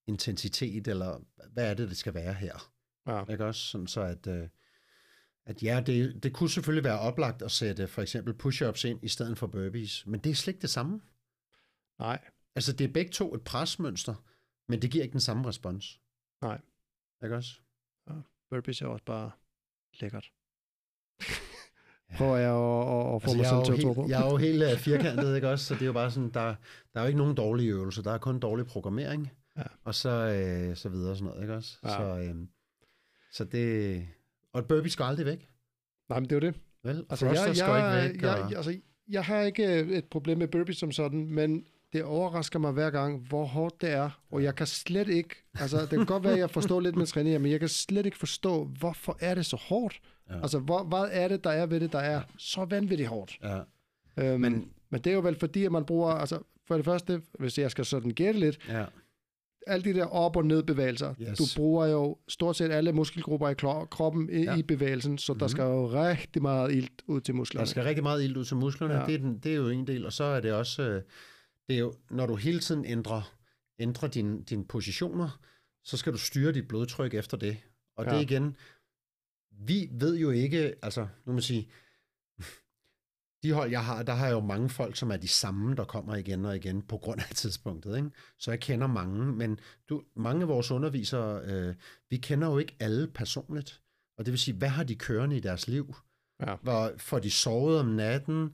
intensitet, 0.07 0.87
eller 0.87 1.19
hvad 1.53 1.69
er 1.69 1.73
det, 1.73 1.89
det 1.89 1.97
skal 1.97 2.13
være 2.13 2.33
her? 2.33 2.71
Ja. 3.07 3.23
Ikke 3.31 3.45
også? 3.45 3.61
Sådan 3.61 3.87
så, 3.87 4.01
at, 4.01 4.27
øh, 4.27 4.47
at 5.47 5.63
ja, 5.63 5.83
det, 5.85 6.23
det 6.23 6.33
kunne 6.33 6.49
selvfølgelig 6.49 6.83
være 6.83 6.99
oplagt 6.99 7.41
at 7.41 7.51
sætte 7.51 7.87
for 7.87 8.01
eksempel 8.01 8.33
push-ups 8.43 8.87
ind 8.87 8.99
i 9.03 9.07
stedet 9.07 9.37
for 9.37 9.47
burpees, 9.47 10.03
men 10.07 10.19
det 10.19 10.29
er 10.29 10.33
slet 10.35 10.53
ikke 10.53 10.61
det 10.61 10.69
samme. 10.69 11.01
Nej, 11.99 12.19
Altså, 12.55 12.73
det 12.73 12.89
er 12.89 12.93
begge 12.93 13.11
to 13.11 13.33
et 13.35 13.41
presmønster, 13.41 14.15
men 14.67 14.81
det 14.81 14.91
giver 14.91 15.03
ikke 15.03 15.13
den 15.13 15.19
samme 15.21 15.47
respons. 15.47 15.99
Nej. 16.41 16.61
Ikke 17.23 17.35
også? 17.35 17.51
burpees 18.49 18.81
er 18.81 18.87
også 18.87 19.05
bare 19.05 19.31
lækkert. 20.01 20.31
Prøver 22.17 22.37
jeg 22.37 22.51
at, 22.51 22.81
at, 23.09 23.15
at 23.15 23.21
få 23.21 23.29
Altså, 23.29 23.37
mig 23.37 23.45
selv 23.45 23.65
til 23.65 23.73
at 23.73 23.79
tro 23.95 24.01
på. 24.01 24.07
jeg 24.09 24.21
er 24.27 24.31
jo 24.31 24.37
helt 24.37 24.63
øh, 24.63 24.77
firkantet, 24.87 25.35
ikke 25.35 25.49
også? 25.49 25.65
Så 25.65 25.73
det 25.73 25.81
er 25.81 25.85
jo 25.85 25.93
bare 25.93 26.11
sådan, 26.11 26.29
der, 26.29 26.55
der 26.93 26.99
er 26.99 27.01
jo 27.01 27.07
ikke 27.07 27.17
nogen 27.17 27.35
dårlige 27.35 27.69
øvelser, 27.69 28.01
der 28.01 28.11
er 28.11 28.17
kun 28.17 28.39
dårlig 28.39 28.65
programmering, 28.65 29.31
Ja. 29.57 29.63
og 29.83 29.95
så, 29.95 30.09
øh, 30.09 30.75
så 30.77 30.89
videre 30.89 31.11
og 31.11 31.17
sådan 31.17 31.27
noget, 31.29 31.41
ikke 31.41 31.53
også? 31.55 31.77
Ja. 31.83 31.89
Så, 31.89 32.03
øh, 32.19 32.35
så 33.31 33.43
det... 33.45 34.07
Og 34.57 34.61
et 34.61 34.67
burpee 34.67 34.89
skal 34.91 35.03
aldrig 35.03 35.25
væk, 35.25 35.49
Nej, 36.09 36.19
men 36.19 36.29
det 36.29 36.35
er 36.35 36.47
jo 36.47 36.51
det. 36.51 36.59
vel? 36.83 37.05
Altså, 37.09 37.25
Thruster 37.25 37.45
jeg, 37.45 37.55
skal 37.55 37.69
jeg, 37.69 38.05
ikke 38.05 38.13
væk. 38.15 38.21
jeg, 38.21 38.43
og, 38.43 38.49
jeg, 38.49 38.57
altså, 38.57 38.77
jeg 39.09 39.25
har 39.25 39.41
ikke 39.41 39.65
et 39.79 40.05
problem 40.05 40.37
med 40.37 40.47
burpees 40.47 40.77
som 40.77 40.91
sådan, 40.91 41.25
men 41.31 41.65
det 41.93 42.03
overrasker 42.03 42.59
mig 42.59 42.71
hver 42.71 42.89
gang, 42.89 43.27
hvor 43.27 43.45
hårdt 43.45 43.81
det 43.81 43.89
er, 43.89 44.09
og 44.31 44.43
jeg 44.43 44.55
kan 44.55 44.67
slet 44.67 45.07
ikke, 45.09 45.35
altså 45.59 45.81
det 45.81 45.89
kan 45.89 46.05
godt 46.05 46.23
være, 46.23 46.33
at 46.33 46.39
jeg 46.39 46.49
forstår 46.49 46.79
lidt 46.79 46.95
med 46.95 47.05
træning, 47.05 47.41
men 47.41 47.51
jeg 47.51 47.59
kan 47.59 47.69
slet 47.69 48.05
ikke 48.05 48.17
forstå, 48.17 48.63
hvorfor 48.63 49.17
er 49.19 49.35
det 49.35 49.45
så 49.45 49.55
hårdt? 49.55 49.99
Ja. 50.29 50.41
Altså, 50.41 50.59
hvor, 50.59 50.83
hvad 50.83 51.07
er 51.11 51.27
det, 51.27 51.43
der 51.43 51.49
er 51.49 51.65
ved 51.65 51.79
det, 51.79 51.91
der 51.91 51.99
er 51.99 52.21
så 52.37 52.65
vanvittigt 52.65 53.09
hårdt? 53.09 53.37
ja. 53.43 53.59
Øhm, 54.17 54.41
Men- 54.41 54.51
men, 54.51 54.69
men 54.89 55.01
det 55.01 55.09
er 55.09 55.13
jo 55.13 55.21
vel 55.21 55.35
fordi, 55.39 55.65
at 55.65 55.71
man 55.71 55.85
bruger, 55.85 56.11
altså 56.11 56.39
for 56.65 56.75
det 56.75 56.85
første, 56.85 57.21
hvis 57.39 57.57
jeg 57.57 57.71
skal 57.71 57.85
sådan 57.85 58.11
gætte 58.11 58.39
lidt, 58.39 58.59
ja. 58.69 58.85
Alle 59.67 59.83
de 59.93 59.93
der 59.99 60.05
op- 60.05 60.35
og 60.35 60.45
ned 60.45 60.63
bevægelser. 60.63 61.13
Yes. 61.21 61.37
Du 61.37 61.43
bruger 61.55 61.85
jo 61.85 62.17
stort 62.27 62.55
set 62.55 62.71
alle 62.71 62.91
muskelgrupper 62.91 63.49
i 63.49 63.53
kroppen 63.89 64.29
i, 64.29 64.43
Ja. 64.43 64.55
i 64.55 64.63
bevægelsen, 64.63 65.17
så 65.17 65.33
mm-hmm. 65.33 65.39
der 65.39 65.45
Mhm. 65.45 65.49
skal 65.51 65.63
jo 65.63 65.87
rigtig 65.91 66.41
meget 66.41 66.73
ilt 66.73 67.01
ud 67.07 67.21
til 67.21 67.33
Der 67.33 67.37
musklerne. 67.37 67.67
skal 67.67 67.83
rigtig 67.83 68.03
meget 68.03 68.23
ild 68.23 68.37
ud 68.37 68.45
til 68.45 68.57
musklerne, 68.57 68.93
Ja. 68.93 69.05
det, 69.05 69.13
er 69.15 69.19
den, 69.19 69.37
det 69.39 69.51
er 69.51 69.55
jo 69.55 69.69
en 69.69 69.87
del, 69.87 70.05
og 70.05 70.13
så 70.13 70.23
er 70.23 70.39
det 70.39 70.53
også, 70.53 70.81
øh, 70.83 71.01
det 71.67 71.75
er 71.75 71.79
jo, 71.79 71.93
når 72.11 72.25
du 72.25 72.35
hele 72.35 72.59
tiden 72.59 72.85
ændrer 72.85 73.33
ændre 73.79 74.07
dine 74.07 74.43
din 74.43 74.65
positioner, 74.65 75.39
så 75.83 75.97
skal 75.97 76.13
du 76.13 76.17
styre 76.17 76.51
dit 76.51 76.67
blodtryk 76.67 77.13
efter 77.13 77.37
det. 77.37 77.57
Og. 77.97 78.05
Ja. 78.05 78.15
det 78.15 78.21
igen, 78.21 78.55
vi 79.51 79.89
ved 79.91 80.17
jo 80.17 80.29
ikke, 80.29 80.73
altså 80.81 81.01
nu 81.01 81.07
må 81.25 81.33
man 81.33 81.41
sige, 81.41 81.67
de 83.47 83.53
hold, 83.53 83.69
jeg 83.69 83.85
har, 83.85 84.03
der 84.03 84.13
har 84.13 84.25
jeg 84.25 84.33
jo 84.33 84.39
mange 84.39 84.69
folk, 84.69 84.95
som 84.95 85.11
er 85.11 85.17
de 85.17 85.27
samme, 85.27 85.75
der 85.75 85.83
kommer 85.83 86.15
igen 86.15 86.45
og 86.45 86.55
igen 86.55 86.81
på 86.81 86.97
grund 86.97 87.19
af 87.19 87.35
tidspunktet. 87.35 87.97
Ikke? 87.97 88.09
Så 88.39 88.51
jeg 88.51 88.59
kender 88.59 88.87
mange, 88.87 89.25
men 89.25 89.59
du, 89.89 90.03
mange 90.15 90.41
af 90.41 90.47
vores 90.47 90.71
undervisere, 90.71 91.41
øh, 91.43 91.75
vi 92.09 92.17
kender 92.17 92.47
jo 92.47 92.57
ikke 92.57 92.75
alle 92.79 93.07
personligt. 93.07 93.81
Og 94.17 94.25
det 94.25 94.31
vil 94.31 94.39
sige, 94.39 94.57
hvad 94.57 94.69
har 94.69 94.83
de 94.83 94.95
kørende 94.95 95.37
i 95.37 95.39
deres 95.39 95.67
liv? 95.67 95.95
Ja. 96.47 96.55
Hvor 96.61 96.91
får 96.97 97.19
de 97.19 97.31
sovet 97.31 97.79
om 97.79 97.85
natten? 97.85 98.49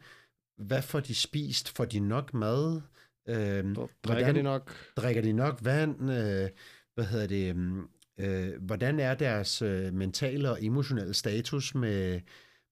Hvad 0.57 0.81
får 0.81 0.99
de 0.99 1.15
spist? 1.15 1.75
Får 1.75 1.85
de 1.85 1.99
nok 1.99 2.33
mad? 2.33 2.81
Øh, 3.27 3.75
Drikker 4.03 4.31
de 4.31 4.41
nok? 4.41 4.71
drikker 4.97 5.21
de 5.21 5.33
nok 5.33 5.59
vand? 5.63 6.01
Øh, 6.01 6.49
hvad 6.95 7.05
hedder 7.05 7.27
det? 7.27 7.49
øhm, 7.49 7.87
Øh, 8.19 8.61
hvordan 8.61 8.99
er 8.99 9.15
deres 9.15 9.61
øh, 9.61 9.93
mentale 9.93 10.51
og 10.51 10.63
emotionelle 10.65 11.13
status 11.13 11.75
med, 11.75 12.21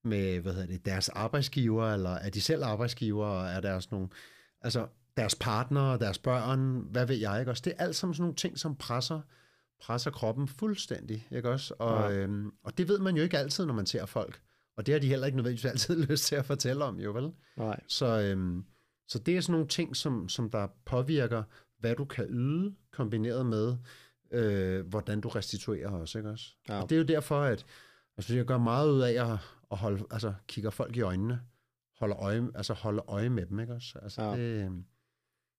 med 0.03 0.39
hvad 0.39 0.53
hedder 0.53 0.67
det, 0.67 0.85
deres 0.85 1.09
arbejdsgiver, 1.09 1.93
eller 1.93 2.09
er 2.09 2.29
de 2.29 2.41
selv 2.41 2.63
arbejdsgiver, 2.63 3.25
og 3.25 3.47
er 3.47 3.59
deres 3.59 3.91
nogle, 3.91 4.07
altså 4.61 4.87
deres 5.17 5.35
partner, 5.35 5.97
deres 5.97 6.17
børn, 6.17 6.87
hvad 6.91 7.05
ved 7.05 7.15
jeg, 7.15 7.39
ikke 7.39 7.51
også? 7.51 7.61
Det 7.65 7.73
er 7.77 7.83
alt 7.83 7.95
sammen 7.95 8.13
sådan 8.13 8.21
nogle 8.23 8.35
ting, 8.35 8.59
som 8.59 8.75
presser, 8.75 9.21
presser 9.81 10.11
kroppen 10.11 10.47
fuldstændig, 10.47 11.27
ikke 11.31 11.49
også? 11.49 11.73
Og, 11.79 12.11
Ja. 12.13 12.17
øhm, 12.17 12.51
og 12.63 12.77
det 12.77 12.87
ved 12.87 12.99
man 12.99 13.15
jo 13.15 13.23
ikke 13.23 13.37
altid, 13.37 13.65
når 13.65 13.73
man 13.73 13.85
ser 13.85 14.05
folk. 14.05 14.41
Og 14.77 14.85
det 14.85 14.93
har 14.93 14.99
de 14.99 15.07
heller 15.07 15.25
ikke 15.25 15.35
nødvendigvis 15.37 15.65
altid 15.65 16.03
lyst 16.09 16.25
til 16.25 16.35
at 16.35 16.45
fortælle 16.45 16.83
om, 16.83 16.99
jo 16.99 17.11
vel? 17.11 17.31
Nej. 17.57 17.79
Så, 17.87 18.05
øhm, 18.21 18.65
så 19.07 19.19
det 19.19 19.37
er 19.37 19.41
sådan 19.41 19.51
nogle 19.51 19.67
ting, 19.67 19.95
som, 19.95 20.29
som 20.29 20.49
der 20.49 20.67
påvirker, 20.85 21.43
hvad 21.79 21.95
du 21.95 22.05
kan 22.05 22.25
yde, 22.29 22.73
kombineret 22.91 23.45
med, 23.45 23.77
øh, 24.31 24.87
hvordan 24.87 25.21
du 25.21 25.29
restituerer 25.29 25.89
også, 25.89 26.17
ikke 26.17 26.29
også? 26.29 26.45
Ja. 26.69 26.81
Og 26.81 26.89
det 26.89 26.95
er 26.95 26.99
jo 26.99 27.05
derfor, 27.05 27.41
at 27.41 27.65
altså, 28.17 28.35
jeg 28.35 28.45
gør 28.45 28.57
meget 28.57 28.89
ud 28.91 29.01
af 29.01 29.31
at, 29.33 29.37
at 29.71 29.77
holde, 29.77 30.05
altså, 30.11 30.33
kigger 30.47 30.69
folk 30.69 30.95
i 30.97 31.01
øjnene, 31.01 31.41
holder 31.99 32.17
øje, 32.19 32.49
altså 32.55 32.73
holde 32.73 33.03
øje 33.07 33.29
med 33.29 33.45
dem, 33.45 33.59
ikke 33.59 33.73
også? 33.73 33.99
Altså, 33.99 34.21
Ja. 34.21 34.37
det, 34.37 34.65
øhm, 34.65 34.85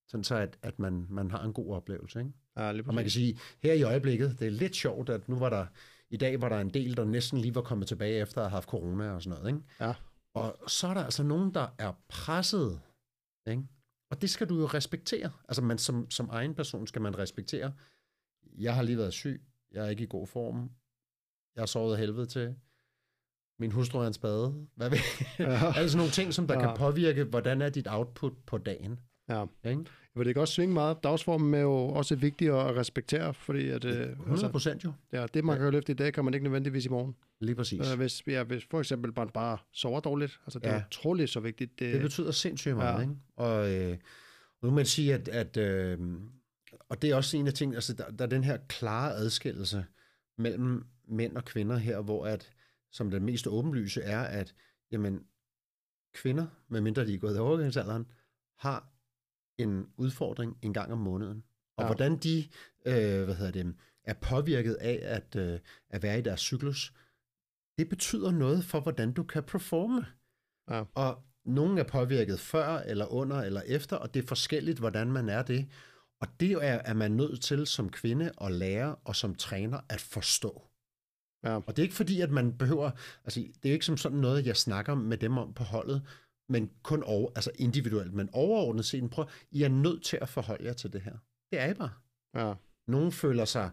sådan 0.09 0.25
så, 0.25 0.35
at, 0.37 0.59
at 0.63 0.79
man, 0.79 1.07
man 1.11 1.31
har 1.31 1.45
en 1.45 1.53
god 1.53 1.75
oplevelse, 1.75 2.19
ikke? 2.19 2.33
Ja, 2.57 2.73
lige 2.73 2.89
Og 2.89 2.95
man 2.95 3.05
kan 3.05 3.11
sige, 3.11 3.39
her 3.63 3.73
i 3.73 3.83
øjeblikket, 3.83 4.37
det 4.39 4.47
er 4.47 4.51
lidt 4.51 4.77
sjovt, 4.77 5.09
at 5.09 5.29
nu 5.29 5.39
var 5.39 5.51
der, 5.51 5.67
i 6.11 6.17
dag 6.17 6.41
var 6.41 6.49
der 6.49 6.61
en 6.61 6.71
del, 6.75 6.97
der 6.97 7.05
næsten 7.05 7.39
lige 7.39 7.55
var 7.55 7.63
kommet 7.63 7.89
tilbage 7.89 8.21
efter 8.21 8.41
at 8.41 8.45
have 8.51 8.51
haft 8.57 8.69
corona 8.69 9.11
og 9.11 9.23
sådan 9.23 9.39
noget, 9.39 9.55
ikke? 9.55 9.67
Ja. 9.81 9.95
Og 10.35 10.71
så 10.71 10.87
er 10.87 10.95
der 10.95 11.05
altså 11.05 11.23
nogen, 11.23 11.55
der 11.55 11.67
er 11.79 11.93
presset, 12.09 12.81
ikke? 13.49 13.63
Og 14.11 14.23
det 14.23 14.31
skal 14.31 14.49
du 14.49 14.59
jo 14.61 14.67
respektere. 14.67 15.31
Altså 15.49 15.63
man, 15.63 15.79
som, 15.79 16.11
som 16.11 16.29
egen 16.33 16.55
person 16.55 16.87
skal 16.87 17.03
man 17.03 17.19
respektere. 17.19 17.75
Jeg 18.59 18.75
har 18.75 18.83
lige 18.83 18.99
været 18.99 19.13
syg. 19.13 19.43
Jeg 19.71 19.85
er 19.87 19.89
ikke 19.91 20.03
i 20.03 20.07
god 20.11 20.27
form. 20.27 20.71
Jeg 21.55 21.61
har 21.63 21.67
sovet 21.67 21.93
af 21.93 21.99
helvede 21.99 22.27
til. 22.27 22.57
Min 23.63 23.73
hustru 23.73 23.99
er 23.99 24.07
en 24.07 24.13
spade. 24.13 24.55
Hvad 24.77 24.91
ved 24.91 24.99
Ja. 25.39 25.73
Altså 25.81 25.97
nogle 25.97 26.13
ting, 26.13 26.35
som 26.35 26.47
der 26.47 26.55
Ja. 26.55 26.61
kan 26.67 26.77
påvirke, 26.77 27.25
hvordan 27.25 27.63
er 27.63 27.69
dit 27.69 27.87
output 27.91 28.33
på 28.47 28.59
dagen. 28.59 28.99
Ja. 29.29 29.45
Ikke? 29.65 29.85
Men 30.17 30.27
det 30.27 30.35
kan 30.35 30.41
også 30.41 30.55
svinge 30.55 30.75
meget. 30.75 30.97
Dagsformen 31.03 31.55
er 31.55 31.59
jo 31.61 31.73
også 31.73 32.17
vigtig 32.17 32.49
at 32.49 32.77
respektere, 32.77 33.35
fordi 33.35 33.69
at, 33.69 33.85
øh, 33.85 33.93
100 33.93 34.31
altså, 34.31 34.49
procent 34.49 34.85
jo. 34.85 34.93
ja, 35.13 35.27
det, 35.35 35.45
man 35.45 35.59
kan 35.59 35.73
løfte 35.73 35.93
i 35.93 35.95
dag, 35.95 36.13
kan 36.13 36.25
man 36.25 36.35
ikke 36.35 36.45
nødvendigvis 36.45 36.85
i 36.87 36.89
morgen. 36.89 37.15
Lige 37.41 37.55
præcis. 37.55 37.93
Øh, 37.93 37.99
hvis, 37.99 38.23
ja, 38.27 38.43
hvis 38.43 38.65
for 38.71 38.79
eksempel 38.79 39.13
man 39.17 39.29
bare 39.29 39.59
sover 39.73 40.01
dårligt, 40.01 40.41
altså 40.47 40.59
det 40.59 40.67
er 40.67 40.75
Ja. 40.75 40.83
utroligt 40.91 41.31
så 41.31 41.41
vigtigt. 41.41 41.79
Det, 41.79 41.93
Det 41.93 42.03
betyder 42.03 42.31
sindssygt 42.31 42.77
meget, 42.77 42.93
Ja. 42.93 42.97
ja. 42.97 43.03
ikke? 43.03 43.15
Og, 43.37 43.73
øh, 43.75 43.97
nu 44.63 44.71
må 44.71 44.75
man 44.77 44.87
sige, 44.87 45.15
at, 45.15 45.29
at 45.29 45.57
øh, 45.57 45.99
og 46.89 47.03
det 47.03 47.11
er 47.11 47.17
også 47.17 47.37
en 47.37 47.47
af 47.47 47.53
tingene, 47.55 47.77
altså 47.77 47.93
der, 47.93 48.11
der 48.11 48.25
er 48.25 48.29
den 48.29 48.45
her 48.45 48.57
klare 48.69 49.13
adskillelse 49.13 49.85
mellem 50.39 50.85
mænd 51.09 51.37
og 51.37 51.45
kvinder 51.45 51.77
her, 51.77 52.01
hvor 52.01 52.27
at, 52.27 52.51
som 52.93 53.11
den 53.11 53.25
mest 53.25 53.47
åbenlyse 53.47 54.03
er, 54.03 54.21
at 54.21 54.55
jamen, 54.91 55.27
kvinder, 56.15 56.47
medmindre 56.69 57.07
de 57.07 57.15
er 57.15 57.19
gået 57.19 57.37
i 57.37 57.39
overgangsalderen, 57.39 58.07
har 58.59 58.89
en 59.59 59.87
udfordring 59.97 60.59
en 60.63 60.73
gang 60.75 60.93
om 60.93 60.99
måneden. 60.99 61.45
Og 61.77 61.83
Ja. 61.83 61.87
hvordan 61.87 62.17
de 62.17 62.49
øh, 62.87 63.25
hvad 63.25 63.35
hedder 63.35 63.51
det, 63.53 63.75
er 64.05 64.15
påvirket 64.15 64.75
af 64.75 65.01
at, 65.03 65.37
øh, 65.37 65.61
at 65.91 66.03
være 66.03 66.19
i 66.19 66.23
deres 66.23 66.41
cyklus, 66.41 66.95
det 67.79 67.89
betyder 67.89 68.31
noget 68.31 68.65
for, 68.65 68.81
hvordan 68.81 69.13
du 69.13 69.23
kan 69.23 69.43
performe. 69.43 70.07
Ja. 70.71 70.85
Og 70.95 71.23
nogen 71.45 71.79
er 71.79 71.85
påvirket 71.85 72.41
før, 72.41 72.79
eller 72.79 73.07
under, 73.07 73.37
eller 73.41 73.61
efter, 73.67 73.97
og 73.97 74.15
det 74.15 74.23
er 74.23 74.27
forskelligt, 74.27 74.79
hvordan 74.79 75.13
man 75.13 75.29
er 75.29 75.43
det. 75.43 75.69
Og 76.21 76.29
det 76.41 76.53
er, 76.53 76.59
er 76.85 76.95
man 76.95 77.13
nødt 77.13 77.43
til 77.43 77.67
som 77.67 77.91
kvinde 77.91 78.33
at 78.41 78.53
lære, 78.53 78.95
og 78.95 79.17
som 79.17 79.35
træner 79.35 79.81
at 79.89 80.01
forstå. 80.01 80.63
Ja. 81.45 81.57
Og 81.57 81.69
det 81.69 81.79
er 81.79 81.83
ikke 81.83 81.95
fordi, 81.95 82.21
at 82.21 82.31
man 82.31 82.53
behøver, 82.53 82.91
altså 83.25 83.41
det 83.63 83.69
er 83.69 83.73
ikke 83.73 83.87
som 83.87 83.97
sådan 83.97 84.19
noget, 84.19 84.47
jeg 84.47 84.57
snakker 84.57 84.95
med 84.95 85.17
dem 85.17 85.39
om 85.39 85.53
på 85.53 85.65
holdet, 85.65 86.03
men 86.49 86.71
kun 86.83 87.03
over, 87.03 87.31
altså 87.35 87.51
individuelt, 87.55 88.15
men 88.15 88.29
overordnet 88.33 88.85
set, 88.85 89.11
prøv, 89.11 89.27
I 89.51 89.63
er 89.63 89.69
nødt 89.69 90.03
til 90.03 90.19
at 90.21 90.29
forholde 90.29 90.65
jer 90.65 90.73
til 90.73 90.93
det 90.93 91.01
her. 91.01 91.15
Det 91.51 91.61
er 91.61 91.67
I 91.71 91.75
bare. 91.75 91.91
ja, 92.37 92.55
Nogle 92.87 93.13
føler 93.13 93.45
sig 93.45 93.71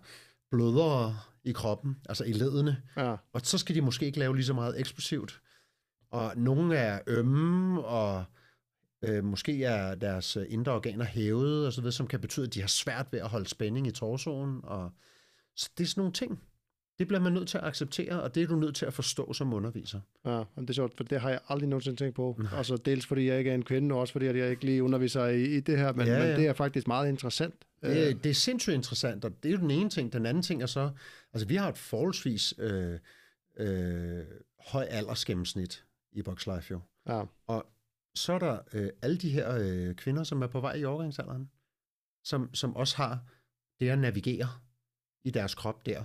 blødere 0.52 1.18
i 1.44 1.52
kroppen, 1.52 1.98
altså 2.10 2.24
i 2.24 2.32
ledene, 2.32 2.82
ja, 2.98 3.16
og 3.34 3.42
så 3.44 3.58
skal 3.58 3.76
de 3.76 3.82
måske 3.82 4.06
ikke 4.06 4.20
lave 4.20 4.36
lige 4.36 4.46
så 4.46 4.54
meget 4.54 4.80
eksplosivt. 4.80 5.42
Og 6.12 6.34
nogle 6.38 6.78
er 6.78 7.00
ømme, 7.08 7.84
og 7.86 8.24
øh, 9.04 9.24
måske 9.24 9.64
er 9.64 9.96
deres 9.96 10.38
indre 10.48 10.72
organer 10.72 11.06
hævet, 11.06 11.68
og 11.68 11.74
så 11.74 11.82
videre, 11.82 11.92
som 11.92 12.08
kan 12.08 12.22
betyde, 12.22 12.46
at 12.46 12.54
de 12.54 12.62
har 12.62 12.68
svært 12.68 13.08
ved 13.12 13.20
at 13.20 13.30
holde 13.30 13.50
spænding 13.50 13.88
i 13.88 13.92
torsoen. 13.92 14.60
Og, 14.64 14.92
så 15.56 15.70
det 15.78 15.84
er 15.84 15.88
sådan 15.88 16.02
nogle 16.02 16.14
ting. 16.14 16.44
Det 17.00 17.08
bliver 17.08 17.22
man 17.22 17.34
nødt 17.34 17.48
til 17.50 17.58
at 17.58 17.64
acceptere, 17.64 18.22
og 18.22 18.36
det 18.36 18.44
er 18.44 18.48
du 18.48 18.56
nødt 18.56 18.76
til 18.76 18.86
at 18.86 18.94
forstå 18.94 19.34
som 19.34 19.54
underviser. 19.54 20.00
ja. 20.26 20.44
Men 20.56 20.66
det 20.66 20.70
er 20.70 20.74
sjovt, 20.74 20.98
for 20.98 21.04
det 21.04 21.22
har 21.22 21.30
jeg 21.30 21.40
aldrig 21.50 21.70
nogensinde 21.70 21.98
tænkt 21.98 22.16
på. 22.16 22.42
Altså 22.54 22.78
dels 22.78 23.06
fordi 23.06 23.28
jeg 23.28 23.38
ikke 23.38 23.50
er 23.52 23.56
en 23.56 23.64
kvinde, 23.66 23.96
og 23.96 24.02
også 24.02 24.12
fordi 24.12 24.26
jeg 24.26 24.50
ikke 24.52 24.66
lige 24.66 24.84
underviser 24.84 25.26
i, 25.26 25.44
i 25.44 25.60
det 25.60 25.78
her, 25.78 25.94
men, 25.94 26.08
Ja, 26.08 26.20
men 26.20 26.28
ja. 26.28 26.36
det 26.36 26.48
er 26.48 26.54
faktisk 26.54 26.88
meget 26.88 27.10
interessant. 27.10 27.56
Øh, 27.84 27.92
Det, 27.96 28.24
det 28.24 28.30
er 28.30 28.34
sindssygt 28.34 28.74
interessant, 28.74 29.26
og 29.26 29.44
det 29.44 29.50
er 29.50 29.54
jo 29.54 29.60
den 29.60 29.72
ene 29.72 29.90
ting. 29.90 30.14
Den 30.14 30.26
anden 30.26 30.44
ting 30.44 30.62
er 30.62 30.66
så, 30.66 30.92
altså 31.34 31.48
vi 31.48 31.56
har 31.56 31.70
et 31.70 31.78
forholdsvis 31.78 32.54
øh, 32.58 33.00
øh, 33.58 34.24
høj 34.68 34.84
aldersgennemsnit 34.90 35.86
i 36.12 36.22
Boxlife 36.22 36.68
jo. 36.72 36.80
ja, 37.08 37.24
Og 37.48 37.66
så 38.16 38.34
er 38.34 38.40
der 38.40 38.60
øh, 38.74 38.90
alle 39.02 39.18
de 39.18 39.30
her 39.30 39.58
øh, 39.60 39.96
kvinder, 39.96 40.24
som 40.24 40.42
er 40.42 40.48
på 40.48 40.60
vej 40.60 40.74
i 40.74 40.84
overgangsalderen, 40.86 41.50
som, 42.24 42.54
som 42.54 42.76
også 42.76 42.98
har 42.98 43.20
det 43.80 43.90
at 43.90 44.00
navigere 44.00 44.48
i 45.24 45.30
deres 45.30 45.56
krop 45.56 45.86
der. 45.86 46.04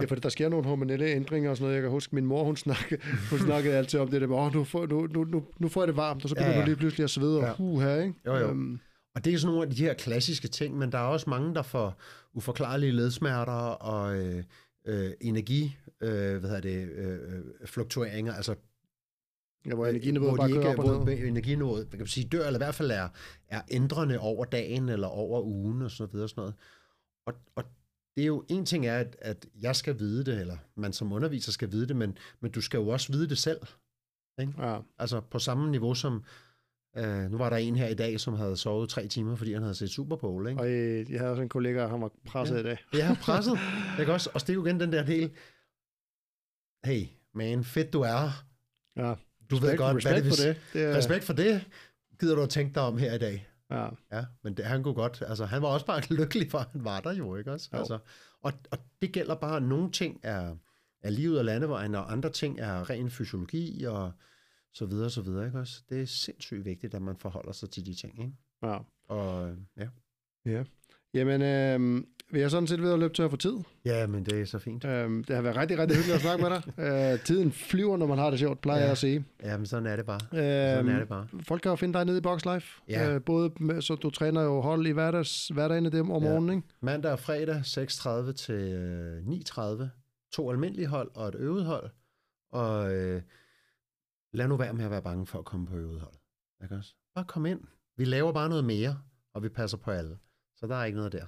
Ja, 0.00 0.04
for 0.04 0.14
der 0.14 0.28
sker 0.28 0.48
nogle 0.48 0.66
hormonelle 0.66 1.06
ændringer 1.06 1.50
og 1.50 1.56
sådan 1.56 1.64
noget. 1.64 1.74
Jeg 1.74 1.82
kan 1.82 1.90
huske, 1.90 2.14
min 2.14 2.26
mor, 2.26 2.44
hun 2.44 2.56
snakkede, 2.56 3.00
hun 3.30 3.38
snakkede 3.48 3.74
altid 3.74 4.00
om 4.00 4.08
det 4.08 4.20
der, 4.20 4.28
åh, 4.32 4.54
nu, 4.54 4.64
får, 4.64 4.86
nu, 4.86 5.06
nu, 5.06 5.24
nu, 5.24 5.44
nu 5.58 5.68
får 5.68 5.80
jeg 5.80 5.88
det 5.88 5.96
varmt, 5.96 6.22
og 6.22 6.28
så 6.28 6.34
begynder 6.34 6.50
Ja, 6.50 6.56
ja, 6.56 6.62
du 6.62 6.66
lige 6.66 6.76
pludselig 6.76 7.04
at 7.04 7.10
svede 7.10 7.38
og 7.38 7.44
Ja. 7.44 7.52
hu 7.52 7.80
her, 7.80 7.96
ikke? 8.02 8.14
Jo, 8.26 8.36
jo. 8.36 8.48
Øhm, 8.48 8.80
Og 9.14 9.24
det 9.24 9.34
er 9.34 9.38
sådan 9.38 9.54
nogle 9.54 9.68
af 9.70 9.74
de 9.76 9.82
her 9.82 9.94
klassiske 9.94 10.48
ting, 10.48 10.78
men 10.78 10.92
der 10.92 10.98
er 10.98 11.02
også 11.02 11.30
mange, 11.30 11.54
der 11.54 11.62
får 11.62 12.00
uforklarlige 12.34 12.92
ledsmerter 12.92 13.52
og 13.52 14.16
øh, 14.16 14.42
øh, 14.86 15.10
energi, 15.20 15.76
øh, 16.00 16.10
hvad 16.38 16.50
hedder 16.50 16.60
det, 16.60 16.88
øh, 16.88 17.12
øh, 17.12 17.44
fluktueringer, 17.66 18.34
altså 18.34 18.54
ja, 19.66 19.74
hvor 19.74 19.86
energiniveauet 19.86 20.30
hvor 20.30 20.36
bare 20.36 20.48
de 20.48 20.54
ikke, 20.54 20.68
op 20.68 20.78
og 20.78 20.84
hvor 21.04 21.08
energiniveauet, 21.08 21.86
man 21.92 21.98
kan 21.98 22.06
sige, 22.06 22.28
dør, 22.28 22.46
eller 22.46 22.58
i 22.58 22.64
hvert 22.64 22.74
fald 22.74 22.90
er, 22.90 23.08
er 23.48 23.60
ændrende 23.70 24.18
over 24.18 24.44
dagen, 24.44 24.88
eller 24.88 25.06
over 25.08 25.42
ugen, 25.42 25.82
og 25.82 25.90
så 25.90 26.06
videre 26.06 26.24
og 26.24 26.28
sådan 26.30 26.40
noget. 26.40 26.54
Og, 27.26 27.34
og 27.56 27.64
det 28.20 28.24
er 28.24 28.26
jo, 28.26 28.44
en 28.48 28.66
ting 28.66 28.86
er, 28.86 28.98
at, 28.98 29.16
at 29.20 29.46
jeg 29.60 29.76
skal 29.76 29.98
vide 29.98 30.24
det, 30.24 30.40
eller 30.40 30.56
man 30.76 30.92
som 30.92 31.12
underviser 31.12 31.52
skal 31.52 31.72
vide 31.72 31.88
det, 31.88 31.96
men, 31.96 32.18
men 32.40 32.50
du 32.50 32.60
skal 32.60 32.78
jo 32.78 32.88
også 32.88 33.12
vide 33.12 33.28
det 33.28 33.38
selv. 33.38 33.60
Ja, 34.58 34.78
Altså 34.98 35.20
på 35.20 35.38
samme 35.38 35.70
niveau 35.70 35.94
som, 35.94 36.24
øh, 36.96 37.30
nu 37.30 37.38
var 37.38 37.50
der 37.50 37.56
en 37.56 37.76
her 37.76 37.88
i 37.88 37.94
dag, 37.94 38.20
som 38.20 38.34
havde 38.34 38.56
sovet 38.56 38.88
tre 38.90 39.08
timer, 39.08 39.36
fordi 39.36 39.52
han 39.52 39.62
havde 39.62 39.74
set 39.74 39.90
Super 39.90 40.16
Bowl, 40.16 40.48
ikke? 40.48 40.60
og 40.60 40.70
øh, 40.70 41.10
jeg 41.10 41.18
havde 41.20 41.30
også 41.30 41.42
en 41.42 41.48
kollega, 41.48 41.86
han 41.86 42.00
var 42.00 42.10
presset 42.26 42.54
Ja. 42.54 42.60
i 42.60 42.62
dag. 42.62 42.78
Ja, 42.94 43.16
presset. 43.22 43.58
ikke 44.00 44.12
også? 44.12 44.30
Og 44.34 44.40
det 44.40 44.50
er 44.50 44.54
jo 44.54 44.66
igen 44.66 44.80
den 44.80 44.92
der 44.92 45.04
del, 45.04 45.30
hey 46.84 47.06
man, 47.34 47.64
fedt 47.64 47.92
du 47.92 48.00
er. 48.00 48.44
Ja. 48.96 49.14
Du 49.50 49.56
ved 49.56 49.76
godt, 49.76 49.96
respekt 49.96 50.14
hvad 50.14 50.22
det 50.22 50.24
vil 50.24 50.32
for 50.32 50.44
det. 50.44 50.56
det 50.72 50.82
er, 50.82 50.96
Respekt 50.96 51.24
for 51.24 51.32
det. 51.32 51.66
Gider 52.20 52.34
du 52.34 52.42
at 52.42 52.48
tænke 52.50 52.74
dig 52.74 52.82
om 52.82 52.98
her 52.98 53.14
i 53.14 53.18
dag? 53.18 53.46
Ja, 53.70 53.88
Ja, 54.12 54.24
men 54.42 54.54
det, 54.56 54.64
han 54.64 54.82
kunne 54.82 54.94
godt, 54.94 55.22
altså 55.26 55.44
han 55.44 55.62
var 55.62 55.68
også 55.68 55.86
bare 55.86 56.02
lykkelig 56.20 56.50
for, 56.50 56.58
han 56.58 56.84
var 56.84 57.00
der 57.00 57.12
jo, 57.12 57.36
ikke 57.36 57.52
også? 57.52 57.68
Jo. 57.72 57.78
Altså, 57.78 57.98
og, 58.40 58.52
og 58.70 58.78
det 59.02 59.12
gælder 59.12 59.34
bare, 59.34 59.56
at 59.56 59.62
nogle 59.62 59.92
ting 59.92 60.20
er, 60.22 60.56
er 61.02 61.10
livet 61.10 61.38
af 61.38 61.44
landevejen, 61.44 61.94
og 61.94 62.12
andre 62.12 62.30
ting 62.30 62.60
er 62.60 62.90
ren 62.90 63.10
fysiologi, 63.10 63.84
og 63.84 64.12
så 64.72 64.86
videre, 64.86 65.10
så 65.10 65.22
videre, 65.22 65.46
ikke 65.46 65.58
også? 65.58 65.82
Det 65.88 66.02
er 66.02 66.06
sindssygt 66.06 66.64
vigtigt, 66.64 66.94
at 66.94 67.02
man 67.02 67.16
forholder 67.16 67.52
sig 67.52 67.70
til 67.70 67.86
de 67.86 67.94
ting, 67.94 68.18
ikke? 68.20 68.36
ja. 68.62 68.78
Og 69.08 69.56
ja, 69.76 69.88
Jamen, 71.14 71.42
øh, 71.42 72.04
vi 72.32 72.40
er 72.40 72.48
sådan 72.48 72.66
set 72.66 72.82
ved 72.82 72.92
at 72.92 72.98
løbe 72.98 73.14
tør 73.14 73.28
for 73.28 73.36
tid. 73.36 73.56
Ja, 73.84 74.06
men 74.06 74.24
det 74.24 74.40
er 74.40 74.44
så 74.44 74.58
fint. 74.58 74.84
Øhm, 74.84 75.24
det 75.24 75.36
har 75.36 75.42
været 75.42 75.56
rigtig, 75.56 75.78
rigtig 75.78 75.96
hyggeligt 75.96 76.14
at 76.16 76.20
snakke 76.22 76.42
med 76.42 76.50
dig. 76.50 76.62
Øh, 77.14 77.24
tiden 77.24 77.52
flyver, 77.52 77.96
når 77.96 78.06
man 78.06 78.18
har 78.18 78.30
det 78.30 78.38
sjovt, 78.38 78.60
plejer 78.60 78.78
Ja. 78.78 78.84
jeg 78.84 78.92
at 78.92 78.98
sige. 78.98 79.24
Ja, 79.42 79.56
men 79.56 79.66
sådan 79.66 79.86
er 79.86 79.96
det 79.96 80.06
bare. 80.06 80.20
Øhm, 80.32 80.76
Sådan 80.76 80.88
er 80.88 80.98
det 80.98 81.08
bare. 81.08 81.28
Folk 81.42 81.62
kan 81.62 81.70
jo 81.70 81.76
finde 81.76 81.94
dig 81.98 82.04
nede 82.04 82.18
i 82.18 82.20
Box 82.20 82.44
Life. 82.54 82.82
Ja. 82.88 83.14
Øh, 83.14 83.22
både 83.24 83.52
med, 83.60 83.82
så 83.82 83.94
du 83.94 84.10
træner 84.10 84.42
jo 84.42 84.60
hold 84.60 84.86
i 84.86 84.90
hverdags, 84.90 85.48
hverdagen 85.48 85.92
dem 85.92 86.10
om 86.10 86.22
Ja. 86.22 86.28
morgenen, 86.28 86.56
ikke? 86.56 86.68
Mandag 86.80 87.12
og 87.12 87.18
fredag 87.18 87.56
6.30 87.60 88.32
til 88.32 88.54
øh, 88.54 89.26
9.30. 89.26 89.84
To 90.32 90.50
almindelige 90.50 90.86
hold 90.86 91.10
og 91.14 91.28
et 91.28 91.34
øvet 91.34 91.64
hold. 91.64 91.90
Og 92.52 92.94
øh, 92.94 93.22
lad 94.32 94.48
nu 94.48 94.56
være 94.56 94.72
med 94.72 94.84
at 94.84 94.90
være 94.90 95.02
bange 95.02 95.26
for 95.26 95.38
at 95.38 95.44
komme 95.44 95.66
på 95.66 95.76
øvet 95.76 96.00
hold. 96.00 96.14
Ikke 96.62 96.74
også? 96.74 96.94
Bare 97.14 97.24
kom 97.24 97.46
ind. 97.46 97.60
Vi 97.96 98.04
laver 98.04 98.32
bare 98.32 98.48
noget 98.48 98.64
mere, 98.64 98.98
og 99.34 99.42
vi 99.42 99.48
passer 99.48 99.76
på 99.78 99.90
alle. 99.90 100.16
Så 100.60 100.66
der 100.66 100.76
er 100.76 100.84
ikke 100.84 100.96
noget 100.98 101.12
der. 101.12 101.24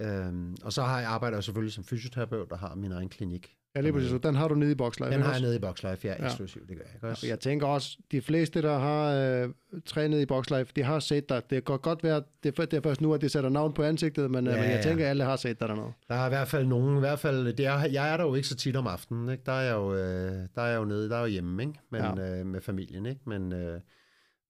Ja. 0.00 0.26
Øhm, 0.26 0.56
og 0.64 0.72
så 0.72 0.82
har 0.82 1.00
jeg 1.00 1.08
arbejder 1.08 1.36
jeg 1.36 1.44
selvfølgelig 1.44 1.72
som 1.72 1.84
fysioterapeut 1.84 2.52
og 2.52 2.58
har 2.58 2.74
min 2.74 2.92
egen 2.92 3.08
klinik. 3.08 3.56
Ja, 3.76 3.80
lige 3.80 3.92
præcis. 3.92 4.12
Den 4.22 4.34
har 4.34 4.48
du 4.48 4.54
nede 4.54 4.72
i 4.72 4.74
Box 4.74 4.98
Life. 4.98 5.10
Den 5.12 5.22
har 5.22 5.32
jeg 5.32 5.40
nede 5.40 5.56
i 5.56 5.58
Boxlife, 5.58 6.08
ja, 6.08 6.14
Ja. 6.18 6.26
eksklusivt, 6.26 6.68
det 6.68 6.76
gør 6.76 6.84
jeg. 7.02 7.10
Også? 7.10 7.26
Og 7.26 7.28
jeg 7.30 7.40
tænker 7.40 7.66
også, 7.66 7.98
de 8.12 8.20
fleste, 8.22 8.62
der 8.62 8.78
har 8.78 9.14
øh, 9.14 9.48
trænet 9.86 10.20
i 10.20 10.26
Box 10.26 10.50
Life, 10.50 10.72
de 10.76 10.82
har 10.82 10.98
set 10.98 11.28
dig. 11.28 11.42
Det 11.50 11.64
kan 11.64 11.78
godt 11.78 12.02
være, 12.04 12.22
det 12.42 12.58
er, 12.58 12.64
det 12.64 12.76
er 12.76 12.80
først 12.80 13.00
nu, 13.00 13.14
at 13.14 13.20
de 13.20 13.28
sætter 13.28 13.50
navn 13.50 13.72
på 13.72 13.82
ansigtet, 13.82 14.30
men, 14.30 14.44
ja, 14.46 14.50
Ja, 14.52 14.56
men 14.60 14.70
jeg 14.70 14.76
ja. 14.76 14.82
tænker, 14.82 15.04
at 15.04 15.10
alle 15.10 15.24
har 15.24 15.36
set 15.36 15.60
dig 15.60 15.68
dernede. 15.68 15.92
Der 16.08 16.14
er 16.14 16.26
i 16.26 16.28
hvert 16.28 16.48
fald 16.48 16.66
nogen, 16.66 16.96
i 16.96 17.00
hvert 17.00 17.18
fald, 17.18 17.52
det 17.52 17.66
er, 17.66 17.78
jeg 17.92 18.12
er 18.12 18.16
der 18.16 18.24
jo 18.24 18.34
ikke 18.34 18.48
så 18.48 18.56
tit 18.56 18.76
om 18.76 18.86
aftenen, 18.86 19.28
ikke? 19.28 19.42
Der 19.46 19.52
er 19.52 19.62
jeg 19.62 19.74
jo, 19.74 19.94
øh, 19.94 20.32
der 20.54 20.62
er 20.62 20.66
jeg 20.66 20.78
jo 20.78 20.84
nede, 20.84 21.08
der 21.08 21.16
er 21.16 21.20
jo 21.20 21.26
hjemme, 21.26 21.62
ikke? 21.62 21.74
Men, 21.90 22.00
ja. 22.02 22.40
øh, 22.40 22.46
med 22.46 22.60
familien, 22.60 23.06
ikke? 23.06 23.20
Men, 23.26 23.52
øh, 23.52 23.80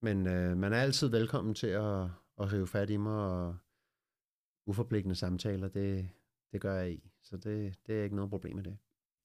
men 0.03 0.27
øh, 0.27 0.57
man 0.57 0.73
er 0.73 0.77
altid 0.81 1.09
velkommen 1.09 1.55
til 1.55 1.67
at, 1.67 2.01
at 2.41 2.53
rive 2.53 2.67
fat 2.67 2.91
i 2.91 2.97
mig, 2.97 3.13
og 3.15 3.55
uforpligtende 4.71 5.15
samtaler, 5.17 5.69
det, 5.69 6.09
det 6.53 6.61
gør 6.61 6.75
jeg 6.81 6.91
i. 6.91 7.11
Så 7.23 7.37
det, 7.37 7.75
det 7.87 7.99
er 8.01 8.03
ikke 8.05 8.17
noget 8.17 8.31
problem 8.31 8.57
med 8.57 8.65
det. 8.65 8.77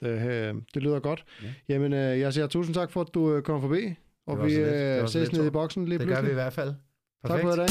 Det, 0.02 0.10
øh, 0.32 0.56
det 0.74 0.84
lyder 0.84 1.00
godt. 1.00 1.26
Ja. 1.44 1.54
Jamen, 1.70 1.94
øh, 1.94 2.20
jeg 2.20 2.34
siger 2.34 2.48
tusind 2.48 2.74
tak 2.76 2.92
for, 2.92 3.02
at 3.02 3.08
du 3.14 3.34
øh, 3.36 3.44
kom 3.44 3.62
forbi. 3.62 3.96
Og 4.28 4.38
Det 4.38 4.46
vi. 4.46 4.56
Det 4.56 5.10
ses 5.10 5.32
nede 5.34 5.48
i 5.48 5.50
boksen 5.50 5.86
lige 5.86 6.00
Det 6.00 6.08
gør 6.08 6.14
vi 6.16 6.20
pludselig. 6.20 6.32
i 6.32 6.34
hvert 6.34 6.54
fald. 6.54 6.74
Tak 7.28 7.42
for 7.42 7.54
i 7.54 7.58
dag. 7.58 7.68